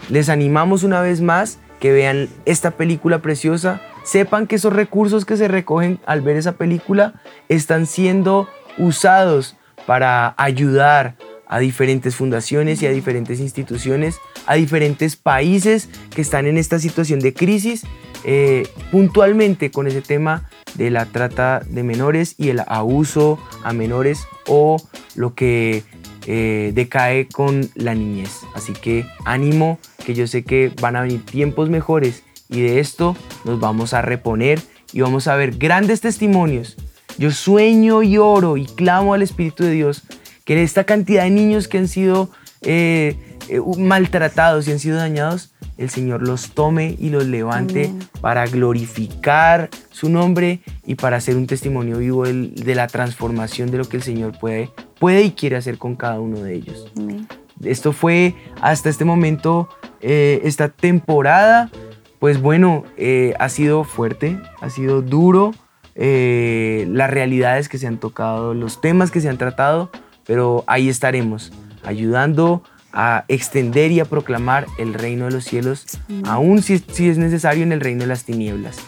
Les 0.08 0.28
animamos 0.28 0.84
una 0.84 1.00
vez 1.00 1.20
más 1.20 1.58
que 1.80 1.90
vean 1.90 2.28
esta 2.44 2.72
película 2.72 3.22
preciosa. 3.22 3.80
Sepan 4.04 4.46
que 4.46 4.56
esos 4.56 4.72
recursos 4.72 5.24
que 5.24 5.36
se 5.36 5.48
recogen 5.48 5.98
al 6.06 6.20
ver 6.20 6.36
esa 6.36 6.52
película 6.52 7.14
están 7.48 7.86
siendo 7.86 8.48
usados 8.78 9.56
para 9.86 10.34
ayudar 10.36 11.16
a 11.48 11.58
diferentes 11.58 12.16
fundaciones 12.16 12.82
y 12.82 12.86
a 12.86 12.90
diferentes 12.90 13.40
instituciones, 13.40 14.18
a 14.46 14.54
diferentes 14.54 15.16
países 15.16 15.88
que 16.14 16.20
están 16.20 16.46
en 16.46 16.58
esta 16.58 16.78
situación 16.78 17.20
de 17.20 17.34
crisis, 17.34 17.84
eh, 18.24 18.68
puntualmente 18.90 19.70
con 19.70 19.86
ese 19.86 20.02
tema 20.02 20.48
de 20.74 20.90
la 20.90 21.06
trata 21.06 21.60
de 21.66 21.82
menores 21.82 22.34
y 22.38 22.48
el 22.50 22.60
abuso 22.66 23.38
a 23.64 23.72
menores 23.72 24.26
o 24.46 24.76
lo 25.14 25.34
que 25.34 25.84
eh, 26.26 26.72
decae 26.74 27.28
con 27.28 27.68
la 27.74 27.94
niñez. 27.94 28.40
Así 28.54 28.72
que 28.72 29.06
ánimo, 29.24 29.78
que 30.04 30.14
yo 30.14 30.26
sé 30.26 30.44
que 30.44 30.72
van 30.80 30.96
a 30.96 31.02
venir 31.02 31.24
tiempos 31.24 31.70
mejores 31.70 32.24
y 32.48 32.60
de 32.60 32.80
esto 32.80 33.16
nos 33.44 33.60
vamos 33.60 33.94
a 33.94 34.02
reponer 34.02 34.60
y 34.92 35.00
vamos 35.00 35.28
a 35.28 35.36
ver 35.36 35.56
grandes 35.56 36.00
testimonios. 36.00 36.76
Yo 37.18 37.30
sueño 37.30 38.02
y 38.02 38.18
oro 38.18 38.56
y 38.56 38.66
clamo 38.66 39.14
al 39.14 39.22
Espíritu 39.22 39.64
de 39.64 39.70
Dios 39.70 40.02
que 40.44 40.62
esta 40.62 40.84
cantidad 40.84 41.24
de 41.24 41.30
niños 41.30 41.66
que 41.68 41.78
han 41.78 41.88
sido 41.88 42.30
eh, 42.62 43.16
eh, 43.48 43.60
maltratados 43.78 44.66
y 44.66 44.72
han 44.72 44.78
sido 44.78 44.96
dañados, 44.96 45.52
el 45.78 45.90
Señor 45.90 46.22
los 46.22 46.50
tome 46.50 46.96
y 46.98 47.10
los 47.10 47.26
levante 47.26 47.86
Amén. 47.86 48.08
para 48.20 48.46
glorificar 48.46 49.68
su 49.90 50.08
nombre 50.08 50.60
y 50.84 50.94
para 50.94 51.16
hacer 51.16 51.36
un 51.36 51.46
testimonio 51.46 51.98
vivo 51.98 52.24
de 52.24 52.74
la 52.74 52.86
transformación 52.86 53.70
de 53.70 53.78
lo 53.78 53.84
que 53.84 53.96
el 53.98 54.02
Señor 54.02 54.38
puede, 54.38 54.70
puede 54.98 55.22
y 55.22 55.32
quiere 55.32 55.56
hacer 55.56 55.78
con 55.78 55.96
cada 55.96 56.20
uno 56.20 56.40
de 56.40 56.54
ellos. 56.54 56.90
Amén. 56.96 57.26
Esto 57.62 57.92
fue 57.92 58.34
hasta 58.60 58.88
este 58.90 59.04
momento, 59.04 59.68
eh, 60.00 60.40
esta 60.44 60.68
temporada, 60.68 61.70
pues 62.18 62.40
bueno, 62.40 62.84
eh, 62.96 63.34
ha 63.38 63.48
sido 63.48 63.84
fuerte, 63.84 64.38
ha 64.60 64.68
sido 64.70 65.00
duro, 65.00 65.54
eh, 65.94 66.86
las 66.90 67.10
realidades 67.10 67.68
que 67.68 67.78
se 67.78 67.86
han 67.86 67.98
tocado, 67.98 68.52
los 68.52 68.80
temas 68.80 69.10
que 69.10 69.20
se 69.20 69.28
han 69.30 69.38
tratado, 69.38 69.90
pero 70.26 70.64
ahí 70.66 70.88
estaremos, 70.88 71.52
ayudando 71.82 72.62
a 72.96 73.26
extender 73.28 73.92
y 73.92 74.00
a 74.00 74.06
proclamar 74.06 74.66
el 74.78 74.94
reino 74.94 75.26
de 75.26 75.30
los 75.30 75.44
cielos, 75.44 75.86
aún 76.24 76.62
si, 76.62 76.78
si 76.78 77.10
es 77.10 77.18
necesario 77.18 77.62
en 77.62 77.72
el 77.72 77.80
reino 77.80 78.00
de 78.00 78.06
las 78.06 78.24
tinieblas. 78.24 78.78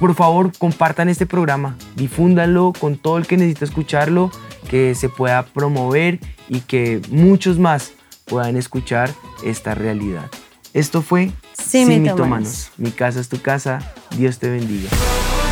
Por 0.00 0.16
favor, 0.16 0.50
compartan 0.58 1.08
este 1.08 1.24
programa, 1.24 1.76
difúndanlo 1.94 2.72
con 2.78 2.98
todo 2.98 3.16
el 3.16 3.26
que 3.26 3.36
necesita 3.36 3.64
escucharlo, 3.64 4.32
que 4.68 4.96
se 4.96 5.08
pueda 5.08 5.44
promover 5.44 6.18
y 6.48 6.60
que 6.60 7.00
muchos 7.08 7.58
más 7.58 7.92
puedan 8.24 8.56
escuchar 8.56 9.10
esta 9.44 9.74
realidad. 9.74 10.28
Esto 10.72 11.00
fue 11.00 11.30
Sin 11.52 12.02
mitómanos. 12.02 12.72
Mi 12.78 12.90
casa 12.90 13.20
es 13.20 13.28
tu 13.28 13.40
casa. 13.40 13.94
Dios 14.16 14.40
te 14.40 14.50
bendiga. 14.50 14.90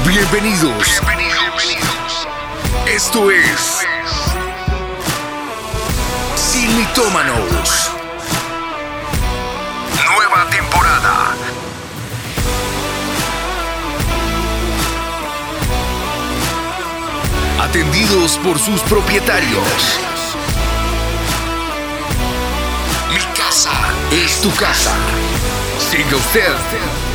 Bienvenidos. 0.08 1.00
Bienvenidos. 1.00 2.28
Esto 2.92 3.30
es 3.30 3.78
Sin 3.78 4.01
Mitómanos. 6.76 7.90
Nueva 9.94 10.48
temporada. 10.48 11.34
Atendidos 17.60 18.38
por 18.38 18.58
sus 18.58 18.80
propietarios. 18.82 20.00
Mi 23.12 23.20
casa 23.36 23.72
es 24.10 24.40
tu 24.40 24.50
casa. 24.54 24.92
Siga 25.78 26.16
usted 26.16 27.11